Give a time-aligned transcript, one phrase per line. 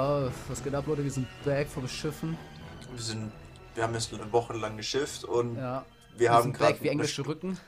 [0.00, 1.02] Oh, was geht ab, Leute?
[1.02, 2.38] Wir sind back vom Schiffen.
[2.92, 3.32] Wir sind,
[3.74, 5.84] wir haben jetzt eine Woche lang geschifft und Ja.
[6.16, 7.58] wir haben sind gerade wie englische Rücken.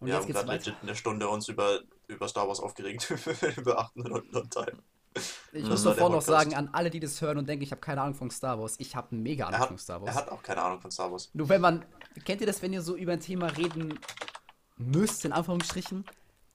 [0.00, 3.10] Und wir haben gerade legit eine Stunde uns über, über Star Wars aufgeregt,
[3.56, 4.72] über 800 Teile.
[5.52, 7.70] Ich Das muss der sofort noch sagen, an alle, die das hören und denken, ich
[7.70, 8.74] habe keine Ahnung von Star Wars.
[8.78, 10.16] Ich habe mega Ahnung Er von Star hat, Wars.
[10.16, 11.30] er hat auch keine Ahnung von Star Wars.
[11.32, 11.82] Nur wenn man,
[12.26, 13.98] kennt ihr das, wenn ihr so über ein Thema reden
[14.76, 16.04] müsst, in Anführungsstrichen,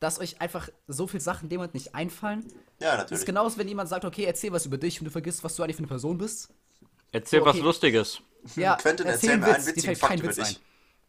[0.03, 2.41] dass euch einfach so viele Sachen dem Moment nicht einfallen?
[2.79, 3.21] Ja, Das natürlich.
[3.21, 5.63] ist genauso, wenn jemand sagt, okay, erzähl was über dich und du vergisst, was du
[5.63, 6.49] eigentlich für eine Person bist.
[7.11, 7.65] Erzähl So, was okay.
[7.65, 8.21] Lustiges.
[8.55, 10.39] Ja, Quentin, erzähl erzähl einen mir einen Witz, dir witzigen fällt Fakt kein über Witz
[10.39, 10.45] ein.
[10.45, 10.61] dich.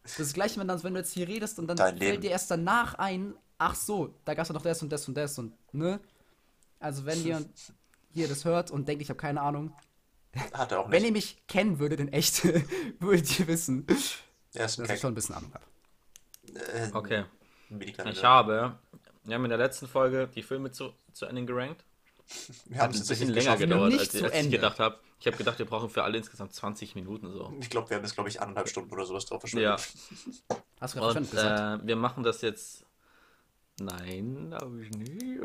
[0.03, 1.99] Das ist das gleiche, wenn, dann, wenn du jetzt hier redest und dann Dein fällt
[1.99, 2.21] Leben.
[2.21, 5.15] dir erst danach ein, ach so, da gab es ja noch das und das und
[5.15, 5.99] das und, ne?
[6.79, 7.43] Also wenn ihr
[8.13, 9.73] hier das hört und denkt, ich habe keine Ahnung,
[10.53, 11.09] Hat er auch wenn nicht.
[11.09, 12.43] ihr mich kennen würdet in echt,
[12.99, 14.99] würdet ihr wissen, ist ein dass ich Keck.
[14.99, 15.65] schon ein bisschen Ahnung habe.
[16.73, 17.25] Äh, Okay.
[18.05, 18.77] Ich habe,
[19.25, 21.83] wir haben in der letzten Folge die Filme zu, zu Ende gerankt.
[22.65, 24.79] Wir haben Hat es ein bisschen tatsächlich länger gedauert, Nicht als, zu als ich gedacht
[24.79, 24.97] habe.
[25.19, 27.53] Ich habe gedacht, wir brauchen für alle insgesamt 20 Minuten so.
[27.59, 30.63] Ich glaube, wir haben jetzt, glaube ich, anderthalb Stunden oder sowas drauf Ja, verschwendet.
[30.81, 31.83] Hast du gerade und gesagt?
[31.83, 32.85] äh, wir machen das jetzt.
[33.79, 35.39] Nein, habe ich nie.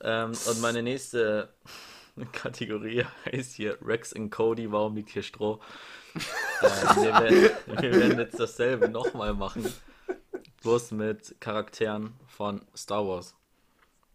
[0.00, 1.48] Ähm, und meine nächste
[2.32, 5.60] Kategorie heißt hier Rex und Cody, warum liegt hier Stroh?
[6.14, 6.22] ähm,
[6.96, 9.66] wir, werden, wir werden jetzt dasselbe nochmal machen.
[10.66, 13.36] Bloß mit Charakteren von Star Wars.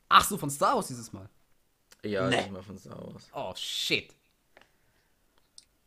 [0.09, 1.29] Ach so, von Star Wars dieses Mal.
[2.03, 2.35] Ja, Nee.
[2.41, 3.29] nicht mal von Star Wars.
[3.33, 4.13] Oh, shit.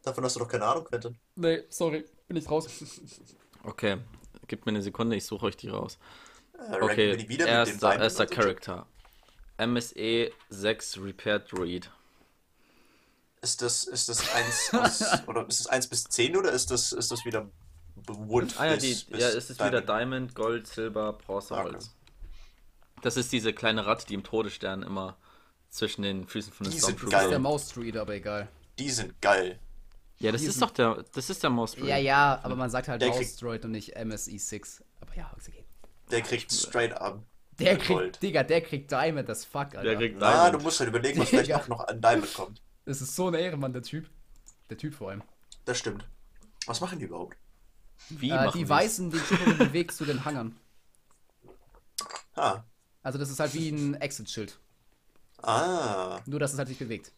[0.02, 1.18] Davon hast du doch keine Ahnung, Quentin.
[1.34, 2.66] Nee, sorry, bin ich raus.
[3.62, 3.98] Okay,
[4.46, 5.98] gib mir eine Sekunde, ich suche euch die raus.
[6.58, 8.26] Äh, Okay, die wieder mit dem erster, erster?
[8.26, 8.86] Charakter.
[9.58, 11.90] MSE 6 Repair Droid.
[13.42, 16.92] Ist das, ist das 1 aus, oder ist das 1 bis 10 oder ist das,
[16.92, 17.50] ist das wieder
[18.06, 19.88] Wood Ah ja, bis, die, bis ja, es ist wieder Diamond?
[19.88, 21.62] Diamond, Gold, Silber, Bronze, Okay.
[21.72, 21.94] Holz.
[23.02, 25.16] Das ist diese kleine Ratte, die im Todesstern immer
[25.70, 27.10] zwischen den Füßen von den Die sind Das ist Geil.
[27.10, 27.42] der Stormtroopern.
[27.42, 28.48] Maus-Druid, aber egal.
[28.78, 29.58] Die sind geil.
[30.18, 32.88] Ja, das Die ist doch der, das ist der Mouse Ja, ja, aber man sagt
[32.88, 34.82] halt Der Maus-Droid und nicht MSI6.
[35.00, 35.64] Aber ja, okay.
[36.10, 37.20] Der kriegt straight up.
[37.58, 37.86] Der Gold.
[38.14, 39.82] kriegt, Digga, der kriegt Diamond, das fuck, Alter.
[39.82, 40.62] Der kriegt Na, du Diamond.
[40.64, 42.62] musst halt überlegen, was vielleicht auch noch an Diamond kommt.
[42.84, 44.08] Das ist so ein Ehrenmann, der Typ.
[44.70, 45.22] Der Typ vor allem.
[45.64, 46.06] Das stimmt.
[46.66, 47.36] Was machen die überhaupt?
[48.10, 50.58] Wie Äh, machen die weisen den Typen den Weg zu den Hangern.
[52.36, 52.62] Ah.
[53.02, 54.58] Also das ist halt wie ein Exit-Schild.
[55.42, 56.20] Ah.
[56.26, 57.12] Nur, dass es halt sich bewegt.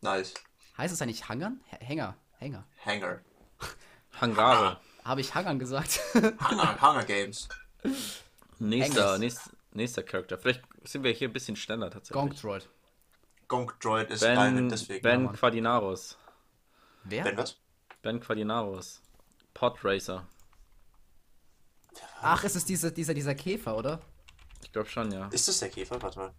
[0.00, 0.34] Nice.
[0.76, 1.60] Heißt es eigentlich Hangern?
[1.70, 2.16] H Hänger.
[2.38, 2.64] Hänger.
[2.84, 3.20] Hanger.
[4.20, 4.80] Hangare.
[5.04, 6.00] Habe ich Hangern gesagt?
[6.14, 7.48] Hanger, Hanger Games.
[8.58, 10.38] Nächster, nächster, nächster Charakter.
[10.38, 12.12] Vielleicht sind wir hier ein bisschen schneller tatsächlich.
[12.20, 12.68] Gonk Droid.
[13.46, 15.02] Gonk Droid ist Ben, deswegen.
[15.02, 15.32] ben.
[15.32, 16.18] Quadinaros.
[17.04, 17.22] Wer?
[17.24, 17.56] Ben was?
[18.02, 19.00] Ben Quadinaros.
[19.58, 20.24] Pod Racer.
[22.22, 24.00] Ach, es ist diese, dieser, dieser Käfer, oder?
[24.62, 25.28] Ich glaube schon, ja.
[25.28, 26.00] Ist das der Käfer?
[26.00, 26.32] Warte mal.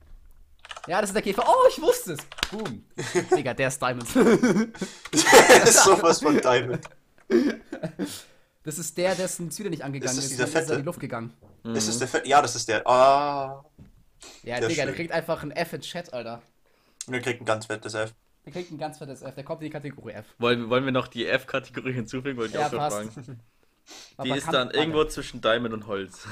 [0.88, 1.44] Ja, das ist der Käfer.
[1.46, 2.20] Oh, ich wusste es.
[2.50, 2.86] Boom.
[3.36, 4.08] Digga, der ist Diamond.
[5.12, 6.86] das ist sowas von Diamond.
[8.64, 10.32] Das ist der, dessen Züge nicht angegangen Ist das ist.
[10.32, 10.80] dieser und ist er in Fette?
[10.80, 11.34] die Luft gegangen.
[11.64, 12.88] Ist das der Fe Ja, das ist der.
[12.88, 13.66] Ah.
[14.44, 14.96] Ja, Der Digga, der schön.
[14.96, 16.42] kriegt einfach ein F in Chat, Alter.
[17.08, 18.14] Und er kriegt ein ganz fettes F.
[18.50, 19.36] Der kriegt ein ganz fettes F.
[19.36, 20.26] Der kommt in die Kategorie F.
[20.40, 22.36] Wollen, wollen wir noch die F-Kategorie hinzufügen?
[22.40, 23.14] Wollte ich Ja, auch passt.
[23.14, 23.40] fragen.
[24.24, 26.28] Die ist dann irgendwo zwischen Diamond und Holz.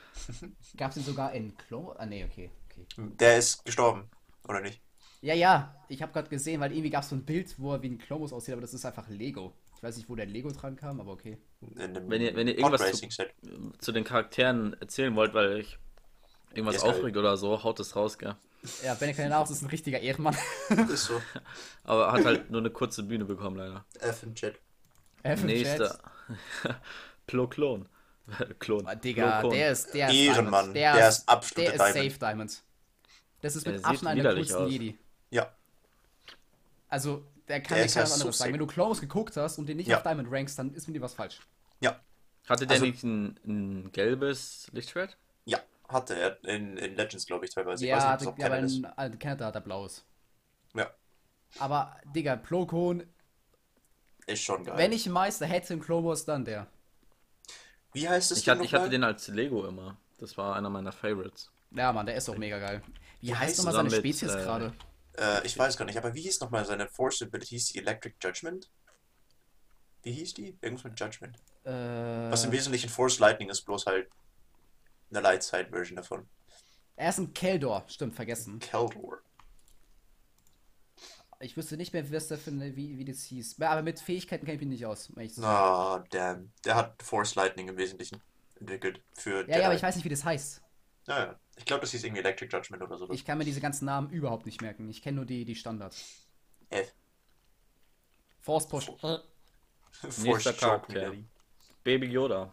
[0.76, 1.94] Gab's den sogar in Klo?
[1.96, 2.50] Ah, nee, okay.
[2.70, 2.86] okay.
[3.18, 4.10] Der ist gestorben.
[4.46, 4.82] Oder nicht?
[5.22, 7.80] Ja, ja, ich habe gerade gesehen, weil irgendwie gab es so ein Bild, wo er
[7.82, 9.54] wie ein Klobus aussieht, aber das ist einfach Lego.
[9.78, 11.38] Ich weiß nicht, wo der Lego dran kam, aber okay.
[11.60, 13.34] Wenn ihr- wenn ihr irgendwas Set.
[13.78, 15.78] Zu den Charakteren erzählen wollt, weil ich
[16.52, 18.36] irgendwas aufregt oder so, haut es raus, gell?
[18.84, 20.36] Ja, Benny Naus ist ein richtiger Ehrenmann.
[20.90, 21.20] Ist so.
[21.84, 23.84] Aber hat halt nur eine kurze Bühne bekommen, leider.
[24.00, 24.56] F im Chat.
[25.22, 25.98] F im Nächster.
[26.62, 26.76] Chat.
[27.26, 27.88] Plo-Klon.
[28.58, 28.88] Klon.
[29.04, 29.52] Digga, Plo-Klon.
[29.52, 30.72] der ist, der ist Ehrenmann.
[30.74, 30.76] Diamond.
[30.98, 32.12] Der ist absolute Der ist Diamond.
[32.12, 32.62] safe Diamond.
[33.42, 34.66] Das ist Der mit sieht Abstand einer der coolsten.
[34.68, 34.98] Jedi.
[35.30, 35.52] Ja.
[36.88, 38.52] Also, der kann Der ist keiner ja so anderes sagen.
[38.52, 39.98] Wenn du Close geguckt hast und den nicht Ja.
[39.98, 41.40] auf Diamond rankst, dann ist mit dir was falsch.
[41.80, 42.00] Ja.
[42.48, 45.16] Hatte der Also- nicht ein, ein gelbes Lichtschwert?
[45.44, 45.58] Ja.
[45.88, 47.84] Hatte er in, in Legends, glaube ich, teilweise.
[47.84, 50.04] Ich ja, weiß nicht, hatte, ob ja, aber in äh, Canada hat er blaues.
[50.74, 50.90] Ja.
[51.58, 53.04] Aber, Digga, Plokon,
[54.26, 54.76] Ist schon geil.
[54.76, 56.66] wenn ich einen Meister hätte im Wars, dann der.
[57.92, 59.96] Wie heißt es Ich, denn hatte, ich hatte den als Lego immer.
[60.18, 61.50] Das war einer meiner Favorites.
[61.70, 62.82] Ja, Mann, der ist auch mega geil.
[63.20, 64.72] Wie Wie heißt nochmal seine mit, Spezies äh, gerade?
[65.18, 68.70] Äh, ich weiß gar nicht, aber wie hieß nochmal seine Force Abilities, die Electric Judgment?
[70.02, 70.58] Wie hieß die?
[70.60, 71.36] Irgendwas mit Judgment.
[71.64, 74.08] Äh, Was im Wesentlichen Force Lightning ist, bloß halt
[75.10, 76.28] eine Lightside-Version davon.
[76.96, 78.58] er ist ein Keldor, stimmt, vergessen.
[78.58, 79.18] Keldor.
[81.40, 83.60] Ich wüsste nicht mehr, was der für eine, wie, wie das hieß.
[83.60, 85.12] Aber mit Fähigkeiten kenne ich mich nicht aus.
[85.42, 86.50] Ah, damn.
[86.64, 88.22] Der hat Force Lightning im Wesentlichen
[88.58, 89.02] entwickelt.
[89.12, 90.62] Für Ja, ja, aber ich weiß nicht, wie das heißt.
[91.06, 93.10] Naja, ich glaube, das hieß irgendwie Electric Judgment oder so.
[93.10, 94.88] Ich kann mir diese ganzen Namen überhaupt nicht merken.
[94.88, 96.26] Ich kenne nur die, die Standards.
[96.70, 96.94] F.
[98.40, 98.86] Force Push.
[98.86, 101.12] Force Nächster Charakter.
[101.84, 102.52] Baby Yoda.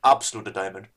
[0.00, 0.88] Absolute Diamond.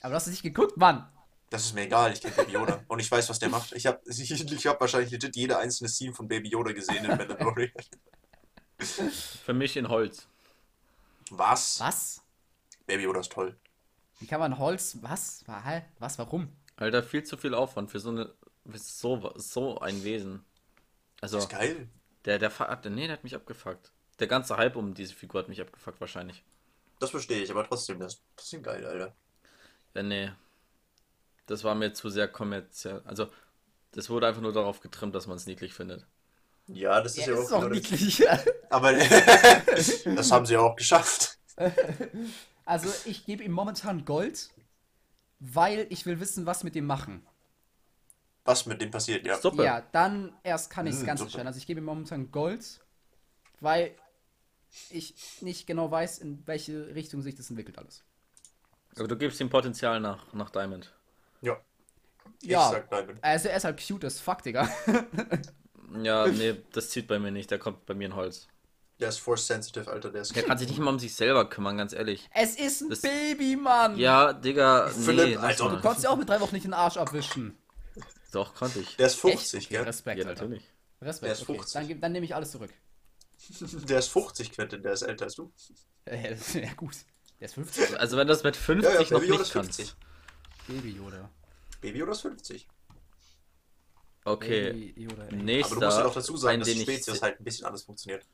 [0.00, 1.10] Aber du hast es nicht geguckt, Mann.
[1.50, 2.84] Das ist mir egal, ich kenne Baby Yoda.
[2.86, 3.72] Und ich weiß, was der macht.
[3.72, 7.16] Ich habe ich, ich hab wahrscheinlich legit jede einzelne Scene von Baby Yoda gesehen in
[7.16, 7.72] Mandalorian.
[9.44, 10.26] Für mich in Holz.
[11.30, 11.80] Was?
[11.80, 12.22] Was?
[12.86, 13.58] Baby Yoda ist toll.
[14.20, 14.98] Wie kann man Holz.
[15.02, 15.44] Was?
[15.98, 16.18] Was?
[16.18, 16.56] Warum?
[16.76, 18.32] Alter, viel zu viel Aufwand für so eine.
[18.68, 20.44] für so, so ein Wesen.
[21.20, 21.88] Also, Das ist geil.
[22.24, 23.92] der, der, der, nee, der hat mich abgefuckt.
[24.18, 26.44] Der ganze Hype um diese Figur hat mich abgefuckt, wahrscheinlich.
[27.00, 29.14] Das verstehe ich, aber trotzdem, das ist trotzdem geil, Alter.
[29.94, 30.30] Ja, nee.
[31.46, 33.02] Das war mir zu sehr kommerziell.
[33.04, 33.28] Also,
[33.92, 36.06] das wurde einfach nur darauf getrimmt, dass man es niedlich findet.
[36.68, 38.26] Ja, das ist Ja, ja, ist auch doch genau niedlich.
[38.28, 38.46] das.
[38.70, 38.92] Aber
[40.14, 41.38] das haben sie ja auch geschafft.
[42.64, 44.50] Also, ich gebe ihm momentan Gold,
[45.40, 47.26] weil ich will wissen, was mit dem machen.
[48.44, 49.40] Was mit dem passiert, ja.
[49.40, 49.62] Suppe.
[49.62, 51.46] Ja, dann erst kann ich es Mm, ganz entscheiden.
[51.48, 52.80] Also, ich gebe ihm momentan Gold,
[53.60, 53.96] weil
[54.90, 58.04] ich nicht genau weiß, in welche Richtung sich das entwickelt alles.
[58.96, 60.92] Aber du gibst ihm Potenzial nach, nach Diamond.
[61.40, 61.58] Ja.
[62.42, 62.70] Ich Ja.
[62.70, 63.18] sag Diamond.
[63.22, 64.68] Also, er ist halt cute as fuck, Digga.
[66.02, 67.50] Ja, nee, das zieht bei mir nicht.
[67.50, 68.46] Der kommt bei mir in Holz.
[69.00, 70.10] Der ist force sensitive, Alter.
[70.12, 70.36] Der ist.
[70.36, 72.30] Der kann sich nicht mal um sich selber kümmern, ganz ehrlich.
[72.32, 73.98] Es ist ein Das- Baby, Mann.
[73.98, 75.68] Ja, Digga, Philipp, nee, Alter.
[75.68, 77.58] Du konntest ja auch mit drei Wochen nicht den Arsch abwischen.
[78.30, 78.94] Doch, konnte ich.
[78.98, 79.20] Der ist Echt?
[79.38, 79.82] 50, Okay, gell?
[79.84, 80.42] Respekt, Ja, Alter.
[80.42, 80.70] natürlich.
[81.02, 81.24] Respekt.
[81.26, 81.54] Der ist okay.
[81.58, 81.88] 50.
[81.88, 82.70] Dann, dann nehme ich alles zurück.
[83.88, 85.50] Der ist 50, Quentin, der ist älter als du.
[86.06, 86.94] Ja, gut.
[87.40, 87.98] Der ist 50.
[87.98, 89.76] Also, wenn das mit 50 Ja, ja, noch Baby Yoda nicht ist kannst.
[89.80, 89.96] 50.
[90.68, 91.30] Baby Yoda.
[91.80, 92.68] Baby Yoda ist 50.
[94.24, 95.28] Okay, Baby Yoda, ey.
[95.28, 98.24] Aber du nächster, musst ja doch dazu sagen, dass Spezies halt ein bisschen anders funktioniert.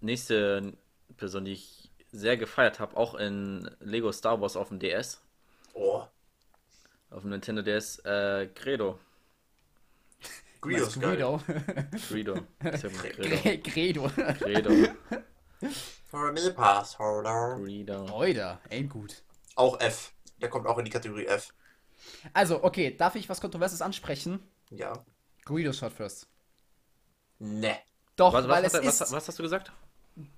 [0.00, 0.72] nächste
[1.16, 5.20] Person, die ich sehr gefeiert habe, auch in Lego Star Wars auf dem DS,
[5.74, 6.04] Oh,
[7.10, 8.98] auf dem Nintendo DS, äh, Credo.
[10.62, 11.16] Greedo Was, ist geil.
[12.08, 12.46] Greedo.
[16.06, 17.56] For me pass holder.
[17.62, 18.06] Credo.
[18.12, 19.22] Oida, ain't gut.
[19.56, 20.12] Auch F.
[20.40, 21.52] Der kommt auch in die Kategorie F.
[22.32, 24.40] Also, okay, darf ich was Kontroverses ansprechen?
[24.70, 24.92] Ja.
[25.44, 26.28] Greedo shot first.
[27.38, 27.76] Ne.
[28.16, 29.72] Doch, Was, weil was, es hat, was, ist was hast du gesagt?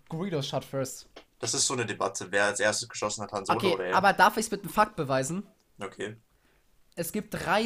[0.08, 1.08] Greedo shot first.
[1.38, 3.96] Das ist so eine Debatte, wer als erstes geschossen hat, Han Solo Okay, oder er.
[3.96, 5.46] aber darf ich es mit einem Fakt beweisen?
[5.80, 6.16] Okay.
[6.96, 7.64] Es gibt drei,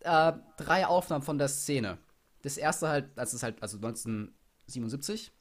[0.00, 1.98] äh, drei Aufnahmen von der Szene.
[2.42, 5.32] Das erste halt, das ist halt, also 1977.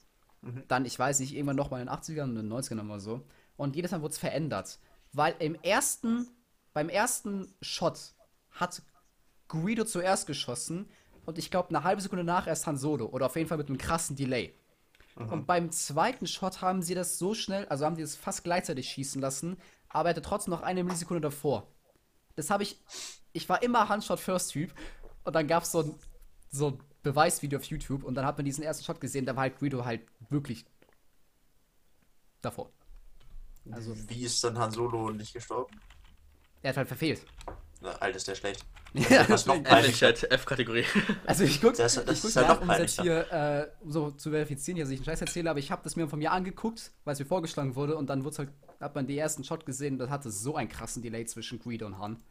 [0.67, 3.25] Dann, ich weiß nicht, irgendwann nochmal in den 80ern und den 90ern oder so.
[3.55, 4.79] Und jedes Mal wurde es verändert.
[5.11, 6.27] Weil im ersten,
[6.73, 8.13] beim ersten Shot
[8.51, 8.81] hat
[9.47, 10.89] Guido zuerst geschossen
[11.25, 13.05] und ich glaube eine halbe Sekunde nach erst Han Solo.
[13.05, 14.53] Oder auf jeden Fall mit einem krassen Delay.
[15.15, 18.89] Und beim zweiten Shot haben sie das so schnell, also haben die es fast gleichzeitig
[18.89, 19.57] schießen lassen,
[19.87, 21.67] aber er hatte trotzdem noch eine Millisekunde davor.
[22.35, 22.79] Das habe ich.
[23.31, 24.73] Ich war immer Handshot First Typ
[25.23, 25.95] und dann gab es so ein,
[26.49, 29.43] so ein Beweisvideo auf YouTube und dann hat man diesen ersten Shot gesehen, da war
[29.43, 30.65] halt Guido halt wirklich
[32.41, 32.69] davor.
[33.71, 35.79] Also, wie ist dann Han Solo nicht gestorben?
[36.61, 37.25] Er hat halt verfehlt.
[37.81, 38.65] Na, Alter, ist der schlecht.
[38.93, 39.63] Ja, Was noch deswegen.
[39.63, 40.01] peinlich.
[40.01, 40.85] F-Chat, F-Kategorie.
[41.25, 43.03] Also ich gucke Das- das ich guck ist halt nach, noch um das peinlicher.
[43.03, 45.95] hier äh, so zu verifizieren, hier, dass ich einen Scheiß erzähle, aber ich habe das
[45.95, 48.49] mir von mir angeguckt, weil es mir vorgeschlagen wurde und dann halt,
[48.79, 51.85] hat man den ersten Shot gesehen und das hatte so einen krassen Delay zwischen Guido
[51.85, 52.21] und Han.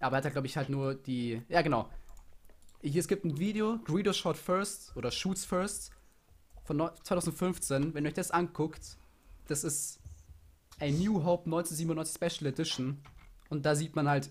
[0.00, 1.42] Aber er hat halt, glaube ich, halt nur die.
[1.48, 1.88] Ja, genau.
[2.82, 5.92] Hier, es gibt ein Video, Guido Shot First oder Shoots First
[6.64, 7.94] von neu- 2015.
[7.94, 8.96] Wenn ihr euch das anguckt,
[9.46, 10.00] das ist
[10.80, 13.00] A New Hope 1997 Special Edition
[13.50, 14.30] und da sieht man halt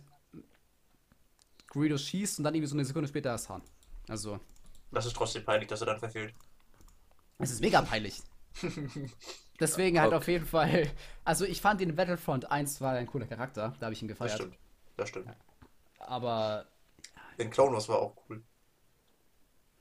[1.69, 3.61] Guido schießt und dann irgendwie so eine Sekunde später ist Han.
[4.09, 4.39] Also,
[4.91, 6.33] Das ist trotzdem peinlich, dass er dann verfehlt.
[7.37, 8.21] es ist mega peinlich.
[9.61, 10.15] Deswegen halt Okay.
[10.17, 10.91] auf jeden Fall.
[11.23, 14.17] Also, ich fand den Battlefront 1 war ein cooler Charakter, da habe ich ihn Das
[14.17, 14.33] gefeiert.
[14.39, 14.57] stimmt.
[14.97, 15.29] Das stimmt.
[15.99, 16.65] Aber
[17.37, 18.43] Den Clone Wars war auch cool.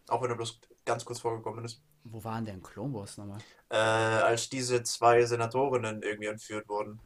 [0.08, 1.82] Auch wenn er bloß ganz kurz vorgekommen ist.
[2.04, 3.38] wo waren denn Clone Wars nochmal?
[3.68, 7.00] Äh, als diese zwei Senatorinnen irgendwie entführt wurden.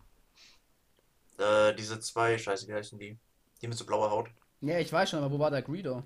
[1.38, 3.18] Äh, diese zwei, scheiße, wie heißen die?
[3.60, 4.28] Die mit so blauer Haut.
[4.60, 6.02] Ja, ich weiß schon, aber wo war der Greedo?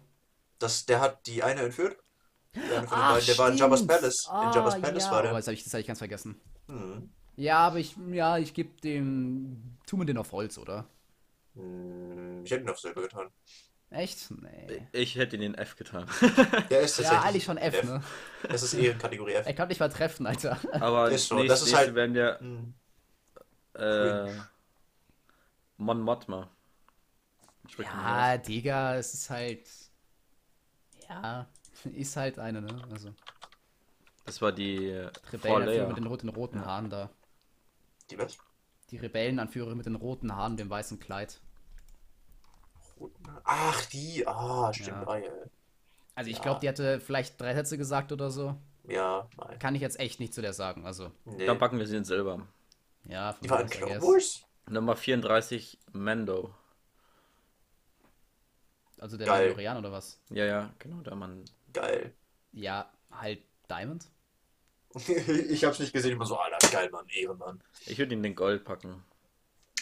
[0.59, 1.97] Das, der hat die eine entführt.
[2.54, 3.26] Die eine Ach, beiden.
[3.26, 3.87] Der war in Jabba's.
[3.87, 4.26] Palace.
[4.28, 5.11] Ah, in Jabba's Palace ja.
[5.12, 5.33] war Oh, der.
[5.35, 6.40] das habe ich, das hab ich ganz vergessen.
[6.66, 7.11] Hm.
[7.37, 10.87] Ja, aber ich, ja, ich gebe dem, tu mir den auf Holz, oder?
[11.54, 13.28] Hm, Ich hätte ihn auf Silber getan.
[13.90, 14.30] Echt?
[14.30, 14.87] Nee.
[14.92, 16.07] Ich hätte ihn in F getan.
[16.71, 17.11] Der ist Ja, tatsächlich.
[17.25, 18.02] eigentlich schon F, ne?
[18.49, 19.47] Das ist eh in Kategorie F.
[19.47, 20.59] Er kann nicht mal treffen, Alter.
[20.73, 22.75] Aber Ist so, nächste, das ist halt- werden wir Hm.
[23.75, 24.30] äh,
[25.78, 26.50] Mon Mothma.
[27.76, 29.68] Man Ja, Digga, es ist halt.
[31.09, 31.47] Ja,
[31.85, 32.83] ist halt eine, ne?
[32.90, 33.14] Also.
[34.26, 37.09] Das war die äh, Rebellenanführer mit den roten, roten Haaren da.
[38.11, 38.37] Die was?
[38.90, 41.40] Die Rebellenanführerin mit den roten Haaren, dem weißen Kleid.
[43.45, 44.26] Ach, die.
[44.26, 44.88] Ah, stimmt.
[44.88, 45.07] Ja.
[45.07, 45.31] Ah, ja.
[46.14, 46.43] Also ich Ja.
[46.43, 48.57] glaube, die hatte vielleicht drei Sätze gesagt oder so.
[48.85, 49.59] ja, nein.
[49.59, 50.85] Kann ich jetzt echt nicht zu der sagen.
[50.87, 51.47] Also, Nee.
[51.47, 52.47] Dann packen wir sie in Silber.
[53.05, 54.02] ja, von Die war mir in aus, I Clone guess.
[54.02, 54.43] Wars?
[54.71, 56.55] Nummer 34, Mando.
[59.00, 59.26] Also der.
[59.28, 60.21] Mandalorian oder was?
[60.31, 61.45] Ja, ja, genau, der Mann.
[61.73, 62.12] Geil.
[62.52, 64.07] Ja, halt Diamond.
[65.07, 67.62] ich hab's nicht gesehen, immer so, Alter, geil, Mann, Ehrenmann.
[67.87, 69.05] Ich würde ihn in Gold packen.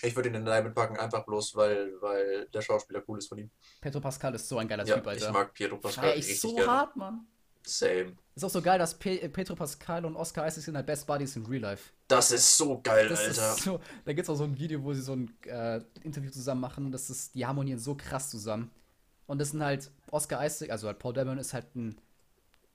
[0.07, 3.39] Ich würde ihn in Diamond packen, einfach bloß, weil, weil der Schauspieler cool ist von
[3.39, 3.51] ihm.
[3.81, 5.27] Petro Pascal ist so ein geiler Ja, Typ, Alter.
[5.27, 6.71] ich mag Pietro Pascal Feier ich richtig so gerne.
[6.71, 7.27] hart, Mann.
[7.65, 8.17] Same.
[8.37, 11.07] Ist auch so geil, dass Pe äh, Petro Pascal und Oscar Isaac sind halt Best
[11.07, 11.91] Buddies in Real Life.
[12.07, 13.55] Das ist so geil, Das Alter.
[13.61, 16.61] so, da gibt es auch so ein Video, wo sie so ein äh, Interview zusammen
[16.61, 16.93] machen.
[16.93, 18.71] Das ist, die harmonieren so krass zusammen.
[19.27, 22.01] Und das sind halt, Oscar Isaac, also halt Paul Damon ist halt ein,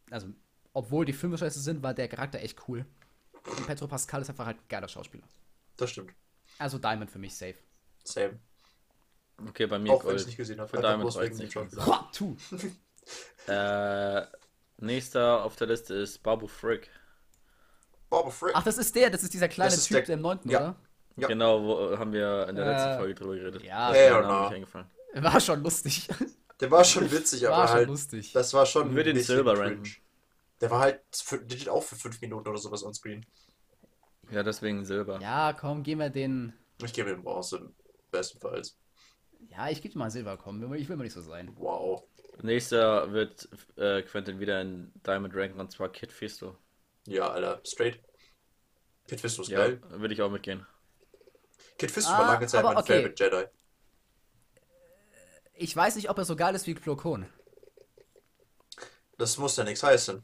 [0.10, 0.28] also,
[0.74, 2.86] obwohl die Filme scheiße sind, war der Charakter echt cool.
[3.46, 5.24] Und Petro Pascal ist einfach halt ein geiler Schauspieler.
[5.78, 6.12] Das stimmt.
[6.62, 7.56] Also Diamond für mich safe.
[8.04, 8.40] Same.
[9.50, 10.20] Okay, bei mir Auch wenn ich Gold.
[10.22, 10.70] es nicht gesehen habe.
[10.70, 11.54] Für Einfach Diamond dem nicht.
[12.14, 12.36] Tu.
[13.48, 14.22] Äh,
[14.78, 16.90] nächster auf der Liste ist Babu Frick.
[18.12, 18.52] Boba Frick.
[18.54, 20.60] Ach, das ist der, das ist dieser kleine ist Typ, der- der im 9., ja.
[20.60, 20.76] oder?
[21.18, 21.28] Ja.
[21.28, 23.64] Genau, wo haben wir in der letzten Äh, Folge drüber geredet.
[23.64, 23.92] ja,
[24.44, 24.88] nicht eingefallen.
[25.16, 26.08] War schon lustig.
[26.62, 27.88] Der war schon witzig, War aber schon halt.
[27.88, 28.34] lustig.
[28.34, 28.90] Das war schon.
[28.90, 29.56] Ein den Silber.
[30.62, 33.26] Der war halt für, auch für 5 Minuten oder sowas on screen.
[34.32, 35.20] Ja, deswegen Silber.
[35.22, 36.54] Ja, komm, gehen wir den.
[36.84, 37.72] Ich gebe ihm Bronze.
[38.12, 38.78] Bestenfalls.
[39.50, 40.74] Ja, ich gebe mal Silber, komm.
[40.74, 41.52] Ich will mal nicht so sein.
[41.58, 42.04] Wow.
[42.42, 46.56] Nächster wird äh, Quentin wieder in Diamond ranken und zwar Kid Fisto.
[47.06, 47.62] Ja, Alter.
[47.66, 48.00] Straight.
[49.08, 49.82] Kid Fisto ist Ja, geil.
[49.90, 50.66] würde ich auch mitgehen.
[51.78, 52.98] Kid Fisto Ah, war lange Zeit mein okay.
[53.04, 53.48] Favorite Jedi.
[55.56, 57.26] Ich weiß nicht, ob er so geil ist wie Plo Koon.
[59.18, 60.24] Das muss ja nichts heißen.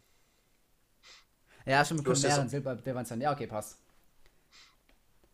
[1.66, 3.22] Ja, ja mehreren Silber, der sein.
[3.22, 3.78] Ja, okay, passt.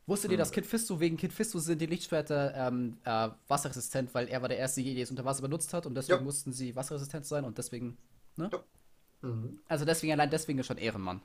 [0.06, 4.28] Wusstet ihr, dass Kid Fisto wegen Kid Fisto sind die Lichtschwerter ähm, äh, wasserresistent, weil
[4.28, 6.24] er war der erste Jedi, der es unter Wasser benutzt hat und deswegen Ja.
[6.26, 7.98] mussten sie wasserresistent sein und deswegen,
[8.36, 8.50] ne?
[8.52, 8.60] Ja.
[9.22, 9.60] Mhm.
[9.70, 11.22] Also deswegen, allein deswegen ist schon Ehrenmann.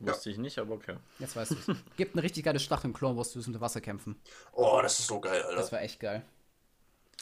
[0.00, 0.08] Ja.
[0.12, 0.96] Wusste ich nicht, aber okay.
[1.18, 1.56] Jetzt weißt du
[1.96, 4.16] Gibt eine richtig geile Schlacht im Clone Wars, du unter Wasser kämpfen.
[4.52, 5.72] Oh, das ist so geil, Das Alter.
[5.72, 6.22] war echt geil.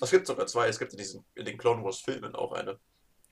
[0.01, 0.69] Es gibt sogar zwei.
[0.69, 2.79] Es gibt in, diesen, in den Clone Wars Filmen auch eine.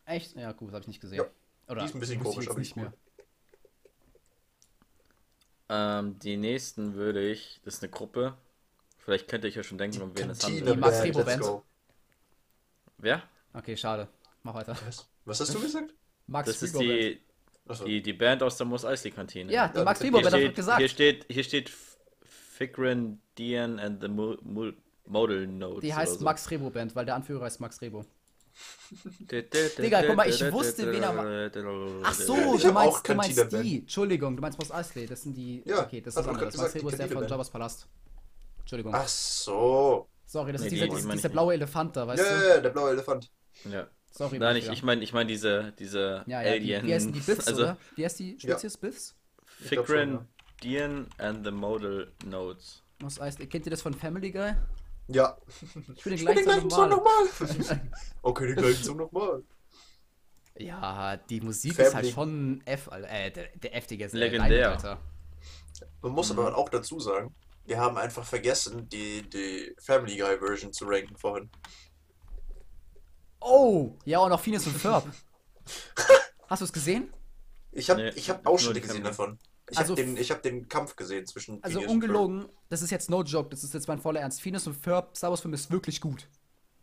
[0.06, 0.34] Echt?
[0.36, 1.18] Ja, gut, habe ich nicht gesehen.
[1.18, 1.24] Ja.
[1.68, 2.92] Oder Die ist ein bisschen komisch, aber nicht ist mehr.
[5.68, 8.34] Ähm, die nächsten würde ich, das ist eine Gruppe.
[8.98, 10.76] Vielleicht könnt ihr euch ja schon denken, um wen es Kantine handelt.
[10.76, 11.44] Die Max Rebo Band.
[12.98, 13.22] Wer?
[13.52, 14.08] Okay, schade.
[14.42, 14.76] Mach weiter.
[14.86, 15.06] Was?
[15.24, 15.94] Was hast du gesagt?
[16.26, 16.90] Max Das ist Rebo Band.
[17.00, 17.20] die,
[17.68, 17.84] Achso.
[17.84, 19.52] die, die Band aus der Mos Eisley Kantine.
[19.52, 20.78] Ja, die Ja, Max Rebo Band hat gesagt.
[20.78, 21.70] hier steht, hier steht
[22.22, 24.72] Fikrin, Dian and the Mo Mo
[25.06, 25.80] Modal Notes.
[25.82, 26.24] Die heißt oder so.
[26.24, 28.04] Max Rebo Band, weil der Anführer ist Max Rebo.
[29.78, 31.50] Digga, guck mal, ich wusste, wen er
[32.02, 33.78] Ach so, du meinst, du meinst die.
[33.80, 35.06] Entschuldigung, du meinst Mos Eisley.
[35.06, 35.62] Das sind die.
[35.64, 37.86] Ja, okay, das ist gesagt, Rebo die ist der von Jabba's Palast.
[38.60, 38.94] Entschuldigung.
[38.94, 40.08] Ach so.
[40.26, 42.42] Sorry, das Nee, ist die- dieser, blaue Elefant da, weißt Ja, du?
[42.42, 43.30] ja, ja, der blaue Elefant.
[43.70, 43.86] Ja.
[44.10, 46.86] Sorry, Nein, ich, ich meine ich mein diese, diese Ja, ja, die, Alien.
[46.86, 47.76] wie heißen die Biffs, also oder?
[47.96, 48.76] Wie heißt die Spezies?
[48.76, 49.14] Biffs?
[49.68, 50.26] Glaub schon, Fikrin, ja.
[50.62, 52.82] Dian and the Modal Notes.
[53.02, 53.46] Mos Eisley.
[53.48, 54.54] Kennt ihr das von Family Guy?
[55.08, 55.36] Ja.
[55.96, 57.24] Ich bin den Ich will den gleichen Song nochmal.
[58.22, 59.42] okay, den gleichen Song nochmal.
[60.56, 61.92] Ja, die Musik ist Family.
[61.94, 63.10] halt schon F, Alter.
[63.10, 64.48] Äh, der, der F, Digga, ist äh, Legendär.
[64.76, 65.00] Diamond, Alter.
[66.00, 66.38] Man muss Mhm.
[66.38, 67.34] aber auch dazu sagen,
[67.66, 71.50] wir haben einfach vergessen, die, die Family Guy Version zu ranken vorhin.
[73.40, 73.96] Oh!
[74.04, 75.06] Ja, und auch Phineas und Ferb.
[76.48, 77.12] Hast du es gesehen?
[77.72, 79.38] Ich habe Nee, ich hab Ausschnitte gesehen davon.
[79.70, 82.82] Ich Also habe den, ich hab den Kampf gesehen zwischen Also Phineas und ungelogen, das
[82.82, 84.42] ist jetzt no joke, das ist jetzt mein voller Ernst.
[84.42, 86.28] Phineas und Ferb, Star Wars Film ist wirklich gut.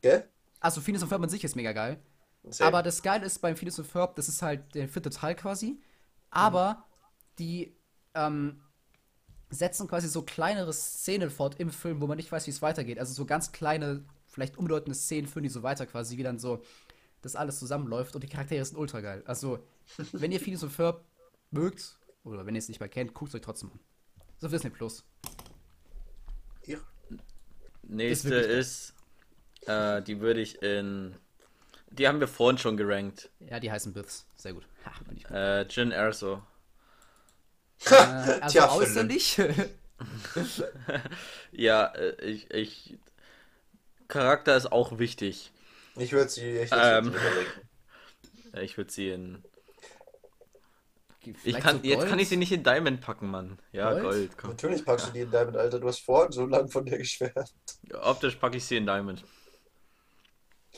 [0.02, 0.28] Gell?
[0.60, 2.02] Also Phineas und Ferb an sich ist mega geil.
[2.50, 2.68] Same.
[2.68, 5.80] Aber das Geile ist beim Phineas und Ferb, das ist halt der vierte Teil quasi.
[6.32, 6.86] Aber
[7.38, 7.78] die
[8.16, 8.62] ähm,
[9.52, 12.98] setzen quasi so kleinere Szenen fort im Film, wo man nicht weiß, wie es weitergeht.
[13.00, 16.64] Also so ganz kleine, vielleicht unbedeutende Szenen führen die so weiter quasi, wie dann so
[17.22, 19.22] das alles zusammenläuft und die Charaktere sind ultra geil.
[19.28, 19.60] Also,
[20.12, 21.06] wenn ihr Phineas und Ferb
[21.52, 23.80] mögt, oder wenn ihr es nicht mal kennt, guckt es euch trotzdem an.
[24.40, 25.04] So auf Disney Plus.
[26.66, 26.78] Ja.
[27.84, 28.42] Nächste geil.
[28.42, 28.94] ist,
[29.66, 31.16] äh, die würde ich in.
[31.90, 33.30] Die haben wir vorhin schon gerankt.
[33.40, 34.25] Ja, die heißen Biffs.
[34.36, 34.66] Sehr gut.
[34.86, 35.36] Ha, bin ich gut.
[35.36, 36.42] Äh, Jin Erso.
[37.86, 38.90] Äh, also Tja, Philipp.
[38.90, 39.42] äußerlich.
[41.51, 42.98] Ja, äh, ich, ich.
[44.08, 45.51] Charakter ist auch wichtig.
[45.96, 47.08] Ich würde sie echt Ähm.
[47.08, 47.13] ähm.
[48.54, 49.44] Äh, Ich würde sie in.
[51.44, 53.60] Ich kann, so jetzt kann ich sie nicht in Diamond packen, Mann.
[53.72, 54.04] Ja, Gold?
[54.04, 54.38] Gold.
[54.38, 54.50] komm.
[54.51, 55.80] Natürlich packst du die in Diamond, Alter.
[55.80, 57.54] Du hast vorhin so lange von der geschwärmt.
[58.01, 59.24] Optisch packe ich sie in Diamond.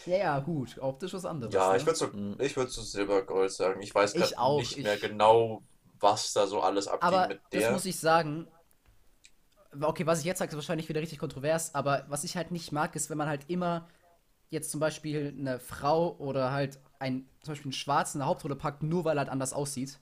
[0.05, 0.77] Ja, ja, gut.
[0.79, 1.53] Optisch was anderes.
[1.53, 1.77] Ja, ne?
[1.77, 2.35] ich würde so, Mhm.
[2.39, 3.81] ich würd so Silbergold sagen.
[3.81, 5.63] Ich weiß gerade nicht ich- mehr genau,
[5.99, 7.71] was da so alles abgeht Aber mit das der.
[7.71, 8.47] muss ich sagen.
[9.79, 12.71] Okay, was ich jetzt sage, ist wahrscheinlich wieder richtig kontrovers, aber was ich halt nicht
[12.71, 13.87] mag, ist, wenn man halt immer
[14.49, 18.55] jetzt zum Beispiel eine Frau oder halt ein, zum Beispiel einen Schwarzen in der Hauptrolle
[18.55, 19.99] packt, nur weil er halt anders aussieht.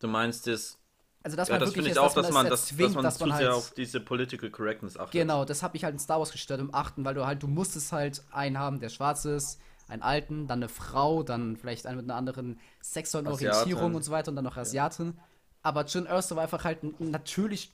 [0.00, 0.78] Du meinst es.
[1.22, 3.04] Also dass Ja, man das wirklich finde ich auch, dass man, das das, dass man
[3.04, 5.12] dass zu man sehr halt auf diese Political Correctness achtet.
[5.12, 7.48] Genau, das habe ich halt in Star Wars gestört im achten, weil du halt, du
[7.48, 11.96] musstest halt einen haben, der schwarz ist, einen alten, dann eine Frau, dann vielleicht einen
[11.96, 13.26] mit einer anderen sexuellen.
[13.26, 15.18] Orientierung und so weiter und dann noch Asiatin.
[15.62, 17.72] Aber Jin Erso war einfach halt ein natürlich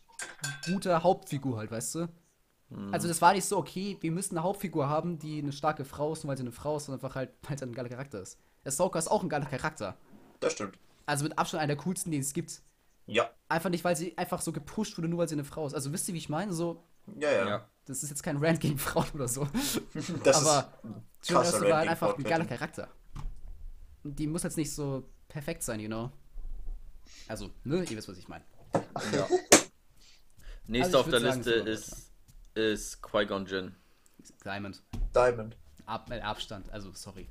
[0.66, 2.08] guter Hauptfigur halt, weißt du?
[2.70, 2.92] Hm.
[2.92, 6.12] Also das war nicht so, okay, wir müssen eine Hauptfigur haben, die eine starke Frau
[6.12, 8.20] ist, nur weil sie eine Frau ist, sondern einfach halt, weil sie ein geiler Charakter
[8.20, 8.38] ist.
[8.64, 9.96] Ahsoka ist auch ein geiler Charakter.
[10.40, 10.78] Das stimmt.
[11.06, 12.60] Also mit Abstand einer der coolsten, die es gibt.
[13.06, 13.30] Ja.
[13.48, 15.74] Einfach nicht, weil sie einfach so gepusht wurde, nur weil sie eine Frau ist.
[15.74, 16.52] Also wisst ihr, wie ich meine?
[16.52, 16.82] So,
[17.18, 17.48] Ja, ja.
[17.48, 17.68] Ja.
[17.84, 19.46] das ist jetzt kein Rant gegen Frauen oder so.
[20.24, 20.72] Das aber
[21.20, 22.88] ist Jyn Erso war halt einfach ein geiler Charakter.
[24.02, 26.10] Und Die muss jetzt nicht so perfekt sein, you know?
[27.28, 28.44] Also, ne, ihr wisst, was ich meine.
[29.12, 29.26] Ja.
[30.66, 32.10] Also Nächster ich auf der sagen, Liste ist,
[32.54, 33.74] ist Qui-Gon Jinn.
[34.42, 34.82] Diamond.
[35.14, 35.58] Diamond.
[35.84, 37.28] Ab, äh, Abstand, also sorry.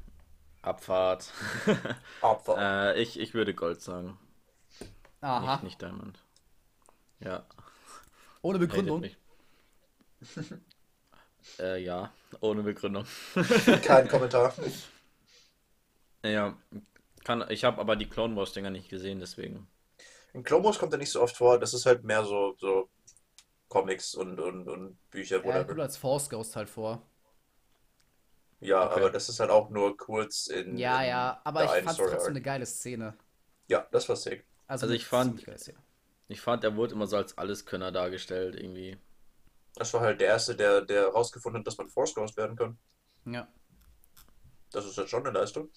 [0.63, 1.31] Abfahrt.
[2.21, 2.95] Opfer.
[2.95, 4.17] äh, ich, ich würde Gold sagen.
[5.21, 6.19] Aha, Nicht, nicht Diamond.
[7.19, 7.45] Ja.
[8.41, 9.05] ohne Begründung.
[11.59, 13.05] äh, ja, ohne Begründung.
[13.83, 14.53] Kein Kommentar.
[16.25, 16.57] Ja,
[17.23, 19.67] kann, ich habe aber die Clone Wars Dinger nicht gesehen, deswegen.
[20.33, 21.59] In Clone Wars kommt er nicht so oft vor.
[21.59, 22.89] Das ist halt mehr so, so
[23.67, 27.01] Comics und, und, und Bücher, Ja, er kommt als Force Ghost halt vor.
[28.63, 28.99] Ja, Okay.
[29.01, 30.77] aber das ist halt auch nur kurz in.
[30.77, 32.29] Ja, in ja, aber ich fand Story trotzdem Arc.
[32.29, 33.17] eine geile Szene.
[33.67, 34.45] Ja, das war sick.
[34.67, 35.45] Also eine ich fand-.
[36.29, 38.97] Ich fand, er wurde immer so als Alleskönner dargestellt, irgendwie.
[39.75, 42.77] Das war halt der Erste, der, der rausgefunden hat, dass man Force Ghost werden kann.
[43.25, 43.47] Ja.
[44.71, 45.69] Das ist halt schon eine Leistung.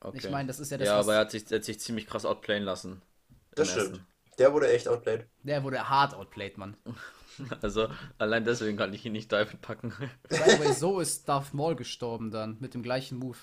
[0.00, 0.18] Okay.
[0.18, 2.06] Ich meine, das ist ja das, ja, aber er hat, sich, er hat sich ziemlich
[2.06, 3.02] krass outplayen lassen.
[3.54, 4.04] Das im stimmt.
[4.38, 5.26] Der wurde echt outplayed.
[5.42, 6.76] Der wurde hart outplayed, Mann.
[7.62, 9.90] Also, allein deswegen kann ich ihn nicht Diamond packen.
[10.28, 13.38] By the way, so ist Darth Maul gestorben dann, mit dem gleichen Move.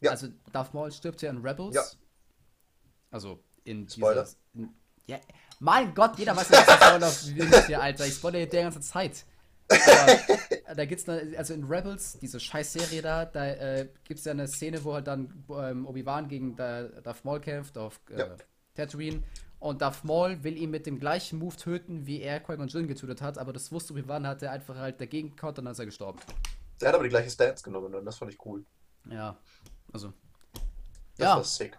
[0.00, 0.12] Ja.
[0.12, 1.74] Also Darth Maul stirbt ja in Rebels.
[1.74, 1.82] Ja.
[3.10, 4.22] Also in Spoiler.
[4.24, 4.36] dieser...
[4.54, 4.74] In,
[5.06, 5.18] ja,
[5.60, 8.06] mein Gott, jeder weiß, was Spoiler ist hier, Alter.
[8.06, 9.24] Ich spoilere die ganze Zeit.
[9.68, 14.32] Aber da gibt's eine, also in Rebels, diese scheiß Serie da, da äh, gibt's ja
[14.32, 18.36] eine Szene, wo halt dann ähm, Obi-Wan gegen da, Darth Maul kämpft auf äh, Ja.
[18.74, 19.22] Tatooine.
[19.60, 23.20] Und Darth Maul will ihn mit dem gleichen Move töten, wie er Qui-Gon Jinn getötet
[23.20, 25.86] hat, aber das wusste Obi-Wan, hat er einfach halt dagegen gekontert und dann ist er
[25.86, 26.20] gestorben.
[26.80, 28.64] Der hat aber die gleiche Stance genommen und das fand ich cool.
[29.10, 29.36] Ja,
[29.92, 30.12] also.
[31.16, 31.76] Das ja, war sick.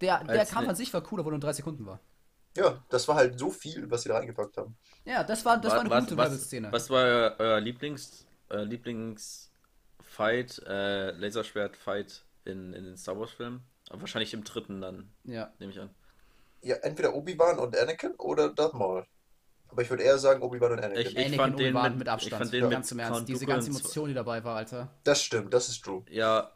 [0.00, 1.98] der, der Als Kampf ne- an sich war cool, obwohl er nur drei Sekunden war.
[2.56, 4.76] Ja, das war halt so viel, was sie da reingepackt haben.
[5.04, 6.70] Ja, das war, das war eine was, gute Rebels-Szene.
[6.70, 13.62] was war euer, euer Lieblings, euer Lieblingsfight, äh, Laserschwert-Fight in, in den Star Wars-Filmen?
[13.90, 15.52] Wahrscheinlich im dritten dann, Ja.
[15.58, 15.90] nehme ich an.
[16.62, 19.06] Ja, entweder Obi-Wan und Anakin oder Darth Maul.
[19.68, 21.00] Aber ich würde eher sagen Obi-Wan und Anakin.
[21.00, 22.42] Ich- ich- Anakin fand den Obi-Wan mit- mit ich Abstand.
[22.42, 23.12] fand den ja, ganz im Ernst.
[23.18, 24.88] Count Diese ganze Emotion, die dabei war, Alter.
[25.04, 26.02] Das stimmt, das ist true.
[26.10, 26.50] Ja,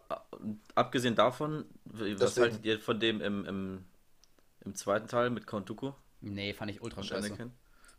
[0.74, 2.44] abgesehen davon, w- was Deswegen.
[2.52, 3.84] haltet ihr von dem im, im,
[4.64, 7.26] im zweiten Teil mit Count Dooku Nee, fand ich ultra und scheiße.
[7.28, 7.52] Anakin?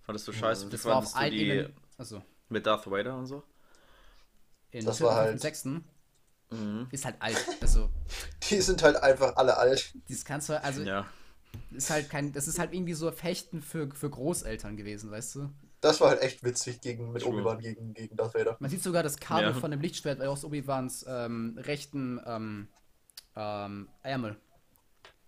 [0.04, 0.70] Fandest du scheiße?
[0.70, 1.68] Das war auf du ein die.
[1.98, 3.44] Also, mit Darth Vader und so?
[4.72, 5.84] in Das war halt- sechsten
[6.50, 6.88] Mhm.
[6.92, 7.38] ist halt alt.
[7.62, 7.90] Also,
[8.50, 9.94] Die sind halt einfach alle alt.
[10.08, 11.06] dieses ganze, also, Ja.
[11.72, 15.50] Ist halt kein, das ist halt irgendwie so Fechten für, für Großeltern gewesen, weißt du?
[15.82, 17.26] Das war halt echt witzig gegen, mit.
[17.26, 18.56] Obi-Wan gegen, gegen Darth Vader.
[18.60, 19.54] Man sieht sogar das Kabel Ja.
[19.54, 22.68] von dem Lichtschwert aus Obi-Wans ähm, rechten ähm,
[23.36, 24.38] ähm, Ärmel.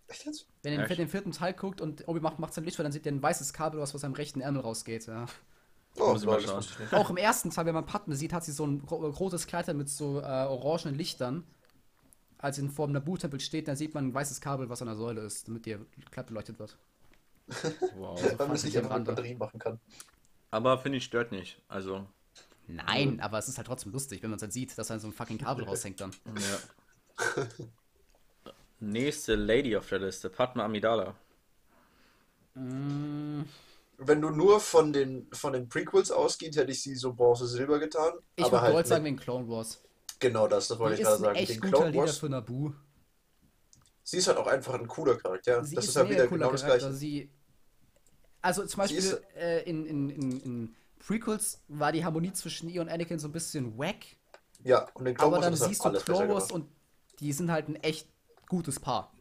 [0.08, 0.48] Echt jetzt?
[0.62, 3.12] Wenn ihr den, vierten Teil guckt und Obi macht, macht sein Lichtschwert, dann sieht ihr
[3.12, 5.08] ein weißes Kabel, was aus seinem rechten Ärmel rausgeht.
[5.08, 5.26] Ja.
[5.98, 6.18] Oh.
[6.92, 9.72] Auch im ersten Teil, wenn man Padme sieht, hat sie so ein ro- rotes Kleid
[9.76, 11.44] mit so äh, orangenen Lichtern.
[12.44, 14.98] Als sie vor dem Nabu-Tempel steht, dann sieht man ein weißes Kabel, was an der
[14.98, 15.80] Säule ist, damit ihr
[16.12, 16.78] glatt beleuchtet wird.
[17.96, 18.22] Wow.
[18.38, 19.08] Weil man es ich nicht einfach mit.
[19.08, 19.80] Batterien machen kann.
[20.52, 21.62] Aber finde ich stört nicht.
[21.70, 22.06] Also,
[22.68, 25.08] Nein, aber es ist halt trotzdem lustig, wenn man es halt sieht, dass da so
[25.08, 26.12] ein fucking Kabel raushängt dann.
[26.36, 27.48] ja.
[28.82, 31.16] Nächste Lady auf der Liste, Padma Amidala.
[32.56, 33.44] Mm,
[33.98, 38.14] Wenn du nur von den, von den Prequels ausgehst, hätte ich sie so Bronze-Silber getan.
[38.36, 39.82] Ich aber würde halt Gold sagen mit, wegen Clone Wars.
[40.24, 41.36] Genau das, das wollte ich gerade sagen.
[41.36, 42.72] echt Den guter Clone Leader Wars, für Nabu.
[44.04, 45.64] sie ist halt auch einfach ein cooler Charakter.
[45.64, 46.88] Sie das ist, ist halt mega wieder genau das Charakter.
[46.88, 46.98] gleiche.
[46.98, 47.30] Sie,
[48.42, 52.82] also zum Beispiel ist- äh, in, in, in, in Prequels war die Harmonie zwischen ihr
[52.82, 54.06] und Anakin so ein bisschen wack.
[54.64, 56.68] Ja, und den Clone Aber Wars dann ist halt siehst du Clone Wars und
[57.20, 58.08] die sind halt ein echt
[58.48, 59.14] gutes Paar.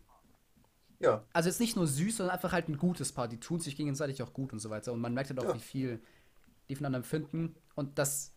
[1.01, 3.27] Ja, Also jetzt nicht nur süß, sondern einfach halt ein gutes Paar.
[3.27, 4.93] Die tun sich gegenseitig auch gut und so weiter.
[4.93, 5.55] Und man merkt halt auch, Ja.
[5.57, 6.01] wie viel
[6.69, 7.57] die voneinander empfinden.
[7.75, 8.33] Und dass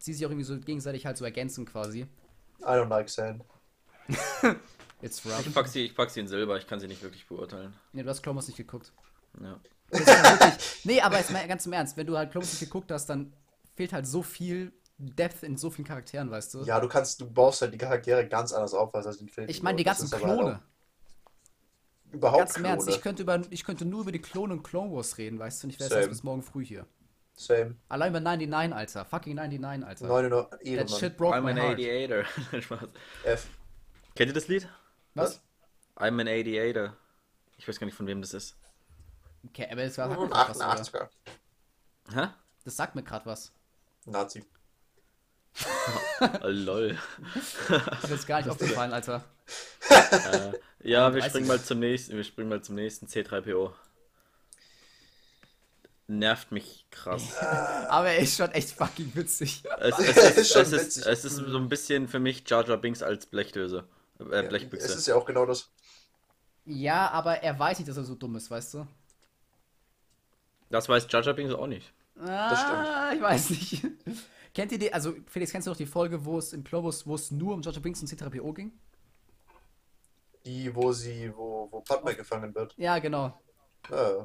[0.00, 2.06] sie sich auch irgendwie so gegenseitig halt so ergänzen quasi.
[2.60, 3.44] I don't like sand.
[5.02, 5.54] Ich rough.
[5.54, 7.72] pack, sie, ich pack sie in Silber, ich kann sie nicht wirklich beurteilen.
[7.94, 8.92] Nee, du hast Clone Wars nicht geguckt.
[9.40, 9.58] Ja.
[9.92, 12.68] Halt wirklich, nee, aber jetzt mal ganz im Ernst, wenn du halt Clone Wars nicht
[12.68, 13.32] geguckt hast, dann
[13.76, 16.64] fehlt halt so viel, Depth in so vielen Charakteren, weißt du?
[16.64, 19.48] Ja, du kannst, du baust halt die Charaktere ganz anders auf als in den Filmen.
[19.48, 20.56] Ich meine, die ganzen halt Klone.
[20.56, 20.70] auch
[22.12, 24.92] Überhaupt Ganz im Ernst, ich könnte, über, ich könnte nur über die Klone und Clone
[24.92, 25.66] Wars reden, weißt du?
[25.66, 26.86] Und ich wäre erst bis morgen früh hier.
[27.40, 27.76] Same.
[27.88, 29.04] Allein bei 99, Alter.
[29.06, 30.06] Fucking 99, Alter.
[30.06, 31.72] 99 That shit broke I'm my an heart.
[31.72, 32.24] Aviator.
[32.60, 32.88] Spaß.
[33.24, 33.48] F.
[34.14, 34.68] Kennt ihr das Lied?
[35.14, 35.40] Was?
[35.96, 36.94] I'm an Aviator.
[37.56, 38.56] Ich weiß gar nicht, von wem das ist.
[39.48, 40.82] Okay, aber das war, hat mir grad was, oder?
[40.82, 41.08] 88er.
[42.14, 42.28] Hä?
[42.64, 43.52] Das sagt mir gerade was.
[44.04, 44.44] Nazi.
[46.20, 46.98] Oh, lol.
[47.34, 49.24] Ist mir jetzt gar nicht aufgefallen, Alter.
[49.88, 51.30] äh, ja, wir 31.
[51.30, 52.16] springen mal zum nächsten.
[52.16, 53.72] Wir springen mal zum nächsten C3PO.
[56.10, 57.38] Nervt mich krass.
[57.88, 59.62] Aber er ist schon echt fucking witzig.
[59.78, 61.06] Es, es, Das ist, schon es, ist, witzig.
[61.06, 63.84] es ist so ein bisschen für mich Jar Jar Binks als Blechdöse.
[64.18, 64.86] Äh, Es Blechbüchse.
[64.92, 65.70] ist ja auch genau das.
[66.64, 68.86] Ja, aber er weiß nicht, dass er so dumm ist, weißt du?
[70.68, 71.92] Das weiß Jar Jar Binks auch nicht.
[72.18, 73.86] Ah, ich weiß nicht.
[74.54, 77.14] Kennt ihr die, also Felix, kennst du noch die Folge, wo es im Globus, wo
[77.14, 78.72] es nur um Jar Jar Binks und C-3PO ging?
[80.44, 82.74] Die, wo sie, wo, wo Padme gefangen wird.
[82.76, 83.40] Ja, genau.
[83.90, 84.24] Äh.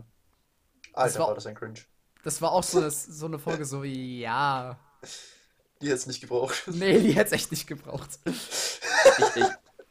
[0.96, 1.80] Alter, war- war das ein Cringe.
[2.24, 4.80] Das war auch so, das, so eine Folge, so wie, ja.
[5.82, 6.64] Die hätte es nicht gebraucht.
[6.68, 8.10] Nee, die hätte es echt nicht gebraucht.
[8.26, 9.36] Ich,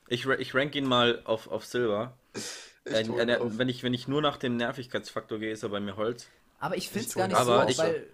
[0.09, 2.17] ich, ich, ich rank ihn mal auf, auf Silber.
[2.35, 3.57] Ich Äh, äh, auf.
[3.59, 6.27] wenn, ich, wenn ich nur nach dem Nervigkeitsfaktor gehe, ist er bei mir Holz.
[6.59, 8.07] Aber ich finde es gar nicht aber so, ich- weil.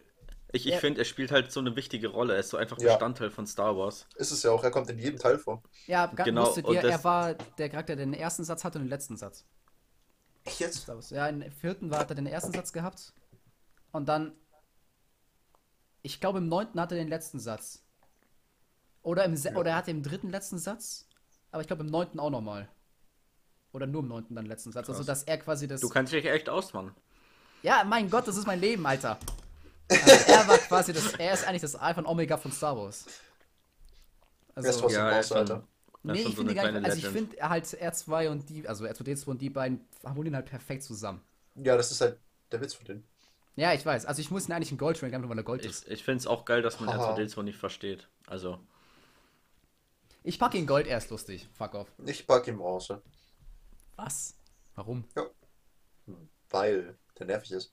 [0.53, 0.79] Ich, ich Ja.
[0.81, 2.35] finde, er spielt halt so eine wichtige Rolle.
[2.35, 2.89] Er ist so einfach Ja.
[2.95, 4.07] Bestandteil von Star Wars.
[4.17, 5.63] Ist es ja auch, er kommt in jedem Teil vor.
[5.87, 9.17] Ja, Genau, das- er war der Charakter, der den ersten Satz hatte und den letzten
[9.17, 9.45] Satz.
[10.45, 10.79] Echt jetzt?
[10.83, 11.11] Star Wars.
[11.11, 13.13] Ja, im vierten war, hat er den ersten Satz gehabt.
[13.93, 14.33] Und dann.
[16.03, 17.83] Ich glaube, im neunten hat er den letzten Satz.
[19.03, 19.57] Oder, im Se Ja.
[19.57, 21.07] oder er hatte im dritten letzten Satz.
[21.51, 22.69] Aber ich glaube, im neunten auch nochmal.
[23.73, 24.89] Oder nur im neunten dann letzten Satz.
[24.89, 25.07] Also, Krass.
[25.07, 25.81] dass er quasi das.
[25.81, 26.95] Du kannst dich echt ausmachen.
[27.63, 29.19] Ja, mein Gott, das ist mein Leben, Alter.
[29.91, 31.13] Also er war quasi das.
[31.15, 33.07] Er ist eigentlich das Alpha und Omega von Star Wars.
[34.55, 35.69] Also, trotzdem Ja, er raus, ist schon- Alter.
[36.09, 36.85] Ist nee, schon ich so finde gar nicht.
[36.85, 38.67] Also, ich finde halt R2 und die.
[38.69, 41.23] Also, R2D2 und die beiden harmonieren halt perfekt zusammen.
[41.55, 42.19] Ja, das ist halt
[42.53, 43.05] der Witz von denen.
[43.57, 44.07] Ja, ich weiß.
[44.07, 45.85] Also, ich muss ihn eigentlich in Gold ranken, einfach weil er Gold ist.
[45.87, 47.15] Ich, ich finde es auch geil, dass man Haha.
[47.15, 48.09] R2D2 nicht versteht.
[48.27, 48.59] Also,
[50.23, 51.47] Ich packe ihn Gold, er ist lustig.
[51.53, 51.93] Fuck off.
[52.07, 53.03] Ich pack ihm Bronze.
[53.97, 54.35] Was?
[54.75, 55.05] Warum?
[56.51, 57.73] Weil der nervig ist.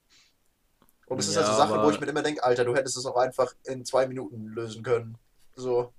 [1.07, 2.97] Und es ist Ja, halt so Sache, wo ich mir immer denke, Alter, du hättest
[2.97, 5.17] es auch einfach in zwei Minuten lösen können.
[5.55, 5.93] So.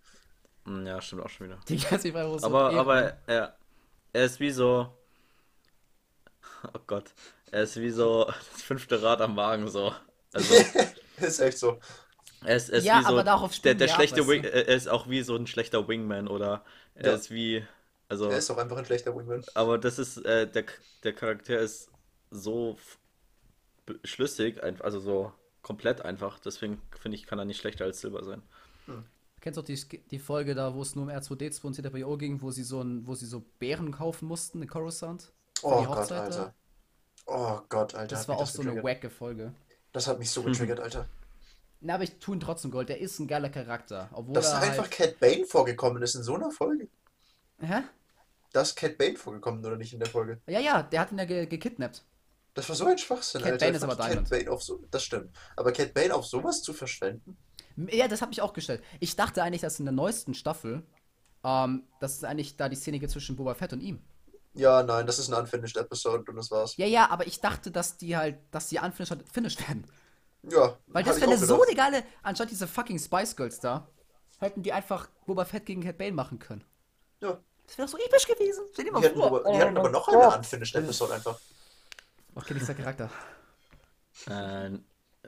[0.68, 1.58] Mm, ja, stimmt auch schon wieder.
[1.68, 3.56] Die ganze so Aber, aber er,
[4.12, 4.92] er ist wie so.
[6.74, 7.12] Oh Gott.
[7.50, 9.94] Er ist wie so das fünfte Rad am Wagen, so.
[10.32, 10.54] Also,
[11.20, 11.78] ist echt so.
[12.44, 13.08] er ist, er ist Ja, wie so.
[13.08, 14.52] aber darauf der, der ab, schlechte weißt Wing, du?
[14.52, 17.14] er ist auch wie so ein schlechter Wingman oder er Ja.
[17.14, 17.66] ist wie.
[18.08, 19.44] Also, Er ist auch einfach ein schlechter Wingman.
[19.54, 20.64] aber das ist, äh, der,
[21.02, 21.90] der Charakter ist
[22.30, 22.78] so
[24.04, 26.38] schlüssig, also so komplett einfach.
[26.38, 28.42] Deswegen finde ich, kann er nicht schlechter als Silber sein.
[29.48, 32.42] Kennst du auch die, die Folge da, wo es nur um R2D2 und C3PO ging,
[32.42, 35.32] wo sie so ein, wo sie so Beeren kaufen mussten in Coruscant?
[35.62, 36.12] Oh die Gott?
[36.12, 36.54] Alter.
[37.24, 38.14] Oh Gott, Alter.
[38.14, 39.54] Das war auch so eine wacke Folge.
[39.92, 41.08] Das hat mich so getriggert, Alter.
[41.80, 42.90] Na, aber ich tue ihn trotzdem Gold.
[42.90, 44.10] Der ist ein geiler Charakter.
[44.12, 44.90] Obwohl Dass er da einfach halt...
[44.90, 46.88] Cat Bane vorgekommen ist in so einer Folge.
[47.58, 47.84] Hä?
[48.52, 50.42] Da ist Cat Bane vorgekommen oder nicht in der Folge?
[50.46, 52.04] Ja, ja, der hat ihn ja ge gekidnappt.
[52.52, 53.64] Das war so ein Schwachsinn, Cat Alter.
[53.64, 54.28] Bane ist aber Cat Diamond.
[54.28, 55.34] Bane auf so, das stimmt.
[55.56, 57.38] Aber Cat Bane auf sowas zu verschwenden?
[57.90, 58.82] Ja, das hat mich auch gestellt.
[59.00, 60.82] Ich dachte eigentlich, dass in der neuesten Staffel,
[61.44, 64.02] ähm, das ist eigentlich da die Szene geht zwischen Boba Fett und ihm.
[64.54, 66.76] Ja, nein, das ist ein unfinished Episode und das war's.
[66.76, 69.84] Ja, ja, aber ich dachte, dass die halt, dass die unfinished finished werden.
[70.42, 73.88] Ja, Weil das ich wäre so eine geile, anstatt diese fucking Spice Girls da,
[74.40, 76.64] hätten die einfach Boba Fett gegen Cat Bane machen können.
[77.20, 77.38] Ja.
[77.66, 78.64] Das wäre doch so episch gewesen.
[78.72, 79.26] Stell dir mal Die hatten, vor.
[79.26, 81.38] aber, die hatten aber noch eine unfinished Episode einfach.
[82.34, 83.10] Okay, nächster Charakter.
[84.26, 84.70] Äh,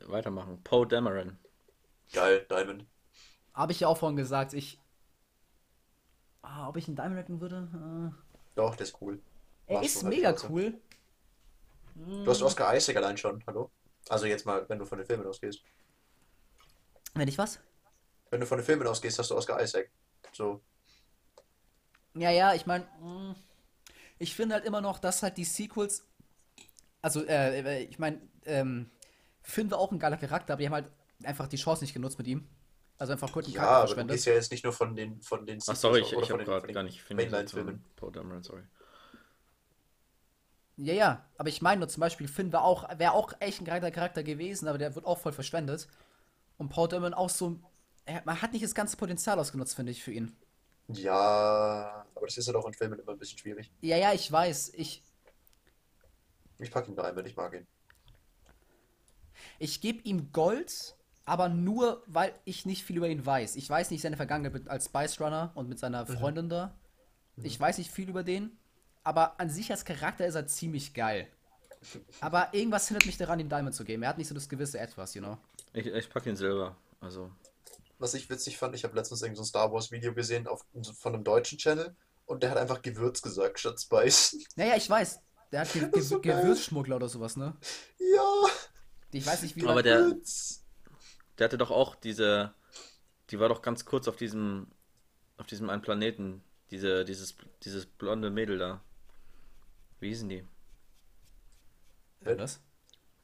[0.06, 0.60] weitermachen.
[0.64, 1.38] Poe Dameron.
[2.12, 2.86] Geil, Diamond.
[3.54, 4.78] Habe ich ja auch vorhin gesagt, ich.
[6.42, 7.68] Ah, ob ich einen Diamond recken würde?
[7.74, 8.12] Ah.
[8.54, 9.20] Doch, der ist cool.
[9.66, 10.50] er Machst ist halt mega trotzdem.
[10.52, 10.80] cool.
[11.94, 13.70] Du hast Oscar Isaac allein schon, hallo?
[14.08, 15.62] Also jetzt mal, wenn du von den Filmen ausgehst.
[17.14, 17.60] Wenn ich was?
[18.30, 19.90] Wenn du von den Filmen ausgehst, hast du Oscar Isaac.
[20.32, 20.60] So.
[22.14, 22.86] Ja, ja, ich meine,
[24.18, 26.06] ich finde halt immer noch, dass halt die Sequels,
[27.02, 28.90] also, äh, ich meine, ähm,
[29.42, 30.90] Finn war auch ein geiler Charakter, aber die haben halt
[31.24, 32.48] einfach die Chance nicht genutzt mit ihm.
[32.98, 34.14] Also einfach kurz Ja, Charakter aber du verschwendet.
[34.16, 36.72] gehst ja jetzt nicht nur von den von den Ach, sorry, ich, ich habe gerade
[36.72, 37.84] gar nicht Mainline-Filmen.
[37.96, 38.62] Poe Dameron, sorry.
[40.76, 43.64] Ja, ja, aber ich meine nur zum Beispiel, Finn wäre auch, wär auch echt ein
[43.66, 45.88] geiler Charakter gewesen, aber der wird auch voll verschwendet.
[46.58, 47.60] Und Paul Dameron auch so,
[48.06, 50.36] er, man hat nicht das ganze Potenzial ausgenutzt, finde ich, für ihn.
[50.88, 53.72] Ja, aber das ist halt auch in Filmen immer ein bisschen schwierig.
[53.82, 55.02] Ja, ja, ich weiß, ich,
[56.60, 57.66] Ich packe ihn Diamond, ich mag ihn.
[59.58, 63.56] ich gebe ihm Gold, aber nur, weil ich nicht viel über ihn weiß.
[63.56, 66.74] Ich weiß nicht seine Vergangenheit als Spice Runner und mit seiner Freundin da.
[67.42, 68.58] Ich weiß nicht viel über den,
[69.04, 71.28] aber an sich als Charakter ist er ziemlich geil.
[72.20, 74.02] Aber irgendwas hindert mich daran, ihm Diamond zu geben.
[74.02, 75.38] Er hat nicht so das gewisse Etwas, you know.
[75.72, 76.76] Ich, ich pack ihn selber.
[77.00, 77.30] Also.
[77.98, 80.64] Was ich witzig fand, ich habe letztens irgend so ein Star Wars Video gesehen auf,
[80.98, 81.94] von einem deutschen Channel
[82.26, 84.36] und der hat einfach Gewürz gesagt statt Spice.
[84.56, 85.20] Naja, ich weiß.
[85.52, 86.42] Der hat Ge so Ge geil.
[86.42, 87.56] Gewürzschmuggler oder sowas, ne?
[87.98, 88.50] Ja.
[89.12, 90.59] Ich weiß nicht, wie Aber der- Gewürz.
[91.40, 92.54] Der hatte doch auch diese.
[93.30, 94.68] Die war doch ganz kurz auf diesem.
[95.38, 96.42] Auf diesem einen Planeten.
[96.70, 98.82] Diese, dieses, dieses blonde Mädel da.
[100.00, 100.44] Wie hießen die?
[102.24, 102.60] Ja, was?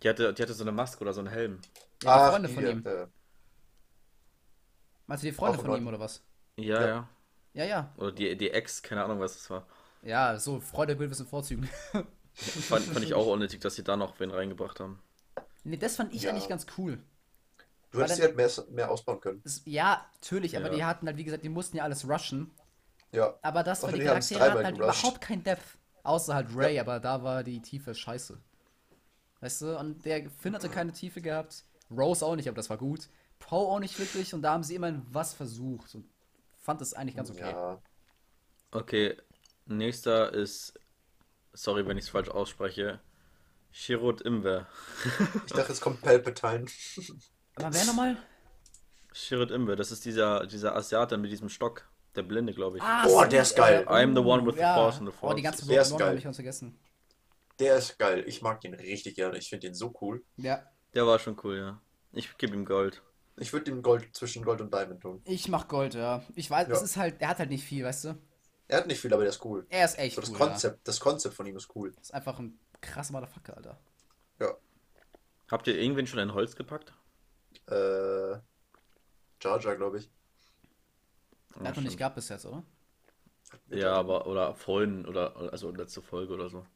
[0.02, 1.60] Die hatte, die hatte so eine Maske oder so einen Helm.
[2.02, 2.86] Ja, die Ach, Freunde von hier, ihm.
[2.86, 3.06] äh,
[5.06, 6.22] Meinst du die Freunde von in ihm oder was?
[6.56, 6.86] Ja, Ja.
[6.86, 7.08] ja.
[7.54, 7.90] Ja, ja.
[7.96, 9.66] Oder die, die Ex, keine Ahnung, was das war.
[10.02, 11.68] Ja, so, Freude, Bild, Wissen, Vorzügen.
[12.34, 15.02] Fand, fand ich auch unnötig, dass sie da noch wen reingebracht haben.
[15.64, 16.30] nee, das fand ich Ja.
[16.30, 16.98] eigentlich ganz cool.
[17.90, 19.42] Du hättest die halt mehr, mehr ausbauen können.
[19.64, 20.74] Ja, natürlich, aber Ja.
[20.74, 22.50] die hatten halt, wie gesagt, die mussten ja alles rushen.
[23.12, 23.38] Ja.
[23.42, 25.02] Aber das war die Charaktere hatten halt gerusht.
[25.02, 25.78] überhaupt kein Depth.
[26.02, 28.38] Außer halt Ray, aber da war die Tiefe scheiße.
[29.40, 31.64] Weißt du, und der Finn hatte keine Tiefe gehabt.
[31.90, 33.08] Rose auch nicht, aber das war gut.
[33.38, 36.08] Poe auch nicht wirklich und da haben sie immerhin was versucht und
[36.58, 37.50] fand es eigentlich ganz okay.
[37.50, 37.82] Ja.
[38.70, 39.16] Okay,
[39.66, 40.74] nächster ist.
[41.52, 43.00] Sorry, wenn ich es falsch ausspreche.
[43.72, 44.66] Shirot Imber.
[45.46, 46.66] Ich dachte, es kommt Palpatine.
[47.56, 48.16] Aber wer nochmal?
[49.12, 51.88] Shirot Imber, das ist dieser, dieser Asiate mit diesem Stock.
[52.14, 52.82] Der Blinde, glaube ich.
[52.82, 53.86] Ah, Boah, so, der ist geil.
[53.88, 54.74] I'm the one with the ja.
[54.74, 55.42] force and the Oh, die force.
[55.42, 56.06] ganze Der ist geil.
[56.08, 56.78] habe ich ganz vergessen.
[57.58, 58.24] Der ist geil.
[58.26, 59.36] Ich mag den richtig gerne.
[59.36, 60.24] Ich finde den so cool.
[60.36, 60.62] Ja,
[60.94, 61.80] Der war schon cool, ja.
[62.12, 63.02] Ich gebe ihm Gold.
[63.38, 65.20] Ich würde ihm Gold zwischen Gold und Diamond tun.
[65.24, 66.22] ich mach Gold, ja.
[66.34, 66.74] Ich weiß, Ja.
[66.74, 68.14] es ist halt, er hat halt nicht viel, weißt du?
[68.68, 69.66] Er hat nicht viel, aber der ist cool.
[69.68, 70.38] Er ist echt So das cool.
[70.38, 70.46] Ja.
[70.46, 71.92] Konzept, das Konzept von ihm ist cool.
[72.00, 73.78] Ist einfach ein krasser Motherfucker, Alter.
[74.40, 74.54] Ja.
[75.50, 76.94] Habt ihr irgendwen schon in Holz gepackt?
[77.68, 78.38] Äh,
[79.42, 80.10] Jar Jar, glaube ich.
[81.60, 82.62] Er hat noch nicht gehabt bis jetzt, oder?
[83.68, 86.66] Ja, aber, oder vorhin, oder, also letzte Folge oder so.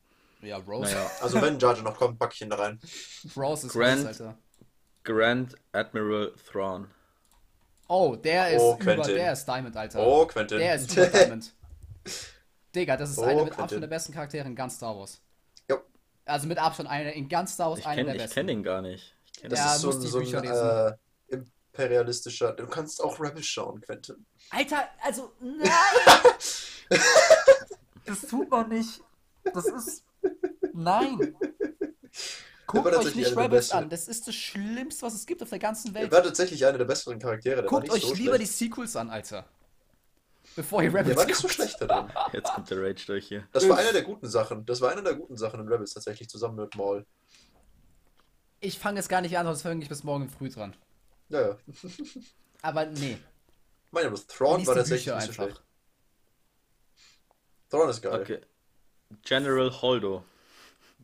[0.40, 0.92] Ja, Rose.
[0.94, 2.80] Naja, Also wenn Jar Jar noch kommt, packe ich ihn da rein.
[3.36, 4.38] Rose ist Grand- Rose, Alter.
[5.04, 6.90] Grand Admiral Thrawn.
[7.88, 9.14] Oh, der ist Oh, über, Quentin.
[9.16, 10.06] der ist Diamond, Alter.
[10.06, 10.58] Oh, Quentin.
[10.58, 11.52] Der ist über Diamond.
[12.74, 13.62] Digga, das ist Oh, einer mit Quentin.
[13.62, 15.20] Abstand der besten Charaktere in ganz Star Wars.
[15.68, 15.80] Jo.
[16.24, 18.34] Also mit Abstand einer in ganz Star Wars Ich einer kenne der ich besten.
[18.34, 19.14] kenn ihn gar nicht.
[19.48, 20.92] Das Ja, ist so, ein- die so ein äh,
[21.28, 22.52] imperialistischer.
[22.52, 24.26] Du kannst auch Rebels schauen, Quentin.
[24.50, 25.70] Alter, also nein!
[28.06, 29.00] das tut man nicht.
[29.54, 30.04] Das ist
[30.72, 31.36] nein.
[32.66, 33.88] Guckt euch nicht der Rebels an.
[33.88, 36.12] Das ist das Schlimmste, was es gibt auf der ganzen Er Welt.
[36.12, 37.62] war tatsächlich einer der besseren Charaktere.
[37.62, 38.58] Der Guckt euch so lieber die schlecht.
[38.58, 39.44] Sequels an, Alter.
[40.56, 42.12] Bevor ihr Der Rebels war nicht so schlecht da drin.
[42.32, 43.46] Jetzt kommt der Rage durch hier.
[43.52, 44.66] Das war einer der guten Sachen.
[44.66, 47.06] Das war einer der guten Sachen in Rebels tatsächlich zusammen mit Maul.
[48.60, 50.76] Ich fange jetzt gar nicht an, sonst fange ich bis morgen früh dran.
[51.28, 51.56] Ja, ja.
[52.62, 53.18] Aber nee.
[53.90, 55.44] Meine aber Thrawn war tatsächlich nicht so einfach.
[55.44, 55.62] schlecht.
[57.70, 58.20] Thrawn ist geil.
[58.20, 58.40] Okay.
[59.22, 60.24] General Holdo.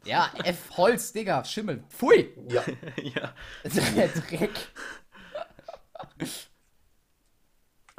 [0.05, 0.77] Ja, F.
[0.77, 1.83] Holz, Digga, Schimmel.
[1.89, 2.33] Pfui!
[2.49, 2.63] Ja.
[3.03, 3.35] ja.
[3.65, 4.53] Der Dreck.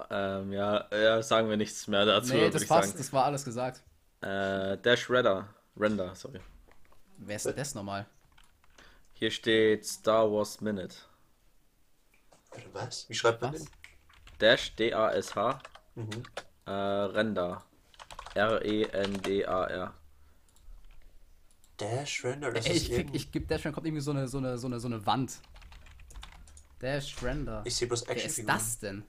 [0.10, 2.98] Ähm, ja, ja, sagen wir nichts mehr dazu, nee, das ich passt, sagen.
[3.00, 3.84] das war alles gesagt.
[4.22, 5.50] Äh, Dash Redder.
[5.76, 6.40] Render, sorry.
[7.18, 8.06] Wer ist denn das nochmal?
[9.20, 10.96] Hier steht Star Wars Minute.
[12.52, 13.10] Warte, Was?
[13.10, 13.64] Wie schreibt man Was?
[13.64, 13.70] den?
[14.38, 15.60] Dash D-A-S-H.
[15.96, 16.24] Mhm.
[16.68, 17.64] Äh, Render.
[18.36, 19.94] E R-E-N-D-A-R.
[21.78, 24.28] Dash Render, das Ey, ist ich, krieg, ich geb Dash, dann kommt irgendwie so eine,
[24.28, 25.40] so eine, so eine, so eine Wand.
[26.80, 27.64] Dash Render.
[27.66, 28.56] Ich sehe bloß Wer ist Actionfiguren.
[28.56, 29.04] das denn?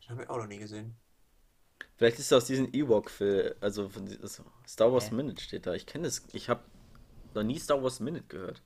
[0.00, 0.96] Das haben wir auch noch nie gesehen.
[1.96, 5.14] Vielleicht ist es aus diesem Ewok-Film, also von also Star Wars Hä?
[5.14, 5.74] Minute steht da.
[5.74, 6.62] Ich kenne das, ich habe
[7.34, 8.62] noch nie Star Wars Minute gehört.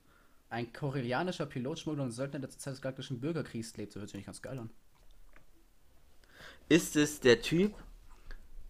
[0.51, 3.93] Ein korellianischer Pilotschmuggler und Söldner, der zur Zeit des galaktischen Bürgerkriegs lebt.
[3.93, 4.69] So hört sich nicht ganz geil an.
[6.67, 7.73] Ist es der Typ,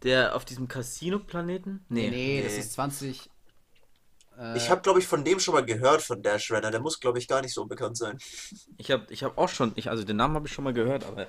[0.04, 1.84] der auf diesem Casino-Planeten?
[1.90, 2.44] Nee, Nee.
[2.44, 2.60] das Nee.
[2.60, 3.32] ist 20.
[4.38, 6.70] Äh, Ich habe, glaube ich, von dem schon mal gehört, von Dash Render.
[6.70, 8.20] Der muss, glaube ich, gar nicht so bekannt sein.
[8.78, 11.04] Ich habe ich hab auch schon, ich, also den Namen habe ich schon mal gehört,
[11.06, 11.26] aber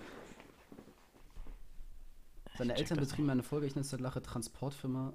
[2.59, 5.15] Seine Eltern das betrieben eine folgerichtige Lache Transportfirma.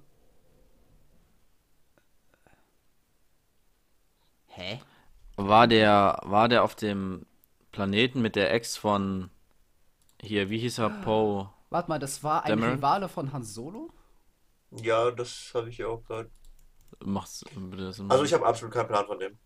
[4.47, 4.79] Hä?
[5.37, 7.25] War der, war der auf dem
[7.71, 9.29] Planeten mit der Ex von
[10.21, 11.49] hier, wie hieß er, Poe?
[11.69, 12.75] Warte mal, das war ein Dameron?
[12.75, 13.89] Rivale von Han Solo?
[14.71, 16.29] Ja, das habe ich ja auch gerade.
[17.03, 19.37] Mach's bitte so Also ich habe absolut keinen Plan von dem.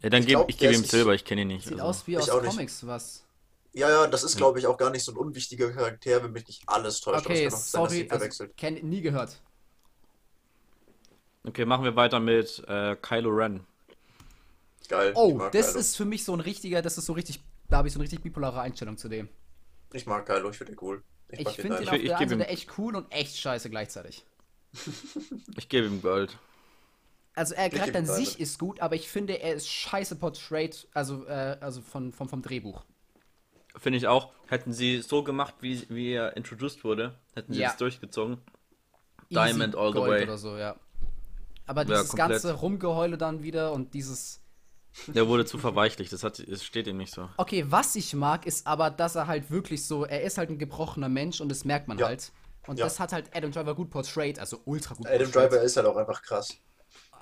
[0.00, 1.64] Ja, dann ich gebe glaub, ich gebe der ihm ist- Silber, ich kenne ihn nicht.
[1.64, 1.84] Sieht also.
[1.84, 2.50] aus wie Ich aus auch nicht.
[2.52, 3.24] Comics, was.
[3.74, 6.46] Ja, ja, das ist, glaube ich, auch gar nicht so ein unwichtiger Charakter, wenn mich
[6.46, 7.26] nicht alles täuscht.
[7.26, 8.56] Okay, Aber es kann auch sein, dass sorry, ich also, verwechselt.
[8.56, 9.40] kenn, nie gehört.
[11.44, 13.66] Okay, machen wir weiter mit äh, Kylo Ren.
[14.92, 15.10] Geil.
[15.12, 15.78] Ich Oh, das Kylo.
[15.80, 18.04] ist für mich so ein richtiger, das ist so richtig, da habe ich so eine
[18.04, 19.28] richtig bipolare Einstellung zu dem.
[19.92, 21.02] Ich mag Kylo, ich finde ihn cool.
[21.28, 21.90] Ich den finde den Dynamite.
[21.90, 24.24] auf Ich- der ich Seite echt cool und echt scheiße gleichzeitig.
[25.56, 26.38] Ich gebe ihm Gold.
[27.34, 31.24] Also er Charakter an sich ist gut, aber ich finde, er ist scheiße portrayed, also,
[31.26, 32.84] äh, also von, vom, vom Drehbuch.
[33.78, 34.32] Finde ich auch.
[34.48, 37.68] Hätten sie so gemacht, wie, wie er introduced wurde, hätten sie Ja.
[37.68, 38.36] das durchgezogen.
[39.30, 40.22] Easy Diamond all the Gold way.
[40.24, 40.76] oder so, ja.
[41.66, 42.28] Aber Ja, dieses komplett.
[42.32, 44.41] ganze Rumgeheule dann wieder und dieses.
[45.06, 47.28] Der wurde zu verweichlicht, das, hat, das steht ihm nicht so.
[47.38, 50.58] Okay, was ich mag, ist aber, dass er halt wirklich so, er ist halt ein
[50.58, 52.06] gebrochener Mensch und das merkt man Ja.
[52.06, 52.30] halt.
[52.66, 52.84] Und Ja.
[52.84, 55.50] das hat halt Adam Driver gut portrayed, also ultra gut Adam portrayed.
[55.52, 56.54] Driver ist halt auch einfach krass.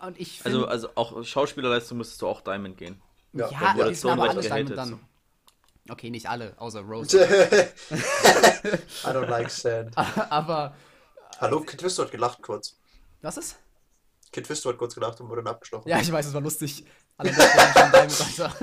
[0.05, 3.01] Und ich finde, Also, also auch Schauspielerleistung müsstest du auch Diamond gehen.
[3.33, 5.01] Ja, ja, die sind aber alle Diamond dann.
[5.89, 7.17] Okay, nicht alle, außer Rose.
[7.93, 9.97] I don't like sand.
[10.31, 10.75] aber,
[11.41, 12.77] Hallo, Kid Fisto hat gelacht kurz.
[13.23, 13.57] was ist?
[14.33, 15.89] Kid Fisto hat kurz gelacht und wurde dann abgestochen.
[15.89, 16.85] Ja, ich weiß, es war lustig.
[17.25, 18.57] Schon Diamond, Alter.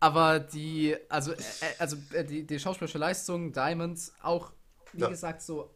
[0.00, 4.52] Aber die, also, äh, also äh, die, die schauspielerische Leistung, Diamond, auch,
[4.92, 5.08] wie Ja.
[5.08, 5.70] gesagt, so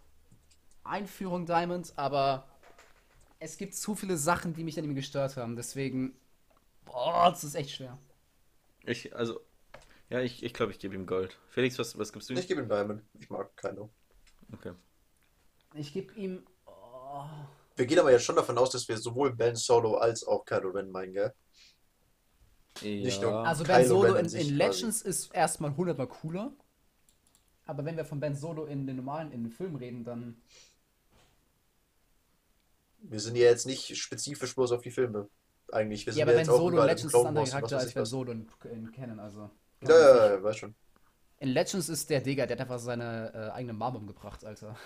[0.84, 2.46] Einführung Diamond, aber
[3.40, 5.56] es gibt zu viele Sachen, die mich an ihm gestört haben.
[5.56, 6.14] Deswegen,
[6.84, 7.98] boah, das ist echt schwer.
[8.84, 9.40] Ich, also,
[10.10, 11.38] ja, ich ich, glaube, ich gebe ihm Gold.
[11.50, 12.40] Felix, was, was gibst du ihm?
[12.40, 13.02] Ich gebe ihm Diamond.
[13.18, 13.90] Ich mag Kylo.
[14.52, 14.72] Okay.
[15.74, 16.46] Ich gebe ihm.
[16.66, 17.24] Oh,
[17.82, 20.70] Wir gehen aber jetzt schon davon aus, dass wir sowohl Ben Solo als auch Kylo
[20.70, 21.34] Ren meinen, gell?
[22.80, 24.50] Nicht nur- also Kylo Ben Solo Ren an in, in quasi.
[24.52, 26.52] Legends ist erstmal hundertmal cooler.
[27.66, 30.40] Aber wenn wir von Ben Solo in den normalen, in den Film reden, dann.
[32.98, 35.28] Wir sind ja jetzt nicht spezifisch bloß auf die Filme.
[35.72, 36.06] Eigentlich.
[36.06, 38.06] Wir sind Ja, aber Ben jetzt Solo in Legends ist ein anderer Charakter als Ben.
[38.06, 39.50] Solo in, in Canon, also.
[39.82, 40.76] Ja, ja, ja, weiß schon.
[41.40, 44.76] In Legends ist der Digger, der hat einfach seine äh, eigene Mom umgebracht, Alter.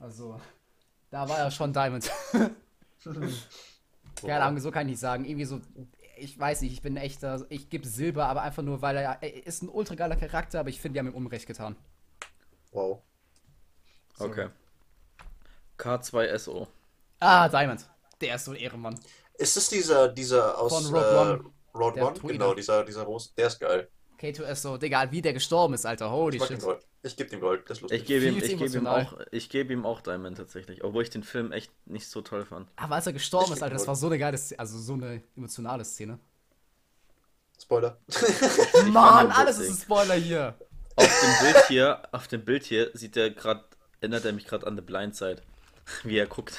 [0.00, 0.40] Also,
[1.10, 2.10] da war er schon Diamond.
[4.20, 5.24] Keine Ahnung, so kann ich nicht sagen.
[5.24, 5.60] Irgendwie so,
[6.16, 9.46] ich weiß nicht, ich bin echter, ich gebe Silber, aber einfach nur, weil er, er
[9.46, 11.76] ist ein ultra geiler Charakter, aber ich finde, die haben ihm Unrecht getan.
[12.72, 13.02] Wow.
[14.16, 14.24] So.
[14.24, 14.48] Okay.
[15.78, 16.66] K2SO.
[17.20, 17.88] Ah, Diamond.
[18.20, 18.98] Der ist so ein Ehrenmann.
[19.34, 21.94] Ist es dieser, dieser aus Von Rogue äh, One.
[21.94, 22.20] Der One?
[22.20, 23.30] Genau, dieser, dieser Rose.
[23.36, 23.88] Der ist geil.
[24.18, 26.10] K2S so, Digga, wie der gestorben ist, Alter.
[26.10, 26.60] Holy Ich shit.
[26.60, 26.84] Gold.
[27.02, 27.62] Ich gebe dem Gold.
[27.70, 28.00] Das ist lustig.
[28.00, 31.10] Ich gebe ihm, ich gebe ihm auch, ich gebe ihm auch Diamond tatsächlich, obwohl ich
[31.10, 32.68] den Film echt nicht so toll fand.
[32.76, 34.94] Aber als er gestorben Ich ist, Alter, das war so eine geile, Szene, also so
[34.94, 36.18] eine emotionale Szene.
[37.60, 37.98] Spoiler.
[38.90, 40.56] Mann, alles ist ein Spoiler hier.
[40.96, 43.64] Auf dem Bild hier, auf dem Bild hier sieht er gerade,
[44.00, 45.42] erinnert er mich gerade an The Blind Side,
[46.02, 46.56] wie er guckt.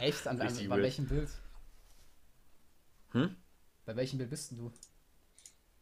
[0.00, 0.26] Echt?
[0.26, 1.28] An, an, bei welchem Bild?
[3.12, 3.36] Hm?
[3.84, 4.72] Bei welchem Bild bist denn du?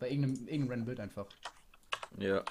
[0.02, 1.26] Bei irgendeinem, irgendeinem random Bild einfach.
[2.18, 2.44] Ja.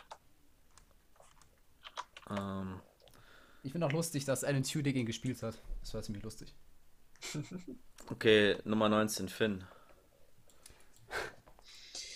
[2.29, 2.79] Ähm,
[3.63, 5.61] Ich finde auch lustig, dass Alan Tudyk ihn gespielt hat.
[5.81, 6.55] Das war ziemlich lustig.
[8.09, 9.65] okay, Nummer 19, Finn.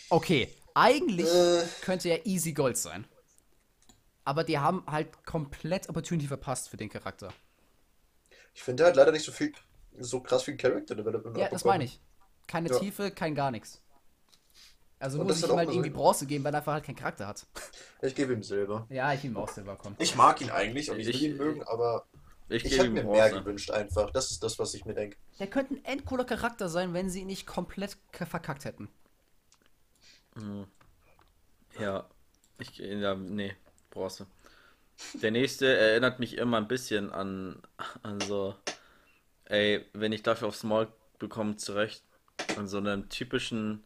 [0.09, 1.65] Okay, eigentlich Äh.
[1.81, 3.05] könnte er easy Gold sein.
[4.23, 7.33] Aber die haben halt komplett Opportunity verpasst für den Charakter.
[8.53, 9.51] Ich finde, der hat leider nicht so viel,
[9.99, 11.99] so krass viel Character Development Ja, das meine ich.
[12.47, 12.79] Keine Ja.
[12.79, 13.81] Tiefe, kein gar nichts.
[14.99, 17.27] Also Und muss ich ihm halt irgendwie Bronze geben, weil er einfach halt keinen Charakter
[17.27, 17.45] hat.
[18.01, 18.85] Ich gebe ihm Silber.
[18.89, 19.95] Ja, ich ihm auch Silber kommen.
[19.99, 22.05] Ich mag ihn eigentlich und ich, Ich- will ihn mögen, aber
[22.49, 23.39] Ich ich gebe hätte ihm mir mehr Bronze.
[23.43, 24.09] gewünscht einfach.
[24.11, 25.17] Das ist das, was ich mir denke.
[25.39, 28.89] Der könnte ein endcooler Charakter sein, wenn sie ihn nicht komplett verkackt hätten.
[31.79, 32.05] Ja,
[32.59, 33.55] ich, ja, nee,
[33.89, 34.27] Bronze.
[35.15, 37.61] Der nächste erinnert mich immer ein bisschen an,
[38.03, 38.55] an so,
[39.45, 40.87] ey, wenn ich dafür aufs Maul
[41.19, 42.03] bekomme, zurecht,
[42.57, 43.83] an so einem typischen,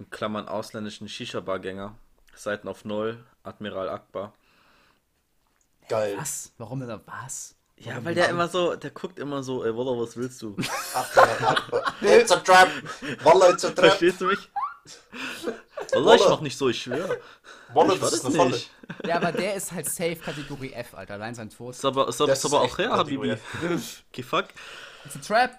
[0.00, 1.94] in Klammern ausländischen Shisha-Bar-Gänger,
[2.34, 4.32] Seiten auf Null, Admiral Akbar.
[5.88, 6.16] Geil.
[6.18, 6.52] Was?
[6.58, 7.54] Warum denn da was?
[7.76, 10.54] Ja, weil der immer so, der guckt immer so, ey, Wallah, was willst du?
[12.02, 12.68] It's a trap!
[13.22, 13.86] Wallah, it's a trap!
[13.86, 14.50] Verstehst du mich?
[15.92, 17.18] Wallah, ich mach nicht so, ich schwöre.
[17.72, 18.50] Wallah, Ich das ist eine Falle.
[18.50, 18.70] nicht.
[19.06, 21.14] Ja, aber der ist halt safe Kategorie F, Alter.
[21.14, 21.74] Allein sein Tod.
[21.74, 23.36] Ist aber, ist aber, Das ist aber auch her, Habibi.
[24.12, 24.46] Geh fuck.
[25.06, 25.58] It's a Trap.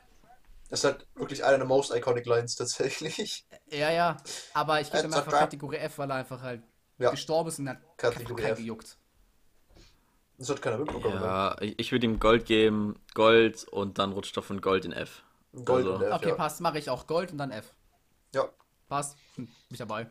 [0.71, 3.45] Das ist halt wirklich eine der most iconic Lines tatsächlich.
[3.69, 4.17] Ja, ja.
[4.53, 5.31] Aber ich gebe ihm einfach.
[5.31, 6.63] Kategorie F, weil er einfach halt
[6.97, 7.11] Ja.
[7.11, 8.57] gestorben ist und hat Kategorie F.
[8.57, 8.97] gejuckt.
[10.37, 11.19] Das hat keiner mitbekommen.
[11.19, 11.21] ne?
[11.25, 14.91] Ja, ich, ich würde ihm Gold geben, Gold und dann rutscht er von Gold in
[14.93, 15.23] F.
[15.53, 16.35] Gold Also- und F, Okay, ja.
[16.35, 16.61] passt.
[16.61, 17.73] Mache ich auch Gold und dann F.
[18.33, 18.47] Ja.
[18.87, 19.17] Passt.
[19.35, 20.09] Hm, bin ich dabei.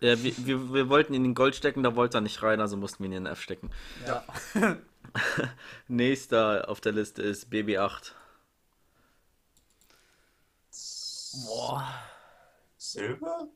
[0.00, 2.76] Ja, wir, wir, wir wollten ihn in Gold stecken, da wollte er nicht rein, also
[2.76, 3.70] mussten wir ihn in F stecken.
[4.06, 4.24] Ja.
[5.88, 8.12] Nächster auf der Liste ist BB8.
[11.32, 11.86] Boah.
[12.76, 13.48] Silber?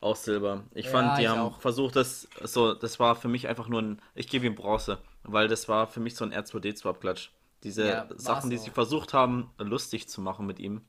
[0.00, 0.64] Auch Silber.
[0.74, 1.60] Ich Ja, fand, die ich haben auch.
[1.60, 5.48] versucht, das so, das war für mich einfach nur ein, ich gebe ihm Bronze, weil
[5.48, 7.30] das war für mich so ein R2D2-Abklatsch.
[7.64, 8.58] Diese Ja, Sachen, die auch.
[8.58, 10.82] sie versucht haben, lustig zu machen mit ihm.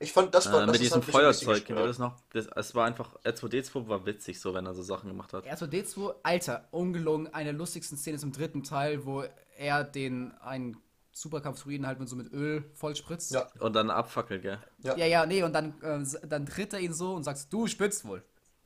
[0.00, 1.68] Ich fand, das war Äh, das mit diesem halt Feuerzeug, gestört.
[1.86, 2.16] das noch?
[2.32, 5.44] Das, es war einfach, R2D2 war witzig so, wenn er so Sachen gemacht hat.
[5.44, 9.24] R2D2, Alter, ungelungen, eine der lustigsten Szenen ist im dritten Teil, wo
[9.56, 10.76] er den einen
[11.12, 13.32] Superkampf-Druiden halt mit so mit Öl vollspritzt.
[13.32, 13.48] Ja.
[13.58, 14.58] Und dann abfackelt, gell?
[14.78, 14.96] Ja.
[14.96, 18.04] Ja, ja, nee, und dann, s- dann tritt er ihn so und sagt, du spitzt
[18.04, 18.22] wohl.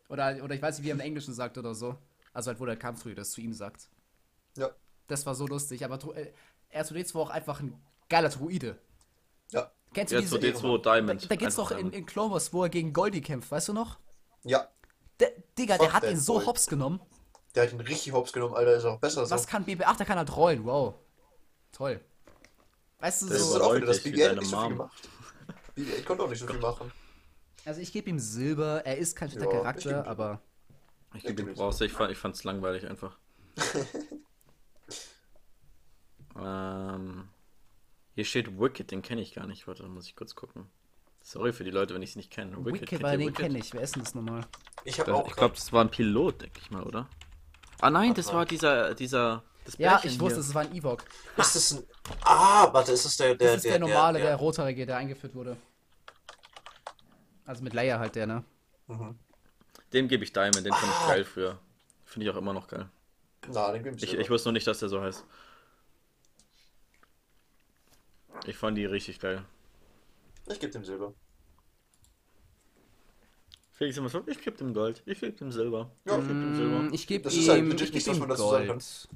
[0.09, 1.97] Oder, oder ich weiß nicht, wie er im Englischen sagt oder so.
[2.33, 3.89] Also halt, wo der Kampfdruide das zu ihm sagt.
[4.57, 4.71] Ja.
[5.07, 6.33] Das war so lustig, aber äh,
[6.73, 8.79] R2D2 war auch einfach ein geiler Druide.
[9.51, 9.71] Ja.
[9.95, 10.37] Kennst du diese...
[10.37, 11.23] R2D2 Diamond.
[11.25, 13.73] Da, da geht's doch in, in Clone Wars, wo er gegen Goldie kämpft, weißt du
[13.73, 13.99] noch?
[14.43, 14.69] Ja.
[15.21, 16.47] Der, Digga, der Fuck hat that ihn so boy.
[16.47, 17.01] hops genommen.
[17.55, 18.75] Der hat ihn richtig hops genommen, Alter.
[18.75, 19.35] Ist auch besser so.
[19.35, 19.97] Was kann BB8?
[19.97, 20.95] Der kann halt rollen, wow.
[21.73, 22.01] Toll.
[23.05, 23.63] Weißt du, Das ist so...
[23.63, 24.79] auch wieder das BB-8 deine nicht so viel Mom.
[24.79, 25.09] gemacht.
[25.77, 26.91] BB-8 konnte auch nicht so viel machen.
[27.67, 30.41] Also ich gebe ihm Silber, er ist kein schlechter Ja, ich Charakter, geb- aber...
[31.13, 33.19] Ich gebe ihm raus, ich, fand, ich fand's langweilig einfach.
[36.43, 37.29] ähm,
[38.15, 39.67] hier steht Wicked, den kenne ich gar nicht.
[39.67, 40.67] Warte, da muss ich kurz gucken.
[41.21, 42.57] Sorry für die Leute, wenn ich es nicht kenne.
[42.65, 43.37] Wicked, kennt weil den Wicked?
[43.37, 43.75] kenne ich.
[43.75, 44.47] Wer ist denn das nochmal?
[44.85, 45.29] Ich habe auch.
[45.29, 47.07] Ich glaube, das war ein Pilot, denke ich mal, oder?
[47.81, 50.45] Ah nein, das war dieser, dieser, das Ja, Bärchen ich wusste, hier.
[50.49, 51.05] es war ein Ewok.
[51.37, 51.85] Ist das ein.
[52.23, 53.35] Ah, warte, ist das der.
[53.35, 55.57] der Das ist der, normale, der, der, rothaarige, der eingeführt wurde.
[57.47, 58.45] Also mit Leia halt der, ne?
[58.87, 59.19] Mhm.
[59.93, 61.09] Dem gebe ich Diamond, den fand ich Ah.
[61.09, 61.59] geil früher.
[62.05, 62.89] Finde ich auch immer noch geil.
[63.49, 64.21] Na, den gibt's Ich, ja.
[64.21, 65.25] ich wusste nur nicht, dass der so heißt.
[68.47, 69.45] Ich fand die richtig geil.
[70.49, 71.15] Ich gebe dem Silber.
[73.73, 76.79] Felix immer so, ich gebe dem Gold, ich gebe dem Silber, ich gebe dem Silber.
[76.83, 79.09] Mm, Ich gebe Das ihm, ist halt ich geb ihm dazu sagen Gold.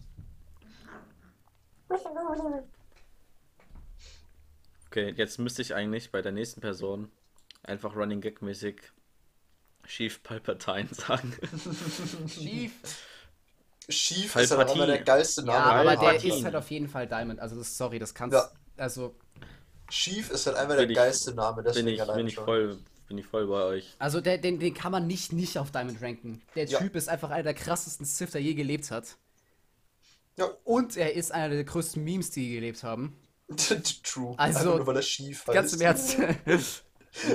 [4.91, 7.11] Okay, jetzt müsste ich eigentlich bei der nächsten Person
[7.63, 8.81] einfach Running Gag mäßig
[9.87, 11.35] Chief Palpatine sagen.
[12.29, 12.73] Schief.
[13.89, 15.05] Schief ist halt auch immer der Palpatine.
[15.05, 15.59] geilste Name.
[15.59, 16.35] Ja, aber der Palpatine.
[16.37, 17.41] ist halt auf jeden Fall Diamond.
[17.41, 18.35] Also das, sorry, das kannst...
[18.35, 18.51] Ja.
[18.77, 19.15] Also,
[19.91, 21.57] Schief ist halt einfach der Bin ich- geilste Name.
[21.57, 22.79] bin Deswegen ich, alleine bin ich voll,
[23.09, 23.97] bin ich voll bei euch.
[23.99, 26.43] also der, den, den kann man nicht nicht auf Diamond ranken.
[26.55, 26.79] Der Ja.
[26.79, 29.17] Typ ist einfach einer der krassesten Sith, der je gelebt hat.
[30.39, 33.17] Ja, Und er ist einer der größten Memes, die gelebt haben.
[34.03, 34.35] true.
[34.39, 35.55] Also, einfach nur weil er schief heißt.
[35.55, 36.17] Ganz im Ernst.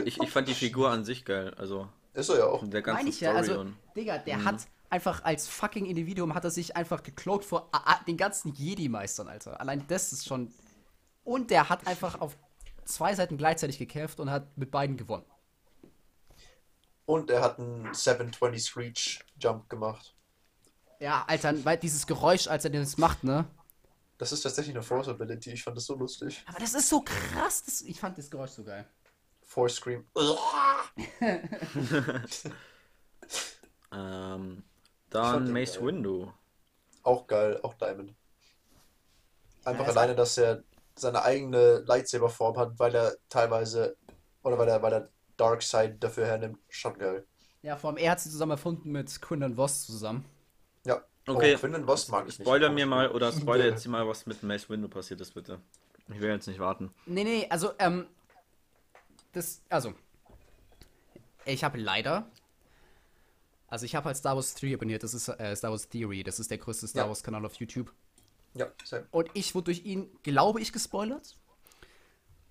[0.06, 2.64] Ich, ich fand die Figur an sich geil, also Ist er ja auch.
[2.70, 4.46] der ganze Meine ich ja, Story also, und Digga, der Mhm.
[4.46, 8.54] hat einfach als fucking Individuum hat er sich einfach gecloakt vor a- a- den ganzen
[8.54, 9.60] Jedi-Meistern, Alter.
[9.60, 10.54] Allein das ist schon.
[11.26, 12.38] Und der hat einfach auf
[12.86, 15.26] zwei Seiten gleichzeitig gekämpft und hat mit beiden gewonnen.
[17.06, 20.16] Und er hat einen 720 Reach Jump gemacht.
[21.04, 23.46] Ja, Alter, weil dieses Geräusch, als er das macht, ne?
[24.18, 25.52] Das ist tatsächlich eine Force Ability.
[25.52, 26.42] Ich fand das so lustig.
[26.48, 27.62] Aber das ist so krass.
[27.66, 28.88] Das, ich fand das Geräusch so geil.
[29.42, 30.06] Force Scream.
[33.92, 34.64] ähm,
[35.10, 35.88] dann Mace geil.
[35.88, 36.32] Windu.
[37.04, 38.16] Auch geil, auch Diamond.
[39.66, 40.64] Einfach Ja, alleine, dass er
[40.96, 43.98] seine eigene Lightsaber-Form hat, weil er teilweise,
[44.42, 46.60] oder weil er, weil er Darkseid dafür hernimmt.
[46.70, 47.28] Schon geil.
[47.62, 50.24] Ja, vor allem er hat sie zusammen erfunden mit Quinlan Voss zusammen.
[51.26, 51.56] Okay.
[51.56, 52.48] Oh, Quinlan Voss mag ich nicht.
[52.48, 55.60] Spoiler mir mal oder spoiler jetzt mal, was mit Mace Windu passiert ist, bitte.
[56.10, 56.94] Ich will jetzt nicht warten.
[57.06, 58.08] Nee, nee, also, ähm.
[59.32, 59.94] Das, also.
[61.46, 62.30] Ich habe leider.
[63.68, 65.04] Also, ich habe halt Star Wars 3 abonniert.
[65.04, 66.24] Das ist äh, Star Wars Theory.
[66.24, 67.10] Das ist der größte Star Ja.
[67.10, 67.92] Wars-Kanal auf YouTube.
[68.54, 69.08] Ja, same.
[69.12, 71.38] Und ich wurde durch ihn, glaube ich, gespoilert.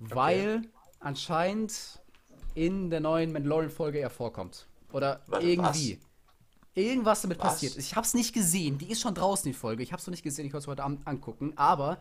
[0.00, 0.62] Weil
[0.98, 2.00] anscheinend
[2.54, 4.66] in der neuen Mandalorian-Folge er vorkommt.
[4.92, 6.00] Oder Warte, irgendwie.
[6.74, 7.54] Irgendwas damit Was?
[7.54, 7.76] passiert.
[7.76, 8.78] Ich habe es nicht gesehen.
[8.78, 9.82] Die ist schon draußen, die Folge.
[9.82, 10.46] Ich habe es noch nicht gesehen.
[10.46, 11.52] Ich wollte es heute Abend angucken.
[11.56, 11.98] Aber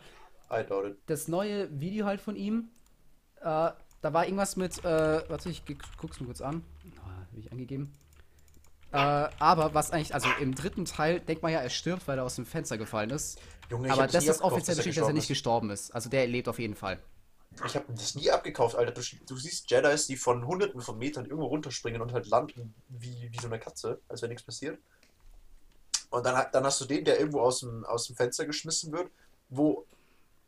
[1.07, 2.69] das neue Video halt von ihm,
[3.41, 5.63] äh, da war irgendwas mit, äh, warte, ich
[5.97, 6.63] guck's mir kurz an.
[7.03, 7.93] Ah, Hab ich angegeben.
[8.91, 12.25] Äh, aber was eigentlich, also im dritten Teil denkt man ja, er stirbt, weil er
[12.25, 13.39] aus dem Fenster gefallen ist.
[13.69, 15.91] Junge, ich aber das ist offiziell bestätigt, dass er nicht gestorben ist.
[15.95, 16.99] Also der lebt auf jeden Fall.
[17.65, 18.91] Ich habe das nie abgekauft, Alter.
[18.93, 23.29] Du, du siehst Jedis, die von hunderten von Metern irgendwo runterspringen und halt landen wie,
[23.31, 24.79] wie so eine Katze, als wenn nichts passiert.
[26.09, 29.11] Und dann, dann hast du den, der irgendwo aus dem, aus dem Fenster geschmissen wird,
[29.49, 29.85] wo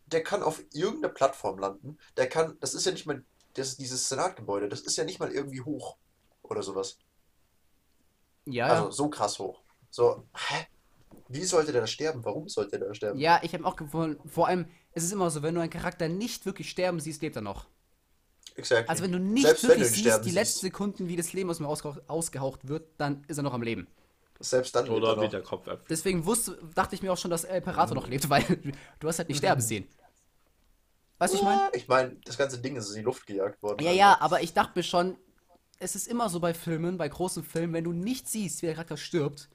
[0.07, 1.97] der kann auf irgendeiner Plattform landen.
[2.17, 3.23] Der kann, das ist ja nicht mal,
[3.53, 5.97] das, dieses Senatgebäude, das ist ja nicht mal irgendwie hoch
[6.41, 6.97] oder sowas.
[8.45, 9.61] Ja, Also so krass hoch.
[9.89, 10.67] So, hä?
[11.29, 12.25] Wie sollte der da sterben?
[12.25, 13.19] Warum sollte der da sterben?
[13.19, 16.07] ja, ich habe auch gefunden, vor allem, es ist immer so, wenn du einen Charakter
[16.07, 17.65] nicht wirklich sterben siehst, lebt er noch.
[18.55, 18.89] Exactly.
[18.89, 20.35] Also wenn du nicht Selbst du wirklich siehst, die siehst.
[20.35, 23.87] letzten Sekunden, wie das Leben aus ihm ausgehaucht, wird, dann ist er noch am Leben.
[24.39, 25.31] Selbst dann er Oder wie noch.
[25.31, 25.85] der Kopf ab.
[25.89, 28.43] Deswegen wusste, dachte ich mir auch schon, dass El Imperator noch lebt, weil
[28.99, 29.87] du hast halt nicht sterben sehen.
[31.17, 31.69] Weißt du, ich meine?
[31.73, 33.81] Ich meine, das ganze Ding ist in die Luft gejagt worden.
[33.81, 33.99] Ja, also.
[33.99, 35.17] ja, aber ich dachte mir schon,
[35.79, 38.75] es ist immer so bei Filmen, bei großen Filmen, wenn du nicht siehst, wie der
[38.75, 39.49] Charakter stirbt,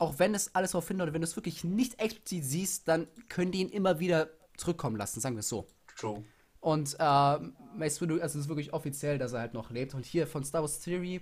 [0.00, 3.52] auch wenn es alles darauf hindeutet, wenn du es wirklich nicht explizit siehst, dann können
[3.52, 5.66] die ihn immer wieder zurückkommen lassen, sagen wir es so.
[5.96, 6.24] True.
[6.60, 7.38] Und äh,
[7.76, 9.94] Mace Windu, also es ist wirklich offiziell, dass er halt noch lebt.
[9.94, 11.20] Und hier von Star Wars Theory,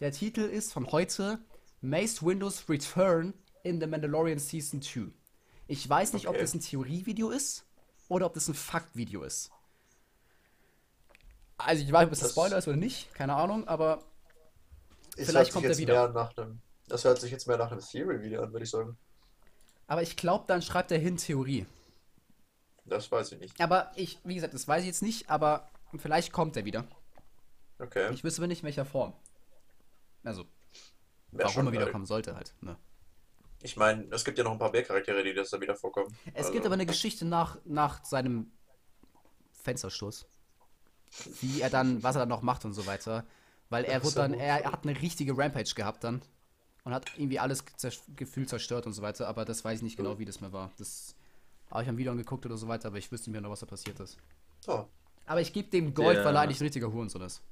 [0.00, 1.38] der Titel ist von heute
[1.80, 5.08] Mace Windows Return in The Mandalorian Season 2.
[5.66, 6.42] Ich weiß nicht, ob Okay.
[6.42, 7.64] das ein Theorievideo ist
[8.08, 9.50] oder ob das ein Faktvideo ist.
[11.56, 14.02] Also ich weiß nicht, ob es ein Das- Spoiler ist oder nicht, keine Ahnung, aber
[15.16, 15.94] Vielleicht kommt er wieder.
[15.94, 18.96] Mehr nach einem, das hört sich jetzt mehr nach einem Theory-Video an, würde ich sagen.
[19.86, 21.66] aber ich glaube, dann schreibt er hin Theorie.
[22.84, 23.60] Das weiß ich nicht.
[23.60, 25.68] Aber ich, wie gesagt, das weiß ich jetzt nicht, aber
[25.98, 26.84] vielleicht kommt er wieder.
[27.78, 28.12] Okay.
[28.12, 29.12] Ich wüsste aber nicht, in welcher Form.
[30.24, 30.44] Also,
[31.30, 32.54] Wär warum er wiederkommen sollte halt.
[32.60, 32.76] Ne?
[33.62, 36.16] Ich meine, es gibt ja noch ein paar mehr Charaktere, die das da wieder vorkommen.
[36.32, 38.50] Es Also, gibt aber eine Geschichte nach, nach seinem
[39.62, 40.26] Fensterstoß.
[41.40, 43.24] Wie er dann, was er dann noch macht und so weiter.
[43.70, 46.22] Weil er wurde dann, er hat eine richtige Rampage gehabt dann.
[46.84, 47.64] Und hat irgendwie alles
[48.16, 49.28] gefühlt zerstört und so weiter.
[49.28, 50.70] Aber das weiß ich nicht genau, wie das mehr war.
[50.78, 51.14] Das
[51.70, 53.60] habe ich am Video angeguckt oder so weiter, aber ich wüsste nicht mehr noch, was
[53.60, 54.16] da passiert ist.
[54.66, 54.84] Oh,
[55.26, 57.42] Aber ich gebe dem Gold, Der- weil er eigentlich ein richtiger Hurensohn ist.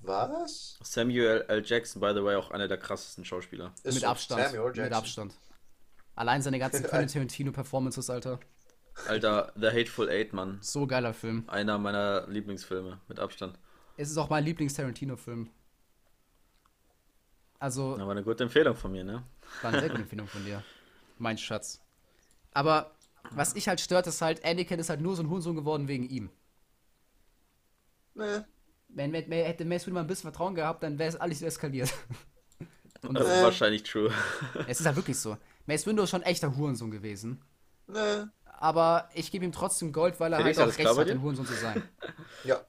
[0.00, 0.78] was?
[0.82, 1.62] Samuel L.
[1.64, 3.72] Jackson, by the way, auch einer der krassesten Schauspieler.
[3.82, 4.42] Ist mit so Abstand.
[4.50, 4.92] Samuel Mit.
[4.92, 5.34] Abstand.
[6.14, 8.38] Allein seine ganzen Quentin Tarantino-Performances, Alter.
[9.08, 10.58] Alter, The Hateful Eight, Mann.
[10.60, 11.44] So geiler Film.
[11.48, 13.58] Einer meiner Lieblingsfilme, mit Abstand.
[13.96, 15.50] Es ist auch mein Lieblings-Tarantino-Film.
[17.58, 19.24] Also, Aber eine gute Empfehlung von mir, ne?
[19.62, 20.62] war eine sehr gute Empfehlung von dir.
[21.18, 21.80] Mein Schatz.
[22.52, 22.92] Aber
[23.30, 26.08] was ich halt stört, ist halt, Anakin ist halt nur so ein Hurensohn geworden wegen
[26.08, 26.30] ihm.
[28.14, 28.40] Nee.
[28.88, 31.42] Wenn, wenn, wenn hätte Mace Windu mal ein bisschen Vertrauen gehabt, dann wäre es alles
[31.42, 31.92] eskaliert.
[33.02, 34.10] Und Das ist wahrscheinlich true.
[34.66, 35.36] es ist halt wirklich so.
[35.66, 37.42] Mace Windu ist schon echter Hurensohn gewesen.
[37.86, 38.24] Nee.
[38.44, 41.46] Aber ich gebe ihm trotzdem Gold, weil er Felix, halt auch recht hat, ein Hurensohn
[41.46, 41.82] zu sein.
[42.44, 42.60] Ja.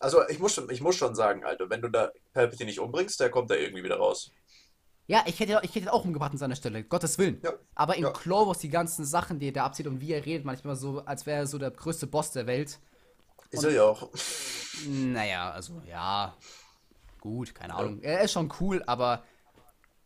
[0.00, 3.18] Also ich muss schon, ich muss schon sagen, Alter, wenn du da Palpatine nicht umbringst,
[3.20, 4.30] der kommt da irgendwie wieder raus.
[5.06, 7.40] Ja, ich hätte, ich hätte auch umgebracht an seiner Stelle, Gottes Willen.
[7.42, 7.54] Ja.
[7.74, 8.10] Aber in Ja.
[8.12, 11.00] Clone Wars die ganzen Sachen, die er da abzieht und wie er redet, manchmal so,
[11.04, 12.78] als wäre er so der größte Boss der Welt.
[13.50, 14.10] Ist er ja auch.
[14.86, 16.36] Naja, also ja,
[17.20, 18.00] gut, keine Ahnung.
[18.02, 19.24] Er ist schon cool, aber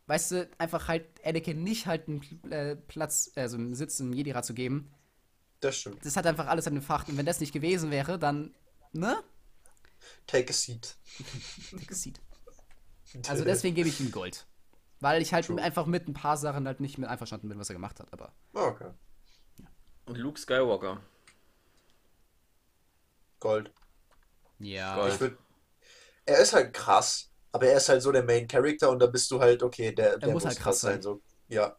[0.07, 2.21] weißt du, einfach halt Anakin nicht halt einen
[2.51, 4.89] äh, Platz, also einen Sitz im Jedi-Rat zu geben,
[5.59, 6.05] Das stimmt.
[6.05, 7.07] das hat einfach alles an den Fach.
[7.09, 8.55] Und wenn das nicht gewesen wäre, dann,
[8.93, 9.17] ne?
[10.27, 10.95] Take a seat.
[11.89, 12.19] Sieht.
[13.27, 14.45] Also deswegen gebe ich ihm Gold.
[14.99, 15.61] Weil ich halt True.
[15.61, 18.33] einfach mit ein paar Sachen halt nicht mit einverstanden bin, was er gemacht hat, aber.
[18.53, 18.89] Ah, Okay.
[20.05, 21.01] Und Luke Skywalker.
[23.39, 23.71] Gold.
[24.59, 24.95] Ja.
[24.95, 25.13] Gold.
[25.13, 25.37] Ich würd,
[26.25, 29.29] er ist halt krass, aber er ist halt so der Main Character und da bist
[29.31, 31.01] du halt, okay, der, der muss halt krass sein.
[31.01, 31.21] So.
[31.47, 31.77] Ja.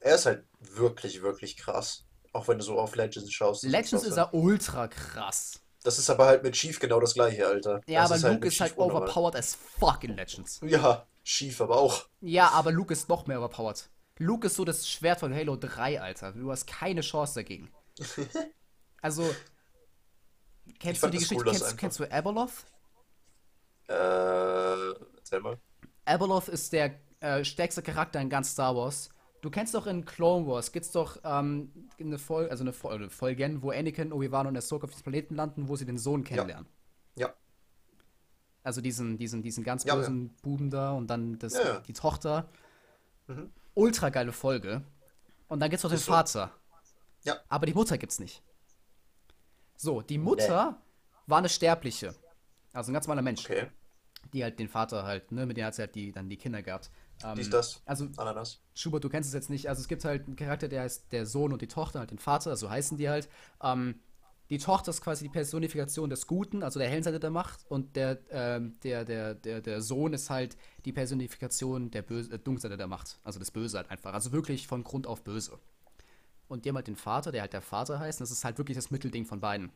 [0.00, 2.04] Er ist halt wirklich, wirklich krass.
[2.32, 3.62] Auch wenn du so auf Legends schaust.
[3.64, 5.60] Legends ist er ultra krass.
[5.84, 7.80] Das ist aber halt mit Chief genau das gleiche, Alter.
[7.86, 9.02] Ja, das aber ist Luke ist halt Chief unnormal.
[9.04, 10.60] overpowered as fuck in Legends.
[10.64, 12.08] Ja, Chief aber auch.
[12.20, 13.88] Ja, aber Luke ist noch mehr overpowered.
[14.18, 16.32] Luke ist so das Schwert von Halo 3, Alter.
[16.32, 17.70] Du hast keine Chance dagegen.
[19.04, 19.36] Also,
[20.78, 21.44] kennst du fand die Geschichte?
[21.44, 22.52] cool, kennst, kennst du Abeloth?
[23.88, 25.58] Äh, erzähl mal.
[26.04, 29.11] Abeloth ist der äh, stärkste Charakter in ganz Star Wars.
[29.42, 33.10] Du kennst doch in Clone Wars, gibt's doch ähm, eine Folge, also eine, Fol- eine
[33.10, 36.66] Folge, wo Anakin, Obi-Wan und Ahsoka auf diesem Planeten landen, wo sie den Sohn kennenlernen.
[37.16, 37.34] Ja.
[38.62, 41.80] Also diesen, diesen, diesen ganz Ja, bösen Buben da und dann das, Ja, ja.
[41.80, 42.48] die Tochter.
[43.26, 43.50] Mhm.
[43.74, 44.82] Ultra geile Folge.
[45.48, 46.12] Und dann gibt's noch den so.
[46.12, 46.52] Vater.
[47.24, 47.36] Ja.
[47.48, 48.44] Aber die Mutter gibt's nicht.
[49.76, 50.80] So, die Mutter
[51.26, 52.14] war eine Sterbliche.
[52.72, 53.44] Also ein ganz normaler Mensch.
[53.44, 53.66] Okay.
[54.32, 56.62] Die halt den Vater halt, ne, mit der hat sie halt die, dann die Kinder
[56.62, 56.90] gehabt.
[57.24, 57.82] Ähm, Dies, das.
[57.84, 58.60] Also, Ananas.
[58.74, 59.68] Schubert, du kennst es jetzt nicht.
[59.68, 62.18] Also es gibt halt einen Charakter, der heißt der Sohn und die Tochter, halt den
[62.18, 63.28] Vater, so heißen die halt.
[63.62, 64.00] Ähm,
[64.50, 67.96] die Tochter ist quasi die Personifikation des Guten, also der hellen Seite der Macht, und
[67.96, 72.76] der, ähm, der, der, der, der Sohn ist halt die Personifikation der Böse, äh, Dunkelseite
[72.76, 74.12] der Macht, also das Böse halt einfach.
[74.12, 75.58] Also wirklich von Grund auf böse.
[76.48, 78.58] Und die haben halt den Vater, der halt der Vater heißt, und das ist halt
[78.58, 79.72] wirklich das Mittelding von beiden.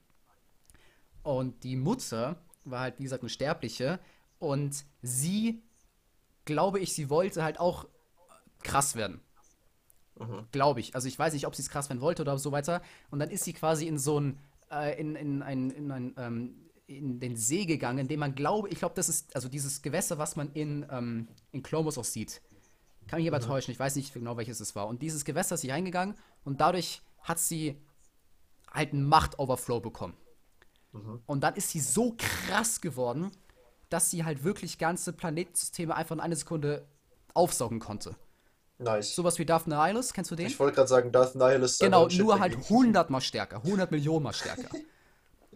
[1.22, 3.98] Und die Mutter war halt, wie gesagt, eine Sterbliche,
[4.38, 5.62] und sie,
[6.46, 7.86] glaube ich, sie wollte halt auch
[8.62, 9.20] krass werden.
[10.18, 10.46] Mhm.
[10.50, 10.94] Glaube ich.
[10.94, 12.80] Also ich weiß nicht, ob sie es krass werden wollte oder so weiter.
[13.10, 14.38] Und dann ist sie quasi in so ein,
[14.70, 18.68] äh, in, in ein, in ein, ähm, in den See gegangen, in dem man glaube,
[18.70, 22.40] ich glaube, das ist, also dieses Gewässer, was man in, ähm, in Clomus auch sieht.
[23.08, 24.86] Kann mich aber täuschen, ich weiß nicht genau, welches es war.
[24.88, 27.80] Und dieses Gewässer ist sie reingegangen und dadurch hat sie
[28.72, 30.14] halt einen Macht-Overflow bekommen.
[31.26, 33.30] Und dann ist sie so krass geworden,
[33.88, 36.86] dass sie halt wirklich ganze Planetensysteme einfach in einer Sekunde
[37.34, 38.16] aufsaugen konnte.
[38.78, 39.14] Nice.
[39.14, 40.46] Sowas wie Darth Nihilus, kennst du den?
[40.46, 42.68] Ich wollte gerade sagen, Darth Nihilus ist Genau, nur halt dagegen.
[42.74, 44.68] 100 mal stärker, 100 Millionen mal stärker.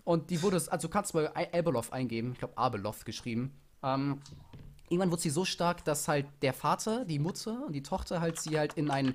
[0.05, 3.53] Und die wurde, also du kannst mal I- Abeloth eingeben, ich glaube Abeloth geschrieben.
[3.83, 4.21] Ähm,
[4.89, 8.41] irgendwann wurde sie so stark, dass halt der Vater, die Mutter und die Tochter halt
[8.41, 9.15] sie halt in ein,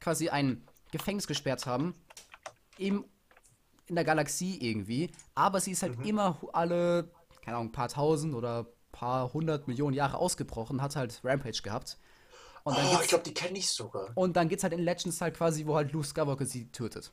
[0.00, 0.62] quasi ein
[0.92, 1.94] Gefängnis gesperrt haben.
[2.78, 3.04] Im
[3.88, 7.08] in der Galaxie irgendwie, aber sie ist halt immer hu- alle,
[7.46, 11.96] keine Ahnung, ein paar tausend oder paar hundert Millionen Jahre ausgebrochen, hat halt Rampage gehabt.
[12.64, 14.10] Und dann, Oh, ich glaube, die kenne ich sogar.
[14.16, 17.12] und dann geht's halt in Legends halt quasi, wo halt Luke Skywalker sie tötet.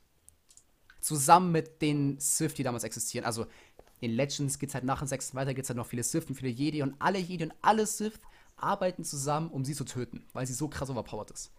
[0.99, 3.25] Zusammen mit den Sith, die damals existieren.
[3.25, 3.45] Also
[3.99, 6.49] in Legends geht's halt nach dem sechsten weiter, geht's halt noch viele Sith und viele
[6.51, 8.19] Jedi und alle Jedi und alle Sith
[8.55, 11.51] arbeiten zusammen, um sie zu töten, weil sie so krass overpowered ist.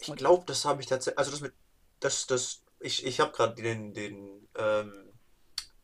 [0.00, 1.18] Ich glaube, das habe ich tatsächlich.
[1.18, 1.52] Also das mit.
[2.00, 2.62] Das, das.
[2.80, 5.03] Ich, ich habe gerade den, den, ähm,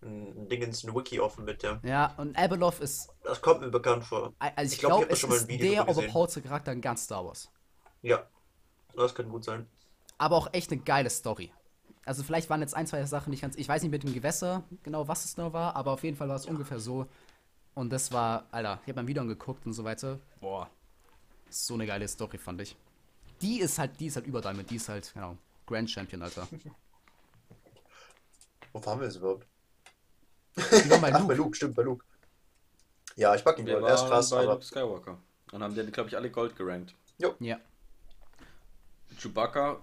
[0.02, 1.78] ein Dingens, ein Wiki offen mit dem.
[1.82, 4.32] Ja, und Abeloth ist Das kommt mir bekannt vor.
[4.38, 6.42] Also ich, Ich glaub, ich glaube, da es schon mal ist ein Video der overpoweredste
[6.42, 7.50] Charakter in ganz Star Wars.
[8.02, 8.26] Ja.
[8.96, 9.66] Das kann gut sein.
[10.18, 11.52] Aber auch echt eine geile Story.
[12.04, 13.56] Also vielleicht waren jetzt ein, zwei Sachen nicht ganz...
[13.56, 16.28] Ich weiß nicht mit dem Gewässer genau, was es genau war, aber auf jeden Fall
[16.28, 17.06] war es ungefähr so.
[17.74, 20.18] Und das war, Alter, ich habe mein Video angeguckt und so weiter.
[20.40, 20.68] Boah.
[21.48, 22.76] So eine geile Story, fand ich.
[23.40, 25.36] Die ist halt, die ist halt über Diamond, die ist halt, genau,
[25.66, 26.46] Grand Champion, Alter.
[28.72, 29.46] Wo waren wir jetzt überhaupt?
[30.56, 31.56] Die war bei Ach, bei Luke.
[31.56, 32.04] Stimmt, bei Luke.
[33.16, 33.88] Ja, ich pack ihn Wir wohl.
[33.88, 34.52] Er ist waren krass, bei aber.
[34.54, 35.18] Luke Skywalker.
[35.52, 36.94] Und haben die, glaube ich, alle Gold gerankt.
[37.18, 37.58] Ja.
[39.18, 39.80] Chewbacca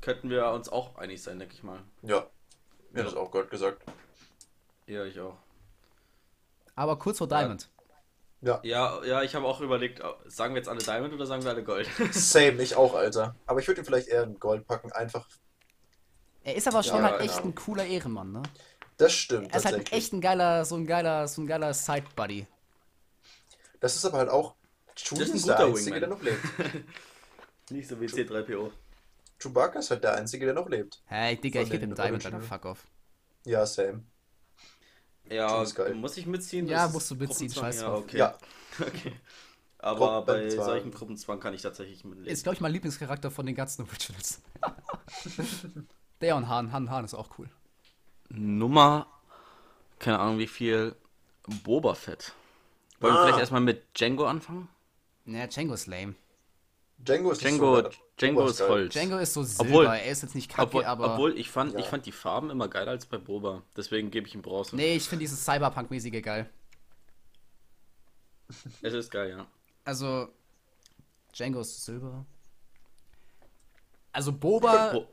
[0.00, 1.80] könnten wir uns auch einig sein, denke ich mal.
[2.02, 2.26] Ja.
[2.92, 3.82] Mir hat das auch Gold gesagt.
[4.86, 5.36] Ja, ich auch.
[6.74, 7.68] Aber kurz vor Diamond.
[8.40, 8.60] Ja.
[8.62, 11.64] Ja, ja, ich habe auch überlegt, sagen wir jetzt alle Diamond oder sagen wir alle
[11.64, 11.88] Gold?
[12.12, 13.34] Same, ich auch, Alter.
[13.46, 15.26] Aber ich würde ihn vielleicht eher in Gold packen, einfach.
[16.44, 18.42] Er ist aber schon Ja, halt echt ein cooler Ehrenmann, ne?
[18.98, 19.50] Das stimmt.
[19.52, 22.46] Er ist halt echt ein geiler, so ein geiler, so ein geiler Side-Buddy.
[23.80, 24.54] Das ist aber halt auch.
[24.96, 26.00] Chewie Das ist der Einzige, Wingman.
[26.00, 26.44] der noch lebt.
[27.70, 28.70] Nicht so wie C3PO.
[29.38, 31.00] Chewbacca ist halt der Einzige, der noch lebt.
[31.06, 32.42] Hey, Digga, ich gebe den ihm Diamond, Original.
[32.42, 32.86] fuck off.
[33.44, 34.02] Ja, same.
[35.30, 35.94] Ja, ist geil.
[35.94, 36.66] muss ich mitziehen?
[36.66, 37.64] Ja, musst du mitziehen, Gruppenzwang?
[37.72, 38.18] scheiß Ja, okay.
[38.18, 38.38] Ja.
[38.80, 39.12] okay.
[39.78, 42.26] Aber bei solchen Gruppenzwang kann ich tatsächlich mitleben.
[42.28, 44.40] Ist, glaube ich, mein Lieblingscharakter von den ganzen Originals.
[46.20, 46.72] Der und Han.
[46.72, 47.48] Han, Han ist auch cool.
[48.28, 49.06] Nummer,
[49.98, 50.94] keine Ahnung wie viel,
[51.64, 52.32] Boba Fett.
[53.00, 53.24] Wollen wir Ah.
[53.24, 54.68] vielleicht erstmal mit Django anfangen?
[55.24, 56.14] Naja, Django ist lame.
[56.98, 57.90] Django ist Django, so.
[58.18, 58.60] Django ist.
[58.60, 58.92] Holz.
[58.92, 61.12] Django ist so silber, Obwohl- er ist jetzt nicht kacke, Obwohl, aber...
[61.14, 61.78] obwohl ich fand, Ja.
[61.78, 63.62] ich fand die Farben immer geiler als bei Boba.
[63.76, 64.74] Deswegen gebe ich ihm Bronze.
[64.74, 66.50] nee, ich finde dieses Cyberpunk-mäßige geil.
[68.82, 69.46] Es ist geil, ja.
[69.84, 70.28] Also,
[71.32, 72.24] Django ist silber.
[74.12, 74.92] Also Boba...
[74.92, 75.06] Bo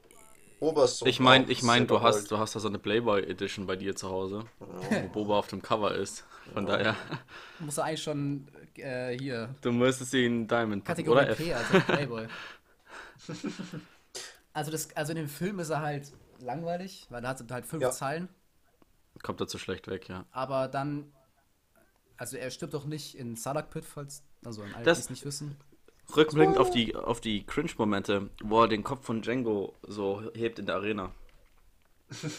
[0.60, 3.76] So ich meine, ich mein, du hast, du hast da so eine Playboy Edition bei
[3.76, 6.24] dir zu Hause, wo Boba auf dem Cover ist.
[6.54, 6.96] Von daher,
[7.60, 8.48] muss er eigentlich schon
[8.78, 9.54] äh, hier...
[9.62, 11.38] du müsstest ihn Diamond packen, Kategorie oder F.
[11.38, 12.28] P, also Playboy.
[14.54, 17.66] also, das, also in dem Film ist er halt langweilig, weil da hat er halt
[17.66, 17.92] fünf Ja.
[17.92, 18.30] Zeilen.
[19.24, 20.26] Kommt dazu schlecht weg, ja.
[20.32, 21.12] Aber dann,
[22.18, 25.10] also er stirbt doch nicht in Salak Pit, falls, also an alle, die Das- es
[25.10, 25.58] nicht wissen.
[26.16, 30.66] Rückblickend auf die, auf die Cringe-Momente, wo er den Kopf von Django so hebt in
[30.66, 31.12] der Arena.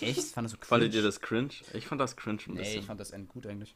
[0.00, 0.28] Echt?
[0.28, 0.66] Fand das so cringe?
[0.68, 1.50] Fandet ihr das cringe?
[1.72, 2.80] Ich fand das cringe ein Nee, bisschen.
[2.80, 3.74] ich fand das end gut eigentlich.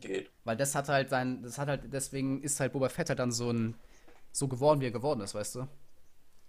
[0.00, 0.30] Geht.
[0.44, 3.32] Weil das hat halt sein, das hat halt, deswegen ist halt Boba Fett halt dann
[3.32, 3.74] so ein,
[4.32, 5.68] so geworden, wie er geworden ist, weißt du?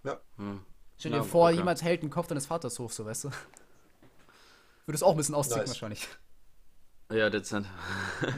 [0.04, 0.20] Ja.
[0.36, 0.60] Hm.
[0.98, 1.56] Stell dir Ja, vor, okay.
[1.56, 3.28] jemand hält den Kopf deines Vaters hoch, so weißt du?
[4.86, 5.70] Würde es auch ein bisschen ausziehen Nice.
[5.70, 6.08] wahrscheinlich.
[7.10, 7.66] Ja, dezent.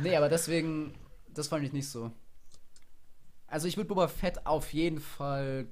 [0.02, 0.94] Nee, aber deswegen,
[1.34, 2.12] das fand ich nicht so.
[3.52, 5.66] Also ich würde Boba Fett auf jeden Fall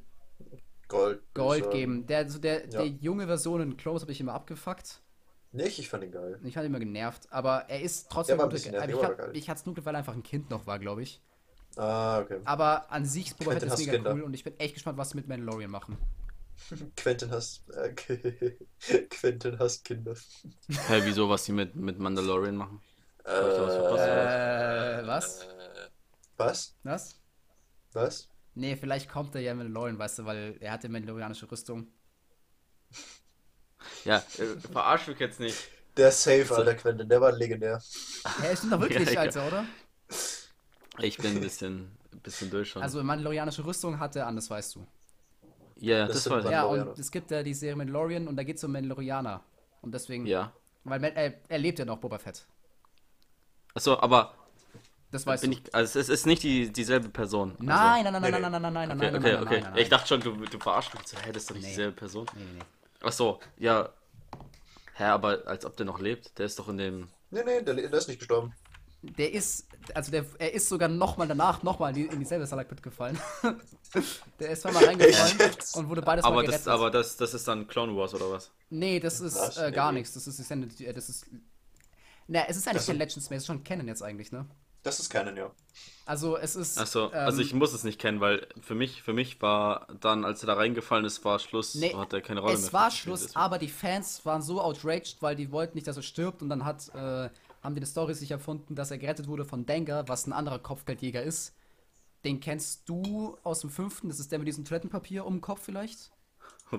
[0.89, 1.23] Gold.
[1.33, 2.07] Gold geben.
[2.07, 2.81] Der, so der, Ja.
[2.83, 5.01] der junge Version in Close habe ich immer abgefuckt.
[5.53, 6.39] Nicht, ich fand ihn geil.
[6.45, 9.09] Ich fand ihn immer genervt, aber er ist trotzdem Der war ein bisschen aber nervig,
[9.33, 11.23] ich, ich hatte es nur, weil er einfach ein Kind noch war, glaube ich.
[11.77, 12.41] Ah, okay.
[12.45, 14.13] Aber an sich, Boba Fett ist mega Kinder.
[14.15, 15.97] cool und ich bin echt gespannt, was sie mit Mandalorian machen.
[16.97, 17.63] Quentin hasst.
[17.71, 17.95] Äh,
[19.09, 20.15] Quentin hasst Kinder.
[20.69, 22.83] Hä, wieso, was die mit, mit Mandalorian machen?
[23.25, 23.31] Äh,
[25.07, 25.47] was?
[26.37, 26.77] Was?
[26.83, 27.20] Was?
[27.93, 28.29] Was?
[28.55, 31.87] Nee, vielleicht kommt er ja in Mandalorian, weißt du, weil er hatte mandalorianische Rüstung.
[34.05, 35.57] Ja, äh, verarsch mich jetzt nicht.
[35.97, 37.83] Der Safe, Alter, Quentin, der war legendär.
[38.43, 39.21] Er ist doch wirklich, Ja.
[39.21, 39.65] Alter, oder?
[40.99, 42.83] Ich bin ein bisschen, ein bisschen durch schon.
[42.83, 44.87] Also mandalorianische Rüstung hat er an, das weißt du.
[45.77, 46.51] ja, das das, weiß ich.
[46.51, 49.43] Ja, und es gibt ja die Serie Mandalorian und da geht es um Mandalorianer.
[49.83, 50.53] Und deswegen, Ja.
[50.85, 52.47] weil Man- er, er lebt ja noch, Boba Fett.
[53.75, 54.35] Achso, aber
[55.11, 55.59] Das weißt bin du.
[55.59, 57.51] ich, also es ist nicht die, dieselbe Person.
[57.53, 58.49] Also, Nein, nein, nein, Nee, nein, nee.
[58.51, 59.61] nein, nein, nein, nein, Okay, nein, nein, okay, nein, okay.
[59.63, 61.07] nein, nein, Ich dachte schon, du, du verarschst mich.
[61.09, 61.71] So, Hä, das ist doch nicht Nee.
[61.71, 62.27] dieselbe Person.
[62.35, 63.07] Nee, nee, nee.
[63.07, 63.89] Achso, ja.
[64.95, 66.39] Hä, aber als ob der noch lebt.
[66.39, 67.09] Der ist doch in dem.
[67.31, 68.53] Nee, nee, der, der ist nicht gestorben.
[69.03, 72.83] Der ist, also der, er ist sogar nochmal danach nochmal in, die, in dieselbe Salakpit
[72.83, 73.19] gefallen.
[74.39, 76.69] der ist zweimal reingefallen und wurde beides Aber mal das, gerettet.
[76.69, 78.51] aber das, das ist dann Clone Wars oder was?
[78.69, 80.01] nee, das ist äh, gar Nee.
[80.01, 80.13] nichts.
[80.15, 81.27] Das ist, Extended- äh, das ist,
[82.29, 84.45] na, es ist eigentlich Das kein Legends mehr, es ist schon Canon jetzt eigentlich, ne?
[84.83, 85.51] Das ist Canon, ja.
[86.07, 86.79] Also es ist.
[86.79, 90.25] Achso, also ähm, ich muss es nicht kennen, weil für mich, für mich war dann,
[90.25, 92.65] als er da reingefallen ist, war Schluss, Nee, hat er keine Rolle mehr.
[92.65, 93.39] es war Schluss, deswegen.
[93.39, 96.65] aber die Fans waren so outraged, weil die wollten nicht, dass er stirbt und dann
[96.65, 97.29] hat, äh,
[97.63, 100.59] haben die eine Story sich erfunden, dass er gerettet wurde von Dengar, was ein anderer
[100.59, 101.55] Kopfgeldjäger ist.
[102.25, 105.61] Den kennst du aus dem fünften, das ist der mit diesem Toilettenpapier um den Kopf
[105.63, 106.11] vielleicht?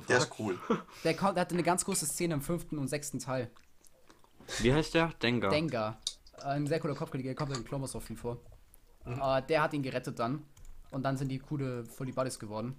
[0.07, 0.57] Der ist cool.
[1.03, 3.49] Der, kommt, der hatte eine ganz große Szene im fünften und sechsten Teil.
[4.59, 5.09] Wie heißt der?
[5.21, 5.51] Dengar.
[5.51, 5.99] Dengar.
[6.43, 8.39] Ein sehr cooler Kopfgeldjäger, der kommt in Wars auch viel vor.
[9.05, 10.45] Äh, der hat ihn gerettet dann.
[10.91, 12.75] Und dann sind die coole voll die Buddies geworden.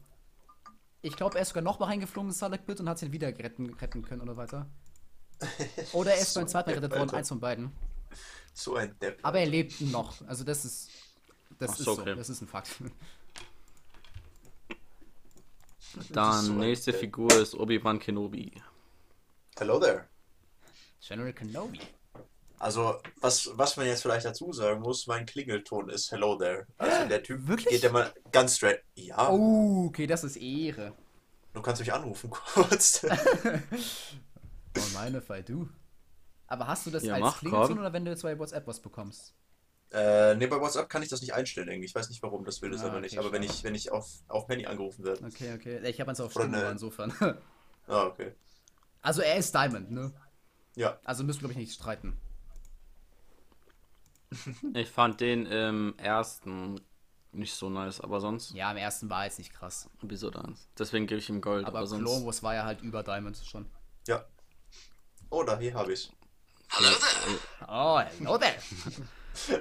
[1.01, 3.29] Ich glaube, er ist sogar noch mal reingeflogen in Salak Bit und hat ihn wieder
[3.29, 4.71] retten, retten können oder weiter.
[5.93, 7.73] Oder er ist So beim zweiten Mal ein gerettet worden, eins von beiden.
[8.55, 9.19] So ein Depp.
[9.23, 10.25] Aber er lebt noch.
[10.29, 10.91] Also das ist.
[11.59, 12.15] Das Ach ist so, okay.
[12.15, 12.71] das ist ein Fakt.
[16.11, 17.01] Dann so nächste Depp.
[17.01, 18.53] Figur ist Obi-Wan Kenobi.
[19.59, 20.07] Hello there.
[21.01, 21.81] General Kenobi.
[22.63, 26.65] Also, was, was man jetzt vielleicht dazu sagen muss, mein Klingelton ist Hello there.
[26.79, 27.69] Also der Typ Wirklich?
[27.69, 28.81] geht ja mal ganz straight.
[28.95, 30.95] Ja, Oh, okay, das ist Ehre.
[31.55, 33.05] du kannst mich anrufen kurz.
[34.79, 35.69] Oh, meine Fall, du.
[36.47, 37.79] Aber hast du das Ja, als mach, Klingelton komm.
[37.81, 39.35] oder wenn du jetzt bei WhatsApp was bekommst?
[39.91, 41.87] äh, ne, bei WhatsApp kann ich das nicht einstellen irgendwie.
[41.87, 43.13] Ich weiß nicht, warum das will es Ah, aber nicht.
[43.13, 45.23] okay, Aber wenn ich, wenn ich auf, auf Handy angerufen werde.
[45.27, 45.81] Okay, okay.
[45.91, 47.13] Ich habe eins auf Stimme, ne- insofern.
[47.89, 48.33] Ah, okay.
[49.03, 50.13] Also er ist Diamond, ne?
[50.77, 50.99] Ja.
[51.05, 52.17] Also müssen wir, glaube ich, nicht streiten.
[54.75, 56.81] Ich fand den im ersten
[57.33, 59.89] nicht so nice, aber sonst Ja, im ersten war jetzt nicht krass.
[60.03, 60.69] Episode 1.
[60.79, 62.25] Deswegen gebe ich ihm Gold, Aber aber, sonst.
[62.27, 63.67] Wars war ja halt über Diamond schon.
[64.07, 64.25] Ja.
[65.31, 66.11] Oh, da hier habe ich's.
[67.69, 68.57] Oh, hello there.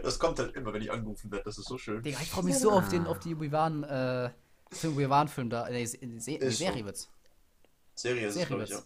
[0.04, 1.46] Das kommt halt immer, wenn ich angerufen werde.
[1.46, 2.04] Das ist so schön.
[2.04, 4.30] Digga, ich freue mich so auf den, auf die Obi-Wan, äh,
[4.70, 5.70] Film Obi-Wan-Film da.
[5.70, 6.50] Äh, Se so.
[6.50, 7.10] Serie wird's.
[7.96, 8.82] Serie ist es, glaube ich, ja.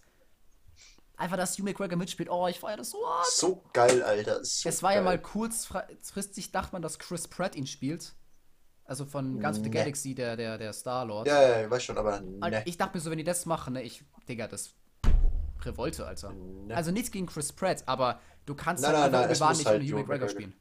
[1.18, 2.30] Einfach, dass Hugh McGregor mitspielt.
[2.30, 3.28] Oh, ich feiere das so hart.
[3.28, 4.43] So geil, Alter.
[4.43, 5.22] So Es war ja mal geil.
[5.22, 8.13] kurzfristig, dachte man, dass Chris Pratt ihn spielt.
[8.84, 9.76] Also von Guardians of the Nee.
[9.78, 11.28] Galaxy, der, der, der Star-Lord.
[11.28, 12.63] Ja, ja, ich weiß schon, aber Alter, ne.
[12.66, 14.76] Ich dachte mir so, wenn die das machen, ne, ich, Digga, das
[15.61, 16.34] Revolte, Alter.
[16.34, 16.76] Ne.
[16.76, 19.68] Also nichts gegen Chris Pratt, aber du kannst Nein, halt nein, einfach nein, muss nicht
[19.68, 20.53] halt Hugh McGregor spielen.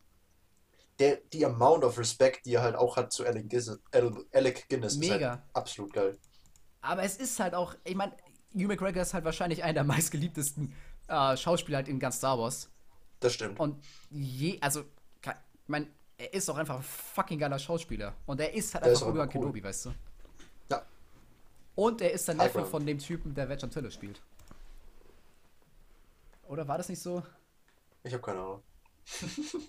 [1.01, 4.69] Der, die Amount of Respect, die er halt auch hat zu Alec Guinness, Al- Alec
[4.69, 5.31] Guinness, ist Mega.
[5.31, 6.17] halt absolut geil.
[6.81, 8.13] Aber es ist halt auch, ich meine,
[8.55, 10.73] Hugh McGregor ist halt wahrscheinlich einer der meistgeliebtesten
[11.09, 12.71] äh, Schauspieler halt in ganz Star Wars.
[13.21, 13.59] Das stimmt.
[13.59, 14.85] Und je, also,
[15.23, 15.89] ich meine,
[16.19, 18.15] er ist auch einfach ein fucking geiler Schauspieler.
[18.27, 19.33] Und er ist halt Der einfach auch Obi-Wan cool.
[19.33, 19.95] Kenobi, weißt du?
[20.71, 20.83] Ja.
[21.75, 24.23] Und er ist der Neffe von dem Typen, der Wedge Antilles spielt.
[26.47, 27.23] Oder war das nicht so?
[28.03, 28.63] Ich habe keine Ahnung.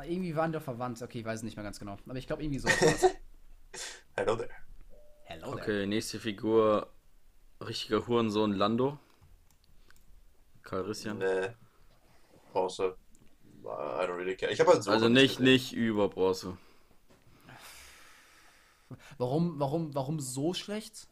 [0.00, 1.02] Äh, irgendwie waren die doch verwandt.
[1.02, 1.98] Okay, ich weiß es nicht mehr ganz genau.
[2.06, 2.68] Aber ich glaube irgendwie so.
[4.16, 4.48] Hello there.
[5.24, 5.60] Hello there.
[5.60, 6.90] Okay, nächste Figur.
[7.60, 8.98] Richtiger Hurensohn Lando.
[10.62, 11.18] Karl Rissian.
[11.18, 11.48] Nee.
[12.52, 12.96] Pause.
[13.64, 13.66] I
[14.06, 14.52] don't really care.
[14.52, 16.56] Ich habe halt so Also nicht, nicht über Bronze.
[19.18, 21.08] Warum, warum, warum so schlecht?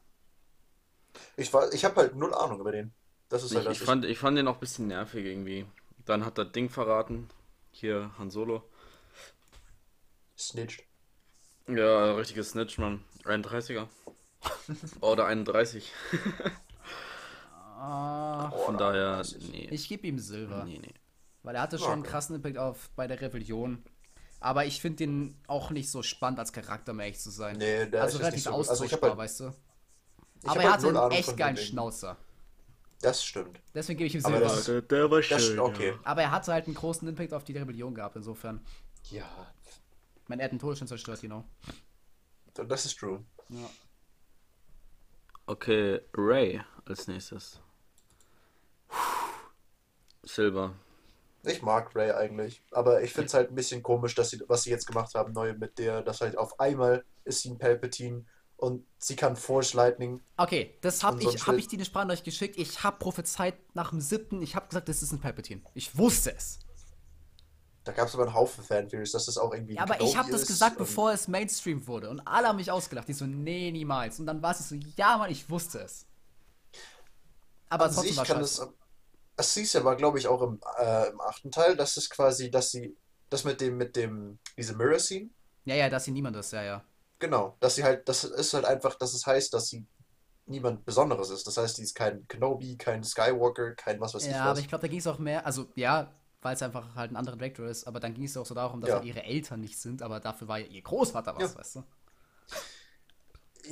[1.36, 2.92] Ich, war- ich habe halt null Ahnung über den.
[3.28, 3.78] Das ist halt Ich, das.
[3.78, 5.66] ich, fand, ich fand den auch ein bisschen nervig irgendwie.
[6.05, 7.28] Dann hat er Ding verraten.
[7.72, 8.62] Hier, Han Solo.
[10.38, 10.84] snitched.
[11.66, 13.03] Ja, richtiges Snitch, Mann.
[13.24, 13.88] 31er.
[15.01, 15.92] Oder 31.
[17.78, 19.68] Ah, Von Oh, daher, nee.
[19.70, 20.64] ich gebe ihm Silber.
[20.64, 20.95] Nee, nee.
[21.42, 23.82] Weil er hatte schon einen krassen Impact auf bei der Rebellion.
[24.40, 27.57] Aber ich finde den auch nicht so spannend als Charakter, um ehrlich zu sein.
[27.57, 28.51] Nee, der also ist relativ nicht so.
[28.55, 29.45] Also austauschbar, halt- weißt du.
[29.45, 29.55] Aber
[30.45, 31.57] er halt hatte null einen echt geilen.
[31.57, 32.16] Schnauzer.
[33.01, 33.61] Das stimmt.
[33.74, 34.55] Deswegen gebe ich ihm Aber Silber.
[34.55, 35.36] das- Der, der war schön.
[35.36, 35.88] Das ist okay.
[35.90, 35.99] Ja.
[36.05, 38.61] Aber er hatte halt einen großen Impact auf die Rebellion gehabt, insofern.
[39.11, 39.28] Ja.
[40.22, 41.45] Ich meine, er hat den Todesstern zerstört, genau.
[42.55, 43.22] Das ist true.
[43.51, 43.68] Ja.
[45.47, 47.61] Okay, Ray als nächstes.
[50.22, 50.74] Silber.
[51.42, 54.62] Ich mag Ray eigentlich, aber ich finde es halt ein bisschen komisch, dass sie, was
[54.62, 58.24] sie jetzt gemacht haben, neu mit der, dass halt auf einmal ist sie ein Palpatine
[58.57, 60.22] und sie kann Force Lightning.
[60.38, 62.57] Okay, das habe so ich, hab ich dir eine Sprache euch geschickt.
[62.57, 65.61] Ich habe prophezeit nach dem siebten, ich habe gesagt, das ist ein Palpatine.
[65.74, 66.61] Ich wusste es.
[67.85, 69.74] Da gab es aber einen Haufen Fantheories, dass das auch irgendwie.
[69.74, 72.09] Ja, aber ich habe das gesagt, bevor es Mainstream wurde.
[72.11, 73.09] Und alle haben mich ausgelacht.
[73.09, 74.18] Die so, nee, niemals.
[74.18, 76.07] Und dann war es so, ja, Mann, ich wusste es.
[77.68, 78.62] Aber An trotzdem sich war kann scheiße.
[78.64, 78.68] es.
[79.37, 82.51] Es hieß ja aber, glaube ich, auch im, äh, im achten Teil, dass es quasi,
[82.51, 82.97] dass sie.
[83.30, 85.30] Das mit dem, mit dem, diese Mirror Scene,
[85.64, 86.85] Ja, ja, dass sie niemand ist, ja, ja.
[87.18, 89.87] genau, dass sie halt, das ist halt einfach, dass es heißt, dass sie
[90.47, 91.47] niemand Besonderes ist.
[91.47, 94.51] Das heißt, die ist kein Kenobi, kein Skywalker, kein was weiß ich Ja, was.
[94.51, 96.11] aber ich glaube, da ging es auch mehr, also ja,
[96.45, 98.80] weil es einfach halt ein anderer Director ist, aber dann ging es auch so darum,
[98.80, 98.97] dass Ja.
[98.97, 101.57] halt ihre Eltern nicht sind, aber dafür war ja ihr Großvater was, Ja.
[101.57, 101.84] weißt du?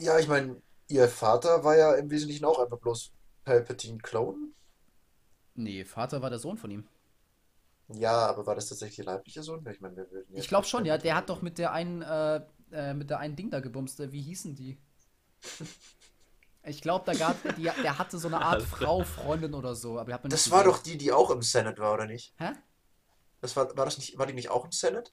[0.01, 3.13] Ja, ich meine, ihr Vater war ja im Wesentlichen auch einfach bloß
[3.45, 4.53] Palpatine-Clone.
[5.55, 6.87] Nee, Vater war der Sohn von ihm.
[7.89, 9.65] Ja, aber war das tatsächlich ihr leiblicher Sohn?
[9.71, 10.99] Ich würden Ich glaube schon, ja.
[10.99, 12.41] Der hat doch mit der einen, äh,
[12.73, 14.01] äh, mit der einen Ding da gebumst.
[14.01, 14.79] äh, Wie hießen die?
[16.65, 18.63] Ich glaube, da gab, die, der hatte so eine Art.
[18.63, 19.99] Frau, Freundin oder so.
[19.99, 22.35] Aber hat man Das war doch die, die auch im Senate war, oder nicht?
[22.39, 22.53] Hä?
[23.41, 25.11] Das war, war das nicht, war die nicht auch im Senate?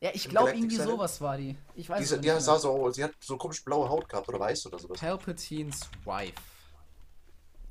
[0.00, 0.92] Ja, ich glaube, irgendwie Senate?
[0.92, 1.56] sowas war die.
[1.74, 2.60] Ich weiß Diese, es die nicht sah mehr.
[2.60, 5.00] so, sie hat so komisch blaue Haut gehabt oder weiß oder sowas.
[5.00, 6.34] Palpatines Wife.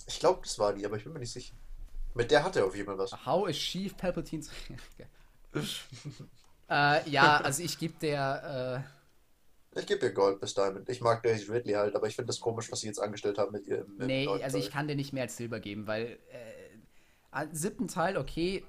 [0.08, 1.54] Ich glaube, das war die, aber ich bin mir nicht sicher.
[2.16, 3.12] Mit der hat er auf jeden Fall was.
[3.26, 4.50] How is Chief Palpatines...
[6.70, 8.84] äh, ja, also ich gebe der...
[9.76, 10.88] Ich gebe ihr Gold bis Diamond.
[10.90, 13.52] Ich mag Daisy Ridley halt, aber ich finde das komisch, was sie jetzt angestellt haben
[13.52, 16.20] mit ihr im, im nee, also ich kann dir nicht mehr als Silber geben, weil...
[16.30, 18.64] Äh, siebten Teil, okay.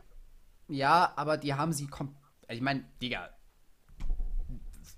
[0.68, 1.86] Ja, aber die haben sie...
[1.86, 2.14] kom-
[2.48, 3.28] Ich meine, Digga,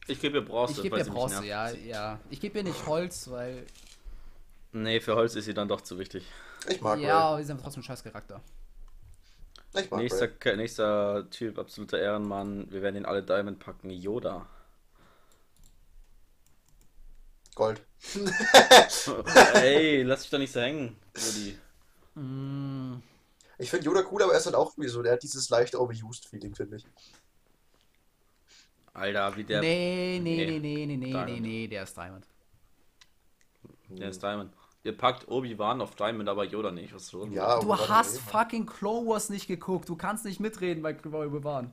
[0.06, 0.74] Ich gebe ihr Bronze.
[0.74, 2.20] ich gebe ihr Bronze, ja, ja.
[2.30, 3.66] Ich gebe ihr nicht Holz, weil...
[4.72, 6.24] Nee, für Holz ist sie dann doch zu wichtig.
[6.68, 7.34] Ich mag Ja, Ray.
[7.34, 8.40] aber sie haben trotzdem einen scheiß Charakter.
[9.74, 10.56] Ich mag Nächster, Ray.
[10.56, 12.70] Nächster Typ, absoluter Ehrenmann.
[12.70, 13.90] Wir werden ihn alle Diamond packen.
[13.90, 14.46] Yoda.
[17.56, 17.84] Gold.
[19.54, 21.58] Ey, lass dich doch nicht so hängen, Rudi.
[22.14, 23.02] Mm,
[23.58, 25.74] Ich finde Yoda cool, aber er ist halt auch irgendwie so, der hat dieses leicht
[25.74, 26.84] overused Feeling, finde ich.
[28.92, 29.60] Alter, wie der.
[29.60, 30.58] nee, nee, Nee.
[30.58, 32.26] nee, nee, nee, nee, nee, der ist Diamond.
[33.88, 34.52] Der ist Diamond.
[34.84, 36.94] Ihr packt Obi-Wan auf Diamond, aber Yoda nicht.
[36.94, 37.28] Was los?
[37.32, 39.88] Ja, Du hast Ray, fucking Clone Wars nicht geguckt.
[39.88, 41.72] Du kannst nicht mitreden bei Obi-Wan.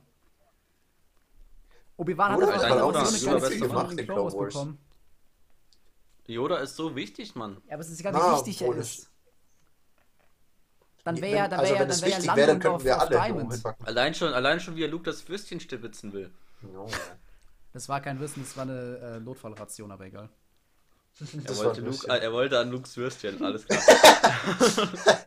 [1.96, 4.52] Obi-Wan hat einfach auch so eine so von gemacht in Clone Wars.
[4.54, 4.78] bekommen.
[6.26, 7.60] Yoda ist so wichtig, Mann.
[7.66, 9.10] Ja, aber es ist gar nicht Na, wichtig, er ist.
[11.04, 12.84] Dann wäre ja, dann also wäre ja, dann wäre ja wichtig wäre, dann könnten auf,
[12.84, 13.62] wir alle Diamond.
[13.84, 16.30] Allein schon, allein schon, wie er Luke das Würstchen stibitzen will.
[16.62, 16.88] No.
[17.74, 20.30] Das war kein Wissen, das war eine äh, Notfallration, aber egal.
[21.20, 23.80] Er wollte, ein Luke, äh, er wollte an Lukes Würstchen, alles klar.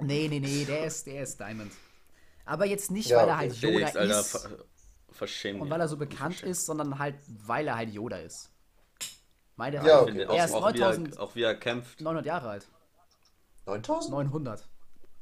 [0.00, 1.72] Nee, nee, nee, der ist, der ist Diamond.
[2.44, 4.64] Aber jetzt nicht, Ja, weil er halt Yoda Felix, Alter, ist ver
[5.10, 8.50] verschäm und weil er so bekannt ist, sondern halt, weil er halt Yoda ist.
[9.58, 10.22] Meine Ja, Ich okay.
[10.22, 12.00] Er ist auch, wie er, 9000 auch wie er kämpft.
[12.00, 12.68] 900 Jahre alt.
[13.66, 14.12] 9000?
[14.12, 14.68] 900.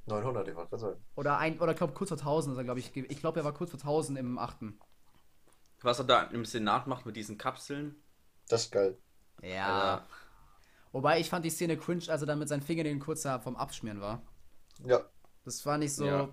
[0.04, 1.04] 900, ich wollte gerade sagen.
[1.16, 2.94] Oder ein, oder glaub kurz vor 1000 ist er, glaube ich.
[2.94, 4.56] Ich glaube, er war kurz vor 1000 im 8.
[5.80, 7.96] Was er da im Senat macht mit diesen Kapseln.
[8.48, 8.98] Das ist geil.
[9.42, 9.94] Ja.
[9.94, 10.06] Alter.
[10.92, 13.56] Wobei ich fand die Szene cringe, als er dann mit seinen Fingernägeln kurz da vom
[13.56, 14.22] Abschmieren war.
[14.84, 15.00] Ja.
[15.46, 16.04] Das war nicht so.
[16.04, 16.20] Ja.
[16.20, 16.28] Ja,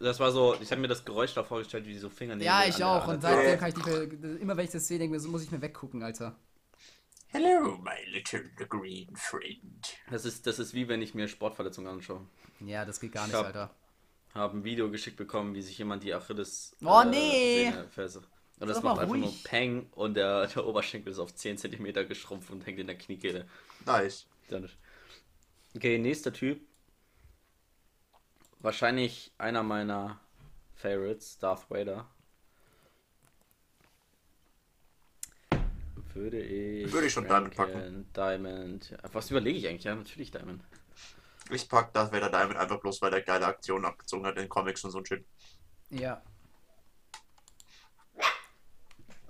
[0.00, 2.52] Das war so, ich habe mir das Geräusch da vorgestellt, wie die so Fingernägel.
[2.68, 3.06] ich an auch.
[3.06, 4.40] Und seitdem kann ich nicht mehr.
[4.40, 6.34] Immer wenn ich das sehe, denke ich mir, so muss ich mir weggucken, Alter.
[7.32, 9.96] Hello, my little green friend.
[10.10, 12.26] Das ist, das ist wie wenn ich mir Sportverletzungen anschaue.
[12.58, 13.42] Ja, das geht gar nicht, Ja.
[13.42, 13.70] Alter.
[14.34, 16.76] Habe ein Video geschickt bekommen, wie sich jemand die Achilles.
[16.84, 17.70] Oh, nee!
[17.70, 18.26] Sehne
[18.58, 19.44] Und das macht einfach nur ruhig.
[19.44, 23.46] Peng und der, der Oberschenkel ist auf 10 cm geschrumpft und hängt in der Kniekehle.
[23.86, 24.26] Nice.
[25.76, 26.60] Okay, nächster Typ.
[28.58, 30.20] Wahrscheinlich einer meiner
[30.74, 32.08] Favorites, Darth Vader.
[36.14, 36.92] Würde ich.
[36.92, 38.12] Würde ich schon Diamond ranken.
[38.14, 38.90] Diamond.
[38.90, 39.84] Ja, was überlege ich eigentlich?
[39.84, 40.62] Ja, natürlich Diamond.
[41.50, 44.84] Ich pack Darth Vader Diamond einfach bloß, weil der geile Aktionen abgezogen hat in Comics
[44.84, 45.24] und so ein Shit.
[45.90, 46.22] Ja.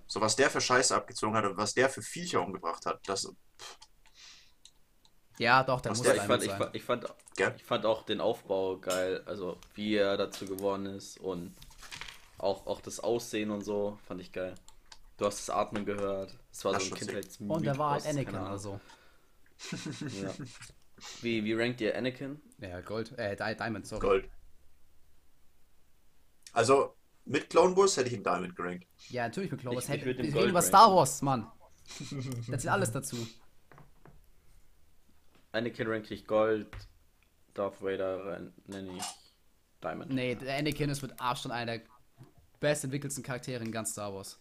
[0.06, 3.32] So was der für Scheiße abgezogen hat und was der für Viecher umgebracht hat, das.
[5.38, 6.58] Ja, doch, der Was muss der- Ich fand, ich, sein.
[6.58, 7.04] fand, ich, fand,
[7.56, 9.22] ich fand auch den Aufbau geil.
[9.24, 11.54] Also, wie er dazu geworden ist und
[12.38, 14.54] auch, auch das Aussehen und so fand ich geil.
[15.20, 16.34] Du hast das Atmen gehört.
[16.50, 16.98] Es war Das so ein.
[16.98, 17.56] Kindheitsmythos.
[17.58, 18.80] Und er war halt Anakin oder so.
[20.22, 20.32] Ja.
[21.20, 22.40] Wie, wie rankt ihr Anakin?
[22.58, 23.12] Ja, Gold.
[23.18, 24.00] Äh, Di Diamond, sorry.
[24.00, 24.30] Gold.
[26.54, 26.94] Also,
[27.26, 28.86] mit Clone Wars hätte ich ihn Diamond gerankt.
[29.10, 29.90] Ja, natürlich mit Clone Wars.
[29.90, 30.68] Ich- ich reden Gold über ranken.
[30.68, 31.46] Star Wars, Mann.
[32.48, 33.16] Da zählt alles dazu.
[35.52, 36.66] Anakin rank ich Gold.
[37.52, 39.04] Darth Vader nenne ich
[39.82, 40.12] Diamond.
[40.12, 41.86] Nee, der Anakin ist mit Abstand einer der
[42.58, 44.40] bestentwickelsten Charaktere in ganz Star Wars.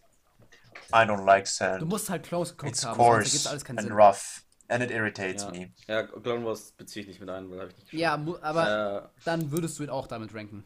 [0.92, 1.82] I don't like Du sand.
[1.88, 3.96] musst halt Close geguckt It's haben, sonst coarse ergibt alles keinen and Sinn.
[3.96, 4.42] rough.
[4.68, 5.50] And it irritates Ja.
[5.50, 5.72] me.
[5.88, 9.04] ja, Clone Wars beziehe ich nicht mit ein, weil habe ich nicht Ja, mu- aber
[9.16, 10.64] Äh, dann würdest du ihn auch damit ranken.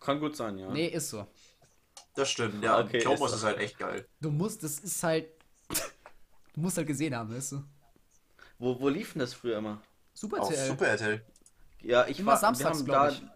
[0.00, 0.68] kann gut sein, ja.
[0.70, 1.26] Nee, ist so.
[2.14, 2.80] Das stimmt, ja.
[2.80, 4.06] Okay, Clone ist Wars das- ist halt echt geil.
[4.20, 5.28] Du musst, das ist halt.
[6.54, 7.64] Du musst halt gesehen haben, weißt du?
[8.58, 9.82] Wo, wo lief denn das früher immer?
[10.14, 10.66] Super Auf TL.
[10.68, 11.22] Super RTL.
[11.82, 13.28] Ja, ich Immer war, samstags, wir haben glaub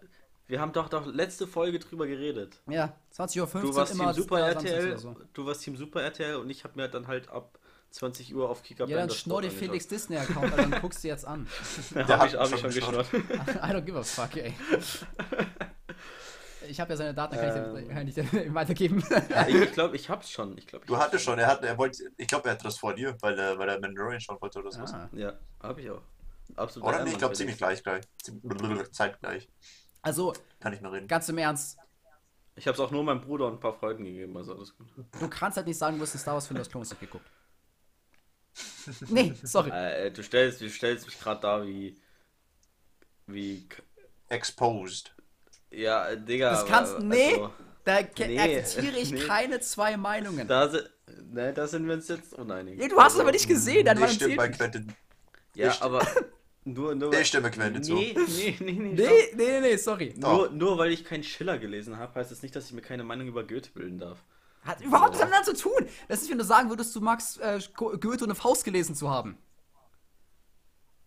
[0.51, 2.59] wir haben doch doch letzte Folge drüber geredet.
[2.67, 5.15] Ja, 20.15 Uhr Du warst immer Team Super RTL, oder so.
[5.33, 7.57] du warst Team Super RTL und ich habe mir dann halt ab
[7.91, 11.25] 20 Uhr auf Kicker Ja, dann schnorr dir Felix Disney-Account, also dann guckst du jetzt
[11.25, 11.47] an.
[11.95, 13.07] Ja, Der hab ich, hat hab ich schon geschnurrt.
[13.13, 13.17] I
[13.73, 14.53] don't give a fuck, ey.
[16.67, 17.75] Ich habe ja seine Daten, kann ich, Ähm.
[17.87, 19.03] dir- kann ich dir weitergeben.
[19.29, 20.57] Ja, ich ich glaube, ich hab's schon.
[20.57, 22.77] Ich glaub, ich Du hattest schon, er hat, er wollte, ich glaube, er hatte das
[22.77, 24.81] vor dir, weil er, weil er Mandalorian schauen wollte oder so.
[24.81, 25.09] ah.
[25.13, 26.01] Ja, habe ich auch.
[26.55, 26.87] Absolut.
[26.89, 27.03] Oder?
[27.03, 28.03] Nee, ich glaube ziemlich gleich, gleich.
[28.91, 29.49] Zeitgleich.
[30.01, 31.07] Also, Kann ich noch reden.
[31.07, 31.77] ganz im Ernst,
[32.55, 34.87] Ich habe es auch nur meinem Bruder und ein paar Freunden gegeben, also alles gut.
[35.19, 36.99] du kannst halt nicht sagen, du hast einen Star Wars Film aus Clone Wars nicht
[36.99, 37.29] geguckt.
[39.09, 39.69] Nee, sorry.
[39.69, 41.95] Äh, du stellst, du stellst mich gerade da wie.
[43.27, 43.67] Wie.
[44.27, 45.13] Exposed.
[45.69, 46.49] Ja, äh, Digga.
[46.51, 47.53] Das kannst, aber- nee, also,
[47.85, 49.19] da nee, akzeptiere ich nee.
[49.25, 50.47] keine zwei Meinungen.
[50.47, 50.89] da, sind,
[51.31, 52.77] ne, da sind wir uns jetzt uneinig.
[52.77, 53.93] Nee, du hast es aber nicht gesehen, bei
[54.47, 54.57] nicht.
[54.57, 54.93] Quentin.
[55.55, 56.05] Ja, Ich- aber.
[56.63, 57.49] Nur, nur Ich stimme
[57.81, 57.93] zu.
[57.95, 59.35] nee, nee, nee, nee, Nee, stopp.
[59.37, 60.13] nee, nee, sorry.
[60.17, 63.03] Nur, nur weil ich keinen Schiller gelesen habe, heißt das nicht, dass ich mir keine
[63.03, 64.19] Meinung über Goethe bilden darf.
[64.63, 65.87] Hat überhaupt nichts damit zu tun.
[66.07, 68.93] Das ist, wenn du sagen würdest, du magst äh, Go- Goethe und eine Faust gelesen
[68.93, 69.37] zu haben.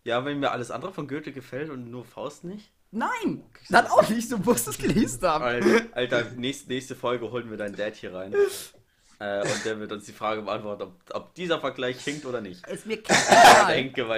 [0.03, 2.71] Ja, wenn mir alles andere von Goethe gefällt und nur Faust nicht?
[2.91, 4.31] Nein, dann auch nicht.
[4.31, 5.43] Du musst es gelesen haben.
[5.43, 8.33] Alter, Alter nächste, nächste Folge holen wir deinen Dad hier rein.
[9.19, 12.67] Äh, und der wird uns die Frage beantworten, ob, ob dieser Vergleich hinkt oder nicht.
[12.67, 13.71] Ist mir klar.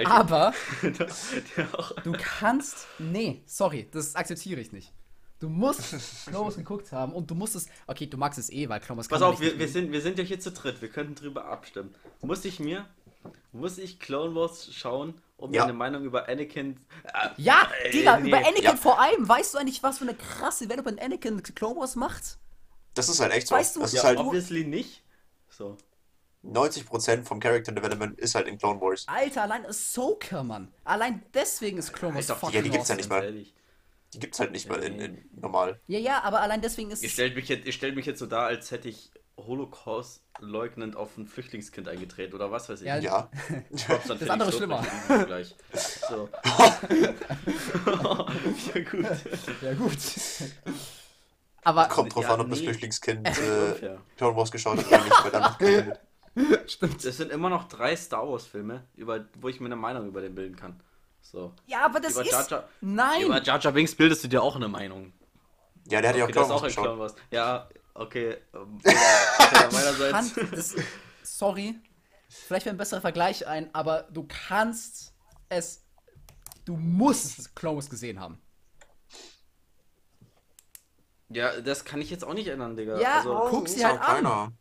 [0.06, 0.52] Aber
[2.04, 2.86] du kannst.
[2.98, 4.92] Nee, sorry, das akzeptiere ich nicht.
[5.40, 5.94] Du musst
[6.26, 7.68] Clone Wars geguckt haben und du musst es.
[7.86, 10.00] Okay, du magst es eh, weil Clone Wars Pass auf, nicht wir, wir, sind, wir
[10.00, 11.94] sind ja hier zu dritt, wir könnten drüber abstimmen.
[12.22, 12.84] Muss ich mir,
[13.52, 15.62] muss ich Clone Wars schauen, um Ja.
[15.62, 16.76] meine Meinung über Anakin...
[17.04, 18.28] Äh, Ja, äh, Digga, nee.
[18.30, 18.74] über Anakin ja.
[18.76, 19.28] vor allem.
[19.28, 22.38] Weißt du eigentlich, was für eine krasse Development Anakin Clone Wars macht?
[22.98, 23.54] Das ist halt echt so.
[23.54, 25.02] Weißt du- das Ja, ist halt obviously nicht.
[25.48, 25.76] So.
[26.44, 29.04] 90% vom Character Development ist halt in Clone Wars.
[29.08, 30.72] Alter, allein Ahsoka, Mann.
[30.84, 33.02] Allein deswegen ist Clone Wars Alter, fucking ja, die gibt's ja awesome.
[33.02, 33.24] nicht mal.
[33.24, 33.54] ehrlich.
[34.14, 35.80] Die gibt's halt nicht mal in, in normal.
[35.86, 37.12] Ja, ja, aber allein deswegen ist Ihr es.
[37.12, 41.16] stellt mich jetzt, ihr stellt mich jetzt so dar, als hätte ich Holocaust leugnend auf
[41.18, 42.86] ein Flüchtlingskind eingetreten oder was weiß ich.
[42.86, 43.30] Ja, Ja.
[44.08, 44.84] Das andere schlimmer.
[45.26, 45.54] Gleich.
[46.08, 46.28] So.
[48.74, 49.06] ja gut.
[49.62, 49.98] Ja, gut.
[51.64, 52.66] Aber Kommt drauf Ja, an, ob das nee.
[52.66, 54.00] Flüchtlingskind äh, Unfair.
[54.16, 55.94] Clone Wars geschaut hat oder nicht, weil keinen
[56.36, 56.58] Sinn.
[56.68, 57.04] stimmt.
[57.04, 60.20] Es sind immer noch drei Star Wars Filme, über, wo ich mir eine Meinung über
[60.20, 60.80] den bilden kann.
[61.20, 61.52] So.
[61.66, 62.30] Ja, aber das Über ist.
[62.30, 63.22] Jar Jar- Nein!
[63.22, 65.12] Über Jar Jar Binks bildest du dir auch eine Meinung.
[65.90, 66.98] Ja, der hat ja auch Okay, das Clone ist auch Clone geschaut.
[66.98, 67.14] Wars.
[67.30, 68.36] Ja, okay.
[68.54, 68.78] ähm,
[69.72, 70.34] meinerseits.
[70.50, 70.74] Das,
[71.22, 71.74] sorry.
[72.28, 75.12] Vielleicht wäre ein besserer Vergleich ein, aber du kannst
[75.48, 75.84] es.
[76.64, 78.38] Du musst Clone Wars gesehen haben.
[81.30, 82.98] Ja, das kann ich jetzt auch nicht ändern, Digga.
[82.98, 84.06] Ja, also, guck sie halt an.
[84.24, 84.52] keiner.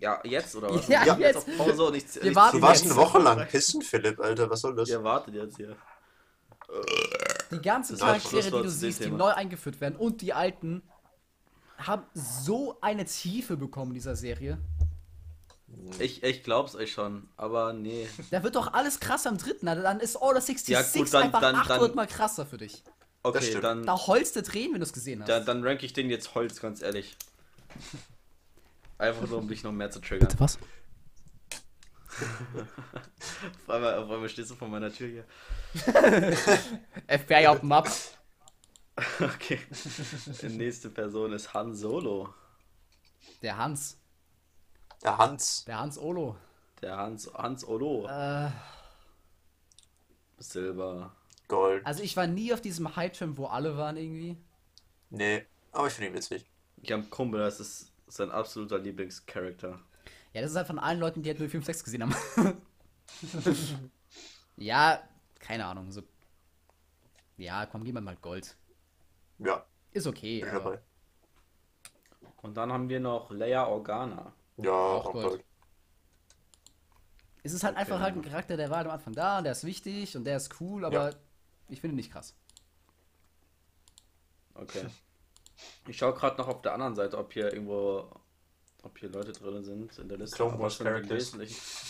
[0.00, 0.88] ja jetzt oder was?
[0.88, 1.36] Ja, Ich hab jetzt.
[1.36, 2.92] auf Pause und ich, Wir ich- warten Du warst jetzt.
[2.92, 4.50] eine Woche lang pissen, Philipp, Alter.
[4.50, 4.88] Was soll das?
[4.88, 5.76] Ihr wartet jetzt hier.
[7.50, 9.18] Die ganzen Charaktere, die du siehst, die Thema.
[9.18, 10.82] neu eingeführt werden und die alten,
[11.78, 14.58] haben so eine Tiefe bekommen in dieser Serie.
[15.98, 18.08] Ich, ich glaub's euch schon, aber nee.
[18.30, 19.68] Da wird doch alles krasser im dritten.
[19.68, 22.56] Also Dann ist Order 66 Ja, gut, dann- einfach dann- 800 dann- Mal krasser für
[22.58, 22.82] dich.
[23.24, 25.28] Okay, dann, Da heulst du Tränen, wenn du es gesehen hast.
[25.28, 27.16] dann, dann rank ich den jetzt Holz, ganz ehrlich.
[28.98, 30.28] Einfach nur, um dich noch mehr zu triggern.
[30.38, 30.58] was?
[33.66, 35.24] Auf einmal, auf einmal stehst du vor meiner Tür hier.
[37.18, 37.90] FBI auf dem Map.
[39.20, 39.58] Okay.
[40.42, 42.32] Die nächste Person ist Han Solo.
[43.42, 43.98] Der Hans.
[45.02, 45.64] Der Hans.
[45.64, 46.36] Der Hans Olo.
[46.80, 48.06] Der Hans, Hans Olo.
[48.08, 48.50] Äh,
[50.38, 51.16] Silber.
[51.54, 51.86] Gold.
[51.86, 54.36] also ich war nie auf diesem Hype-Film, wo alle waren irgendwie.
[55.10, 56.44] Nee, aber ich finde ihn witzig.
[56.82, 59.80] Ich habe einen Kumpel, das ist sein absoluter Lieblingscharakter.
[60.32, 62.56] Ja, das ist halt von allen Leuten, die halt 056 gesehen haben.
[64.56, 65.00] ja,
[65.38, 65.90] keine Ahnung.
[65.92, 66.02] So.
[67.36, 68.56] Ja, komm, gib mir mal Gold.
[69.38, 70.40] Ja, Ist okay.
[70.40, 70.80] bin ich Aber dabei.
[72.42, 74.32] Und dann haben wir noch Leia Organa.
[74.58, 75.26] Ja, Auch auch Gold.
[75.28, 75.44] Gold.
[77.42, 79.52] es ist halt einfach halt ein Charakter, der war halt am Anfang da und der
[79.52, 81.16] ist wichtig und der ist cool, aber Ja.
[81.68, 82.34] Ich finde nicht krass.
[84.54, 84.86] Okay.
[85.86, 88.08] Ich schaue gerade noch auf der anderen Seite, ob hier irgendwo,
[88.82, 90.36] ob hier Leute drin sind in der Liste.
[90.36, 91.32] Clone Wars Characters.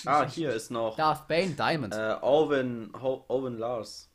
[0.06, 1.94] Ah, hier ist noch Darth Bane Diamond.
[1.94, 4.10] äh, Owen, Ho Owen Lars.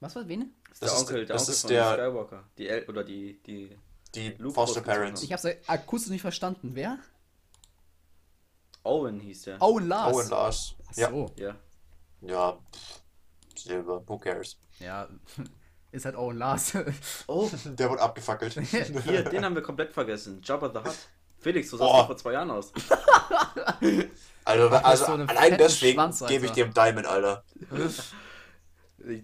[0.00, 0.54] Was war wen?
[0.68, 2.44] Das ist Das der ist- Onkel, der das Onkel ist von der- Skywalker.
[2.58, 3.76] Die El oder die, die.
[4.14, 5.22] Die Luke Foster Parents.
[5.22, 6.70] Ich hab's akustisch nicht verstanden.
[6.74, 6.98] Wer?
[8.82, 9.62] Owen hieß der.
[9.62, 10.14] Owen Lars.
[10.16, 10.74] Owen Lars.
[10.90, 11.30] Ach Ja, so.
[11.36, 11.56] Ja.
[12.22, 12.58] ja.
[13.56, 14.02] Silber.
[14.06, 14.58] Who cares?
[14.78, 15.08] Ja,
[15.92, 16.72] ist halt Owen Lars.
[17.26, 18.54] Oh, Der wurde abgefackelt.
[19.04, 20.40] hier, den haben wir komplett vergessen.
[20.42, 20.96] Jabba the Hutt.
[21.38, 22.70] Felix, so sah es vor zwei Jahren aus.
[24.44, 26.64] Also, also so einen allein deswegen Schwanz, gebe ich Alter.
[26.64, 27.44] dem Diamond, Alter.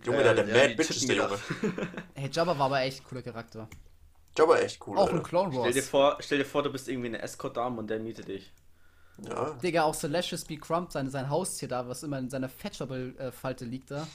[0.04, 1.16] Junge, der, der ja, Mad Bitch ist der.
[1.16, 1.38] Junge.
[2.14, 3.68] hey, Jabba war aber echt ein cooler Charakter.
[4.36, 5.28] Jabba echt cool, Auch in Alter.
[5.28, 5.88] Clone Stell dir, Wars.
[5.88, 8.52] vor, stell dir vor, du bist irgendwie eine Escort-Dame und der mietet dich.
[9.18, 9.50] Ja.
[9.62, 10.56] Digga, auch Celestius B.
[10.58, 14.06] Crump, sein, sein Haustier da, was immer in seiner Fettschaufelfalte liegt da.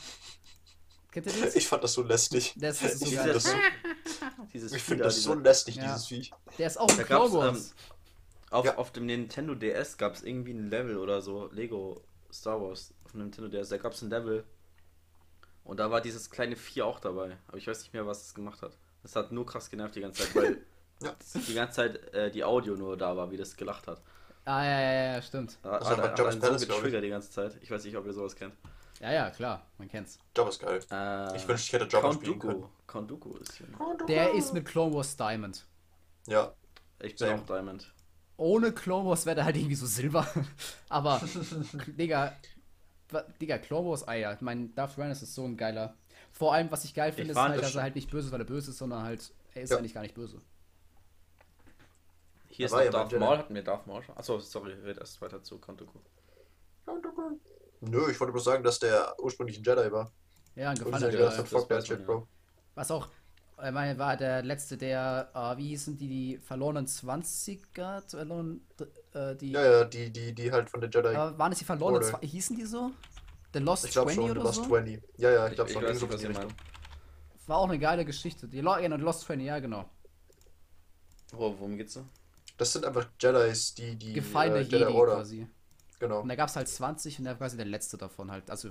[1.12, 1.56] Kennt ihr das?
[1.56, 2.54] Ich fand das so lästig.
[2.56, 3.22] Das ist so Ich geil.
[3.22, 3.52] finde das, so,
[4.54, 5.84] Dieses ich find Fieder, das so lästig, Ja.
[5.84, 6.32] dieses Viech.
[6.58, 7.58] Der ist auch in Da Clone gab's, Wars.
[7.70, 7.74] ähm,
[8.52, 8.78] Auf, Ja.
[8.78, 13.12] auf dem Nintendo DS gab es irgendwie ein Level oder so, Lego Star Wars auf
[13.12, 14.44] dem Nintendo DS, da gab es ein Level.
[15.64, 17.38] Und da war dieses kleine Vieh auch dabei.
[17.48, 18.78] Aber ich weiß nicht mehr, was es gemacht hat.
[19.04, 20.66] Das hat nur krass genervt die ganze Zeit, weil
[21.04, 21.16] Ja.
[21.48, 24.02] die ganze Zeit äh, die Audio nur da war, wie das gelacht hat.
[24.46, 25.58] Ah, ja, ja, ja, stimmt.
[25.62, 26.84] Da Das hat, war bei hat Jabba's einen so Palace, glaub ich.
[26.84, 27.58] getriggert die ganze Zeit.
[27.62, 28.54] Ich weiß nicht, ob ihr sowas kennt.
[29.00, 30.20] Ja, ja, klar, man kennt's.
[30.36, 30.80] Jabba ist geil.
[30.92, 32.64] Äh, Ich wünschte, ich hätte Count spielen können.
[32.88, 33.68] Count Dooku ist hier.
[34.08, 35.66] Der ist mit Clone Wars Diamond.
[36.28, 36.54] Ja.
[37.00, 37.36] Ich bin Same.
[37.42, 37.92] auch Diamond.
[38.38, 40.28] Ohne Clone Wars wäre der halt irgendwie so Silber.
[40.90, 41.22] Aber,
[41.88, 42.34] Digga,
[43.40, 44.34] Digga, Clone Wars Eier.
[44.34, 45.96] Ich mein, Darth Reynolds ist so ein geiler.
[46.32, 48.32] Vor allem, was ich geil finde, ist halt, das dass er halt nicht böse ist,
[48.34, 49.78] weil er böse ist, sondern halt, er ist Ja.
[49.78, 50.40] eigentlich gar nicht böse.
[52.52, 53.14] Hier ist noch ja Darth.
[53.18, 53.38] Maul.
[53.38, 54.16] Hatten wir Darth Maul schon?
[54.18, 56.00] Achso, sorry, red erst weiter zu Count Dooku.
[57.82, 60.12] Nö, ich wollte bloß sagen, dass der ursprünglich ein Jedi war.
[60.56, 61.46] Ja, ein dachte, Jedi.
[61.46, 62.06] fuck that shit, ja.
[62.06, 62.28] Bro.
[62.76, 63.08] Was auch,
[63.64, 68.62] ich meine, war der letzte, der, äh, wie hießen die, die verlorenen 20er, verloren,
[69.14, 71.10] äh, die, Ja, ja, die, die, die halt von der Jedi.
[71.10, 72.92] äh, waren es die verlorenen, Zwa- hießen die so?
[73.54, 74.66] The Lost ich glaube 20 schon, The oder Lost so?
[74.68, 75.02] 20.
[75.18, 75.84] Ja, ja, ich glaube schon.
[75.84, 76.24] weiß was.
[76.24, 76.54] Richtung.
[77.48, 78.48] War auch eine geile Geschichte.
[78.48, 79.90] Die Lo genau, die Lost 20, ja, genau.
[81.34, 82.06] Wo, worum geht's so?
[82.62, 85.16] Das sind einfach Jedis, die die Gefallene äh, Jedi Jedi Order.
[85.16, 85.48] quasi.
[85.98, 86.20] Genau.
[86.20, 88.52] Und da gab es halt 20 und der war quasi der letzte davon halt.
[88.52, 88.70] Also,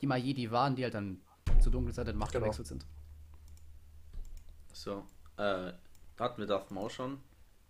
[0.00, 1.20] die mal Jedi waren, die halt dann
[1.60, 2.46] zur Dunkelzeit in Macht Genau.
[2.46, 2.84] gewechselt sind.
[4.72, 5.06] So.
[5.36, 5.72] Äh,
[6.18, 7.20] hatten wir Darth Maul schon?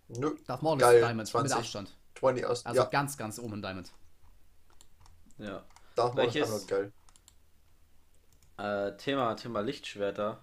[0.09, 1.51] Nö, Darth Maul Geil, ist Diamond 20.
[1.51, 1.97] mit Abstand.
[2.15, 2.65] 20 aus.
[2.65, 3.93] Also ja, ganz, ganz oben in Diamond.
[5.37, 5.63] Ja.
[5.97, 6.93] Darth Maul ist welches- einfach geil.
[8.57, 10.43] Äh, Thema, Thema Lichtschwerter.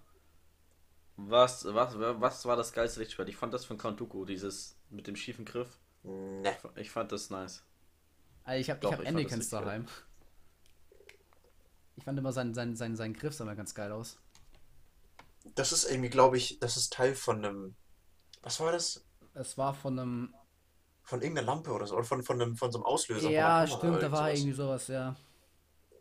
[1.17, 3.27] Was, was, was war das geilste Lichtschwert?
[3.29, 5.79] Ich fand das von Count Dooku, dieses mit dem schiefen Griff.
[6.03, 6.55] Ne.
[6.75, 7.63] Ich fand das nice.
[8.43, 9.87] Also ich habe hab Anakins daheim.
[11.97, 14.17] Ich fand immer seinen, seinen, seinen, seinen Griff sah immer ganz geil aus.
[15.55, 17.75] Das ist irgendwie, glaube ich, das ist Teil von einem.
[18.41, 19.05] Was war das?
[19.33, 20.33] Es war von einem.
[21.03, 21.95] Von irgendeiner Lampe oder so.
[21.95, 23.23] Oder von, von, einem, von so einem Auslöser.
[23.23, 25.15] von Ja, stimmt, da war irgend irgendwie sowas, ja.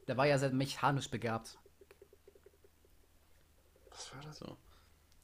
[0.06, 1.58] Der war ja sehr mechanisch begabt.
[3.90, 4.38] Was war das?
[4.38, 4.56] So.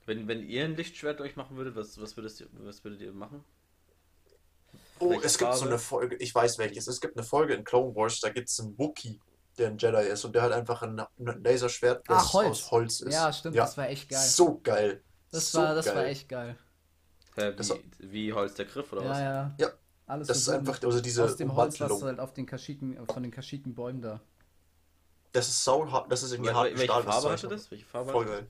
[0.07, 3.13] Wenn, wenn ihr ein Lichtschwert euch machen würdet, was, was, würdet, ihr, was würdet ihr
[3.13, 3.43] machen?
[4.99, 5.71] Oh, Welche es gibt so Farbe?
[5.73, 6.87] eine Folge, ich weiß welches.
[6.87, 9.21] Es gibt eine Folge in Clone Wars, da gibt es einen Wookie,
[9.59, 12.49] der ein Jedi ist und der hat einfach ein, ein Laserschwert, das Ah, Holz.
[12.51, 13.13] aus Holz ist.
[13.15, 14.21] Ja, stimmt, das war echt geil.
[14.21, 15.03] So geil.
[15.31, 16.07] Das, so war, das war geil.
[16.07, 16.57] echt geil.
[17.35, 17.83] Hä, Das- wie,
[18.13, 19.19] wie Holz der Griff oder Ja, was?
[19.19, 19.55] ja.
[19.59, 19.69] Ja,
[20.07, 22.09] Alles Das ist einfach, also diese aus dem Holz, was Ummantelung.
[22.09, 24.21] halt auf den Kaschiken, von den Kaschikenbäumen da.
[25.33, 27.69] Das ist sau hart, das ist irgendwie hart welche Stahl, Farbe hatte das?
[27.71, 28.41] Welche Farbe Voll geil.
[28.43, 28.49] das?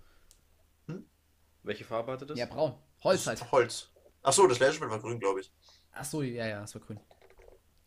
[1.64, 2.38] Welche Farbe hatte das?
[2.38, 2.74] Ja, braun.
[3.02, 3.50] Holz halt.
[3.50, 3.88] Holz.
[4.22, 5.50] Achso, das Laserschwert war grün, glaube ich.
[5.92, 7.00] Achso, ja, ja, das war grün.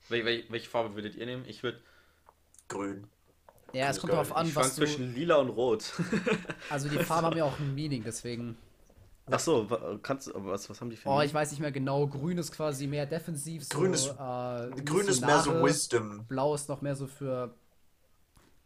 [0.09, 1.45] Wel, wel, welche Farbe würdet ihr nehmen?
[1.45, 1.79] Ich würde.
[2.67, 3.07] Grün.
[3.73, 4.81] Ja, es kommt darauf an, Ich was du.
[4.81, 5.83] zwischen lila und rot.
[6.69, 8.57] Also die Farben haben ja auch ein Meaning, deswegen.
[9.29, 9.67] Achso,
[10.01, 10.31] kannst du.
[10.35, 12.07] Was, was haben die für Oh, ich weiß nicht mehr genau.
[12.07, 13.65] Grün ist quasi mehr defensiv.
[13.65, 15.63] So, Grün ist- äh, Grün ist mehr so.
[15.63, 17.53] Wisdom Blau ist noch mehr so für.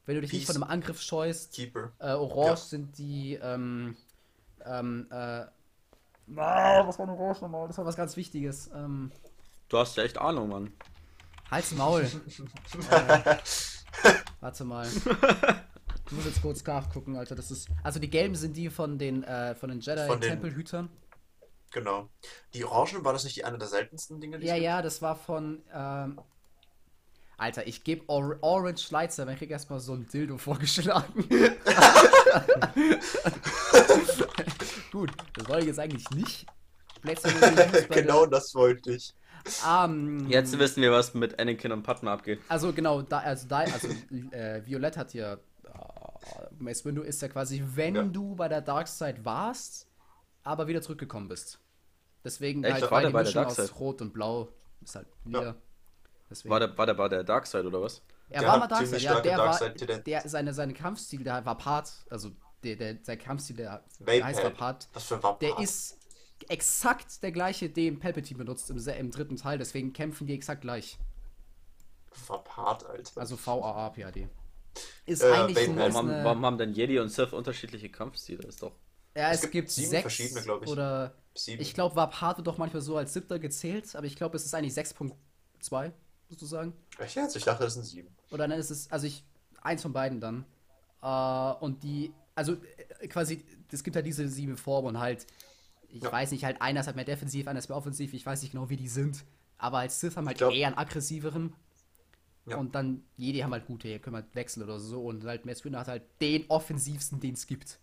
[0.05, 0.55] Wenn du dich nicht Peace.
[0.55, 1.53] von einem Angriff scheust.
[1.53, 1.91] Keeper.
[1.99, 2.55] Äh, Orange Ja.
[2.57, 3.39] sind die.
[3.41, 3.95] Ähm,
[4.65, 7.67] ähm, äh, ah, was war ein Orange nochmal?
[7.67, 8.69] Das war was ganz Wichtiges.
[8.73, 9.11] Ähm,
[9.71, 10.73] Du hast ja echt Ahnung, Mann.
[11.49, 12.01] Halt's Maul.
[12.91, 13.37] äh,
[14.41, 14.85] warte mal.
[14.85, 17.35] Ich muss jetzt kurz nachgucken, Alter.
[17.35, 17.69] Das ist.
[17.81, 20.89] Also die gelben sind die von den, äh, von den Jedi-Tempelhütern.
[21.71, 22.09] Genau.
[22.53, 25.15] Die Orangen, war das nicht die eine der seltensten Dinge, die Ja, ja, das war
[25.15, 25.61] von.
[25.73, 26.19] Ähm,
[27.41, 31.27] Alter, ich gebe Or Orange Lightsaber, ich krieg erstmal so ein Dildo vorgeschlagen.
[34.91, 36.45] Gut, das wollte ich jetzt eigentlich nicht.
[37.89, 39.15] Genau das wollte ich.
[39.63, 42.39] der- Ähm, Jetzt wissen wir, was mit Anakin und Padma abgeht.
[42.47, 43.87] Also genau, da, also da, also
[44.31, 45.33] äh, Violett hat ja.
[45.33, 45.37] Äh,
[46.59, 48.03] Mace Windu ist ja quasi, wenn Ja.
[48.03, 49.87] du bei der Dark Side warst,
[50.43, 51.57] aber wieder zurückgekommen bist.
[52.23, 52.73] Deswegen Echt?
[52.73, 53.79] halt War bei der die bei der Mischung Dark aus Side?
[53.79, 54.49] Rot und Blau
[54.83, 55.55] ist halt lila.
[56.31, 56.49] Deswegen.
[56.51, 58.01] War der, war der bei der Dark Side oder was?
[58.29, 61.91] Er Der war mal Darkseid, ja, der war, der, seine, seine Kampfstil, der war Part,
[62.09, 62.31] also
[62.63, 64.53] der, der, sein Kampfstil, der, der heißt.
[64.53, 65.45] Part, Was für Wappen.
[65.45, 65.97] der ist
[66.47, 70.97] exakt der gleiche, den Palpatine benutzt im, im dritten Teil, deswegen kämpfen die exakt gleich.
[72.13, 73.19] Verpart, Alter.
[73.19, 74.29] Also V-A-A-P-A-D.
[75.05, 78.47] Ist Äh, eigentlich ist Warum, haben, eine, warum haben denn Jedi und Sith unterschiedliche Kampfstile?
[78.47, 78.73] Ist doch.
[79.15, 80.69] ja, es, Es gibt gibt sieben sechs verschiedene, glaub ich.
[80.69, 81.61] oder Sieben.
[81.61, 84.53] ich glaube, Vapart wird doch manchmal so als siebter gezählt, aber ich glaube, es ist
[84.53, 85.91] eigentlich 6.2,
[86.31, 86.73] sozusagen.
[86.97, 87.35] Echt jetzt?
[87.35, 88.07] Ich dachte, das sind sieben.
[88.31, 89.23] Oder dann ist es, also ich,
[89.61, 90.45] eins von beiden dann.
[91.01, 92.53] Äh, und die, also
[92.99, 95.27] äh, quasi, es gibt halt diese sieben Formen und halt,
[95.89, 96.11] ich Ja.
[96.11, 98.51] weiß nicht, halt einer ist halt mehr defensiv, einer ist mehr offensiv, ich weiß nicht
[98.51, 99.23] genau, wie die sind.
[99.57, 101.53] Aber als Sith haben halt glaub- eher einen aggressiveren.
[102.47, 102.57] Ja.
[102.57, 105.03] Und dann, jede haben halt gute, hier können halt wechseln oder so.
[105.05, 107.77] Und halt Mace Windu hat halt den offensivsten, den es gibt.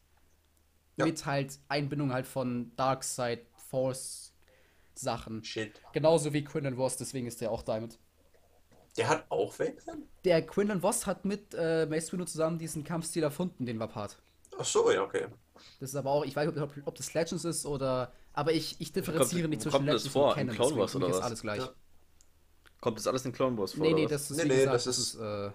[0.97, 1.05] Ja.
[1.05, 4.33] Mit halt Einbindung halt von Dark Side, Force
[4.97, 5.45] Sachen.
[5.45, 5.81] Shit.
[5.93, 8.01] Genauso wie Quinlan Voss, deswegen ist der auch Diamond.
[8.99, 10.03] Der hat auch Vape-Pen?
[10.25, 14.19] Der Quinlan Voss hat mit äh, Mace Windu zusammen diesen Kampfstil erfunden, den Vapart.
[14.59, 15.29] Ach so, ja, okay.
[15.81, 18.13] Das ist aber auch, ich weiß nicht, ob, ob das Legends ist oder.
[18.33, 20.33] Aber ich, ich differenziere Kommt- nicht zwischen kommt das Legends vor?
[20.35, 20.55] und In Canon.
[20.57, 21.25] Clone deswegen Wars oder ist was?
[21.25, 21.61] alles gleich.
[21.61, 21.71] Ja.
[22.81, 23.83] Kommt das alles in Clone Wars vor?
[23.87, 25.51] Nee, nee, das ist, Nee, nee, gesagt, das das ist- ist, äh,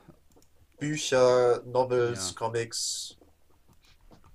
[0.79, 2.35] Bücher, Novels, Ja.
[2.37, 3.17] Comics,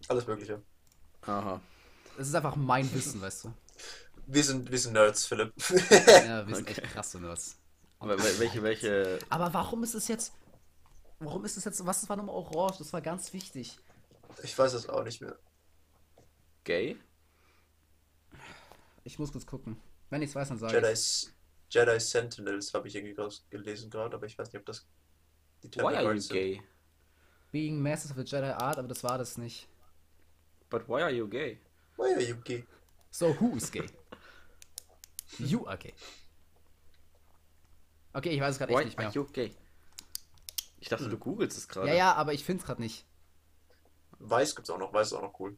[0.09, 0.63] alles Mögliche.
[1.23, 1.61] Aha.
[2.17, 3.53] das ist einfach mein Wissen, weißt du.
[4.27, 5.53] Wir sind, wir sind Nerds, Philipp.
[6.27, 6.81] Ja, wir sind Okay.
[6.83, 7.57] echt krasse Nerds.
[7.99, 9.19] Aber wel- welche, welche.
[9.29, 10.33] Aber warum ist es jetzt.
[11.19, 11.85] Warum ist es jetzt.
[11.85, 12.79] Was war nochmal orange?
[12.79, 13.79] Das war ganz wichtig.
[14.43, 15.37] ich weiß es auch nicht mehr.
[16.65, 16.97] Gay?
[19.05, 19.81] Ich muss kurz gucken.
[20.11, 21.29] Wenn ich es weiß, dann sage Jedi, ich.
[21.71, 23.17] Jedi Sentinels habe ich irgendwie
[23.51, 24.87] gelesen gerade, aber ich weiß nicht, ob das
[25.63, 26.33] die Why are you sind.
[26.33, 26.63] gay?
[27.51, 29.69] Being Masters of the Jedi Art, aber das war das nicht.
[30.71, 31.59] But why are you gay?
[31.97, 32.65] Why are you gay?
[33.11, 33.87] So, who is gay?
[35.39, 35.95] You are gay.
[38.19, 39.11] Okay, ich weiß es gerade echt nicht mehr.
[39.11, 39.55] you gay?
[40.81, 41.89] Ich dachte, du googelst es gerade.
[41.89, 43.05] Ja, ja, aber ich finde es gerade nicht.
[44.19, 45.57] Weiß gibt's auch noch, weiß ist auch noch cool.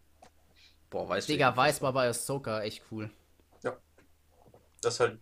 [0.91, 1.33] Boah, weißt du.
[1.33, 3.11] Digga, weiß war bei Ahsoka echt cool.
[4.83, 5.21] Das halt.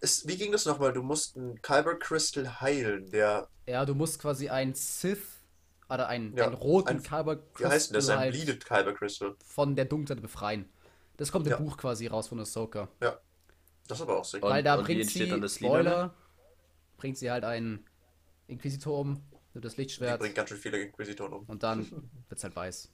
[0.00, 0.92] Es, wie ging das nochmal?
[0.92, 3.48] Du musst einen Kyber Crystal heilen, der.
[3.66, 5.42] Ja, du musst quasi einen Sith
[5.88, 8.06] oder einen, Ja, einen roten ein- Kyber Wie heißt denn das?
[8.06, 9.34] Crystal Ein halt Bleeded Kyber Crystal.
[9.44, 10.68] von der Dunkelheit befreien.
[11.16, 11.56] Das kommt im Ja.
[11.58, 12.88] Buch quasi raus von Ahsoka.
[13.00, 13.18] Ja.
[13.86, 14.32] Das ist aber auch.
[14.34, 16.14] Und- Weil da und wie bringt sie, dann das Spoiler,
[16.96, 17.84] bringt sie halt einen
[18.46, 19.20] Inquisitor um,
[19.52, 21.44] nimmt das Die Lichtschwert bringt ganz schön viele Inquisitoren um.
[21.46, 22.90] und dann wird's halt weiß.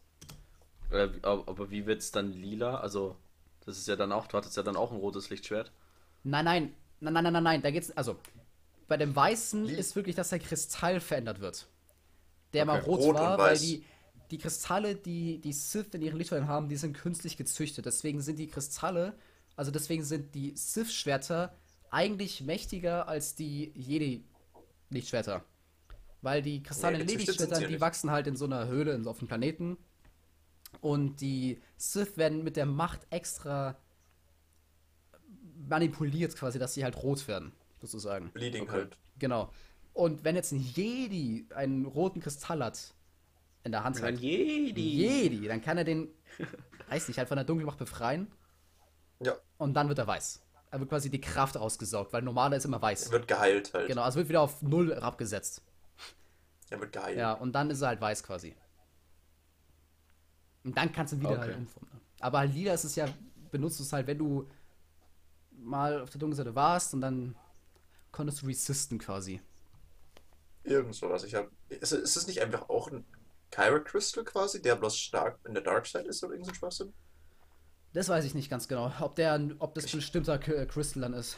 [0.90, 2.80] Wie- aber wie wird's dann lila?
[2.80, 3.16] Also,
[3.64, 5.72] das ist ja dann auch, du hattest ja dann auch ein rotes Lichtschwert.
[6.24, 8.16] Nein, nein, nein, nein, nein, nein, nein, da geht's, also,
[8.88, 11.68] bei dem Weißen Li- ist wirklich, dass der Kristall verändert wird.
[12.52, 12.90] Der mal Okay.
[12.90, 13.84] rot, Rot und war, weil die,
[14.32, 17.86] die Kristalle, die die Sith in ihren Lichtschwertern haben, die sind künstlich gezüchtet.
[17.86, 19.14] Deswegen sind die Kristalle,
[19.60, 21.54] also deswegen sind die Sith-Schwerter
[21.90, 25.44] eigentlich mächtiger als die Jedi-Lichtschwerter.
[26.22, 29.28] Weil die Kristalle Nee, ja die wachsen halt in so einer Höhle in, auf dem
[29.28, 29.76] Planeten.
[30.80, 33.76] Und die Sith werden mit der Macht extra
[35.68, 38.30] manipuliert quasi, dass sie halt rot werden, sozusagen.
[38.30, 38.72] Bleeding Okay.
[38.72, 38.96] halt.
[39.18, 39.52] Genau.
[39.92, 42.94] Und wenn jetzt ein Jedi einen roten Kristall hat
[43.64, 44.80] in der Hand Ein hat, Jedi.
[44.80, 46.08] Jedi, dann kann er den,
[46.88, 48.26] weiß nicht, halt von der Dunkelmacht befreien.
[49.60, 50.40] Und dann wird er weiß.
[50.72, 53.06] Er wird quasi die Kraft ausgesaugt, weil normaler ist immer weiß.
[53.06, 53.88] Er wird geheilt halt.
[53.88, 55.62] Genau, also wird wieder auf null abgesetzt.
[56.70, 57.18] Er wird geheilt.
[57.18, 58.54] Ja, und dann ist er halt weiß quasi.
[60.64, 61.40] Und dann kannst du ihn wieder Okay.
[61.40, 61.90] halt umformen.
[61.92, 62.00] ne?
[62.20, 63.06] Aber lila ist es ja,
[63.50, 64.48] benutzt es halt, wenn du
[65.50, 67.34] mal auf der dunklen Seite warst und dann
[68.12, 69.40] konntest du resisten quasi.
[70.62, 71.24] Irgend sowas.
[71.24, 73.04] Ich hab, ist, ist es nicht einfach auch ein
[73.50, 76.92] Kyber Crystal quasi, der bloß stark in der Dark Side ist oder irgend so Schwachsinn?
[77.92, 81.36] Das weiß ich nicht ganz genau, ob der, ob das ein bestimmter Crystal dann ist.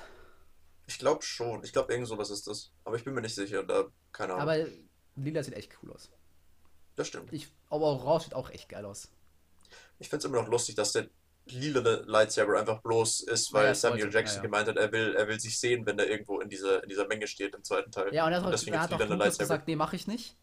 [0.86, 1.64] Ich glaube schon.
[1.64, 2.72] Ich glaube, irgend sowas ist das.
[2.84, 3.62] Aber ich bin mir nicht sicher.
[3.62, 4.42] Da, keine Ahnung.
[4.48, 4.66] Aber
[5.16, 6.10] lila sieht echt cool aus.
[6.96, 7.32] das stimmt.
[7.32, 9.08] Ich, aber orange sieht auch echt geil aus.
[9.98, 11.08] Ich finde es immer noch lustig, dass der
[11.46, 14.16] lila Lightsaber einfach bloß ist, weil Ja, Samuel sollte.
[14.18, 14.42] Jackson Ja, ja.
[14.42, 17.06] gemeint hat, er will, er will sich sehen, wenn er irgendwo in dieser, in dieser
[17.06, 18.12] Menge steht im zweiten Teil.
[18.12, 19.28] Ja, und er hat, auch- deswegen er hat auch Lightsaber.
[19.38, 20.36] gesagt, nee, mach ich nicht.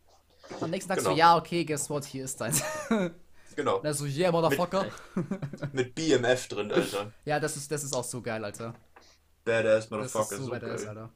[0.61, 1.11] Am nächsten Tag Genau.
[1.11, 2.63] so, ja, okay, guess what, hier ist deins.
[3.59, 3.79] Genau.
[3.79, 4.89] Und er so, yeah, motherfucker.
[5.73, 7.11] Mit BMF drin, Alter.
[7.25, 8.73] Ja, das ist, das ist auch so geil, Alter.
[9.43, 10.31] Badass Das Motherfucker.
[10.35, 10.87] ist so so badass, geil.
[10.97, 11.13] Alter.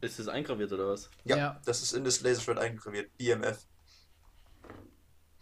[0.00, 1.10] Ist das eingraviert oder was?
[1.24, 1.60] Ja, Ja.
[1.64, 3.10] das ist in das Laserschwert eingraviert.
[3.16, 3.66] BMF.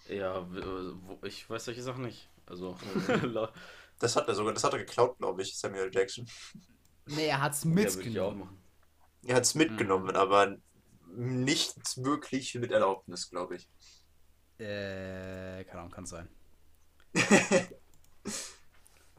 [0.09, 2.31] Ja, äh, ich weiß solche Sachen nicht.
[2.47, 2.75] Also,
[3.99, 6.27] Das hat er sogar, das hat er geklaut, glaube ich, Samuel Jackson.
[7.07, 8.39] Nee, er hat's ja, mitgenommen.
[8.41, 8.63] machen.
[9.27, 10.57] Er hat es mitgenommen, aber
[11.15, 13.69] nicht wirklich mit Erlaubnis, glaube ich.
[14.63, 16.29] Äh, keine Ahnung, kann sein.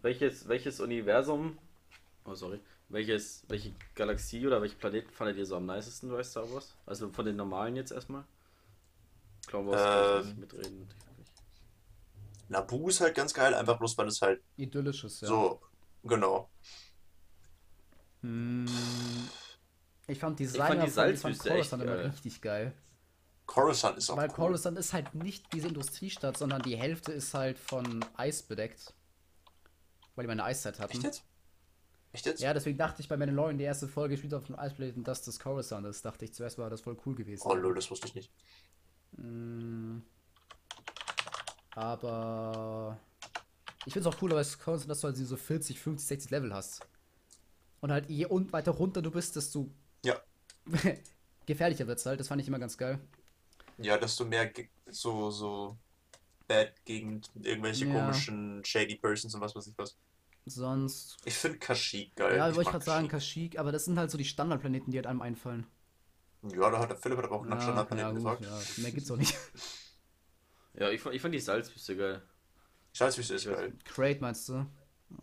[0.02, 1.58] Welches, welches Universum,
[2.26, 2.60] oh sorry,
[2.90, 6.76] welches, welche Galaxie oder welche Planeten fandet ihr so am nicesten bei Star Wars?
[6.86, 8.26] Also von den normalen jetzt erstmal?
[9.48, 10.28] Clone Wars kann ich Ähm.
[10.28, 10.80] nicht mitreden.
[10.80, 11.28] nicht wirklich.
[12.50, 15.28] Naboo ist halt ganz geil, einfach bloß, weil es halt Idyllisches, ja.
[15.30, 15.62] so,
[16.04, 16.50] genau.
[18.22, 18.66] Hm,
[20.08, 22.08] ich fand die fand Designer die von, von Salzwüste echt immer geil.
[22.08, 22.74] richtig geil.
[23.46, 24.36] Coruscant ist auch Weil cool.
[24.36, 28.94] Coruscant ist halt nicht diese Industriestadt, sondern die Hälfte ist halt von Eis bedeckt.
[30.16, 30.94] Weil die mal eine Eiszeit hatten.
[30.94, 31.24] Echt jetzt?
[32.14, 32.42] Echt jetzt?
[32.42, 35.40] Ja, deswegen dachte ich bei Mandalorian, die erste Folge spielt auf dem Eisplaneten, dass das
[35.40, 36.06] Coruscant ist.
[36.06, 37.44] Dachte ich zuerst war das voll cool gewesen.
[37.46, 38.32] Oh lol, das wusste ich nicht.
[39.18, 40.00] Mm,
[41.76, 43.00] Aber
[43.86, 46.54] ich finde es auch cooler bei Coruscant, dass du halt so 40, 50, 60 Level
[46.54, 46.82] hast.
[47.82, 49.70] Und halt je und weiter runter du bist, desto
[50.06, 50.16] Ja.
[51.46, 52.20] gefährlicher wird es halt.
[52.20, 53.00] Das fand ich immer ganz geil.
[53.78, 54.52] Ja, desto mehr
[54.90, 55.78] so, so
[56.48, 57.94] bad gegen irgendwelche Ja.
[57.94, 59.98] komischen shady persons und was weiß ich was.
[60.46, 61.18] Sonst.
[61.26, 62.36] Ich finde Kashyyyk geil.
[62.38, 63.58] Ja, ich wollte gerade sagen, Kashyyyk.
[63.58, 65.66] Aber das sind halt so die Standardplaneten, die halt einem einfallen.
[66.44, 68.68] Ja, da hat der Philipp hat aber auch nach Ja, Standardplaneten ja, gut, gefragt.
[68.78, 69.36] ja, mehr gibt's auch nicht.
[70.76, 72.22] Ja, ich, fand- ich fand die Salzwüste geil.
[72.94, 73.74] Salzwüste ist geil.
[73.86, 74.66] Crate meinst du?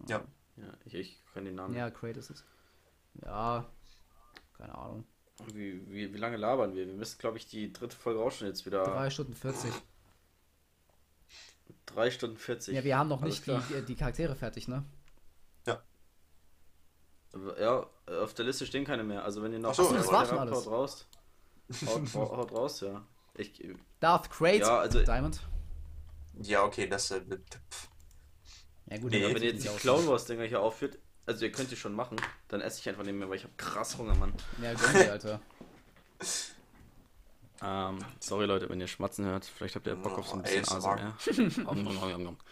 [0.08, 0.24] Ja.
[0.56, 1.74] Ja, ich, ich kann den Namen.
[1.74, 2.44] Ja, Crate ist es.
[3.24, 3.68] Ja,
[4.56, 5.04] keine Ahnung.
[5.52, 6.86] Wie, wie, wie lange labern wir?
[6.86, 9.72] Wir müssen, glaube ich, die dritte Folge auch schon jetzt wieder 3 Stunden 40.
[11.86, 12.74] 3 Stunden 40.
[12.74, 14.84] Ja, wir haben noch nicht die, die Charaktere fertig, ne?
[17.60, 19.24] Ja, auf der Liste stehen keine mehr.
[19.24, 20.66] Also wenn ihr noch Ach so, das haut war schon alles.
[20.66, 21.06] raus.
[21.86, 23.06] Haut, haut, haut raus, ja.
[23.36, 23.62] Ich,
[24.00, 25.40] Darth Crate Ja, also- Diamond.
[26.42, 27.20] Ja, okay, das äh.
[28.86, 29.68] Ja gut, Nee, ja, wenn ihr jetzt die.
[29.78, 32.16] Clone Wars Dinger hier aufführt, also ihr könnt die schon machen,
[32.48, 34.32] dann esse ich einfach nicht mehr, weil ich habe krass Hunger, Mann.
[34.62, 35.40] Ja, gönn dir, Alter.
[37.62, 40.42] Ähm, sorry Leute, wenn ihr Schmatzen hört, vielleicht habt ihr Bock auf so ein Oh,
[40.44, 41.14] bisschen ASMR.
[41.66, 42.36] ASMR.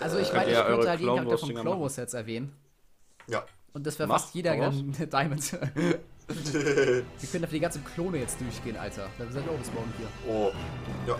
[0.00, 1.80] Also ich Äh, meine, ich ja könnte halt jeden Charakter vom.
[1.80, 2.56] Wars Sets erwähnen.
[3.26, 3.44] Ja.
[3.72, 5.52] Und das wäre fast jeder dann Diamond.
[5.52, 6.00] Wir
[7.32, 9.10] können dafür die ganzen Klone jetzt durchgehen, Alter.
[9.18, 10.06] Da sind auch das morgen hier.
[10.28, 10.52] oh.
[11.08, 11.18] Ja.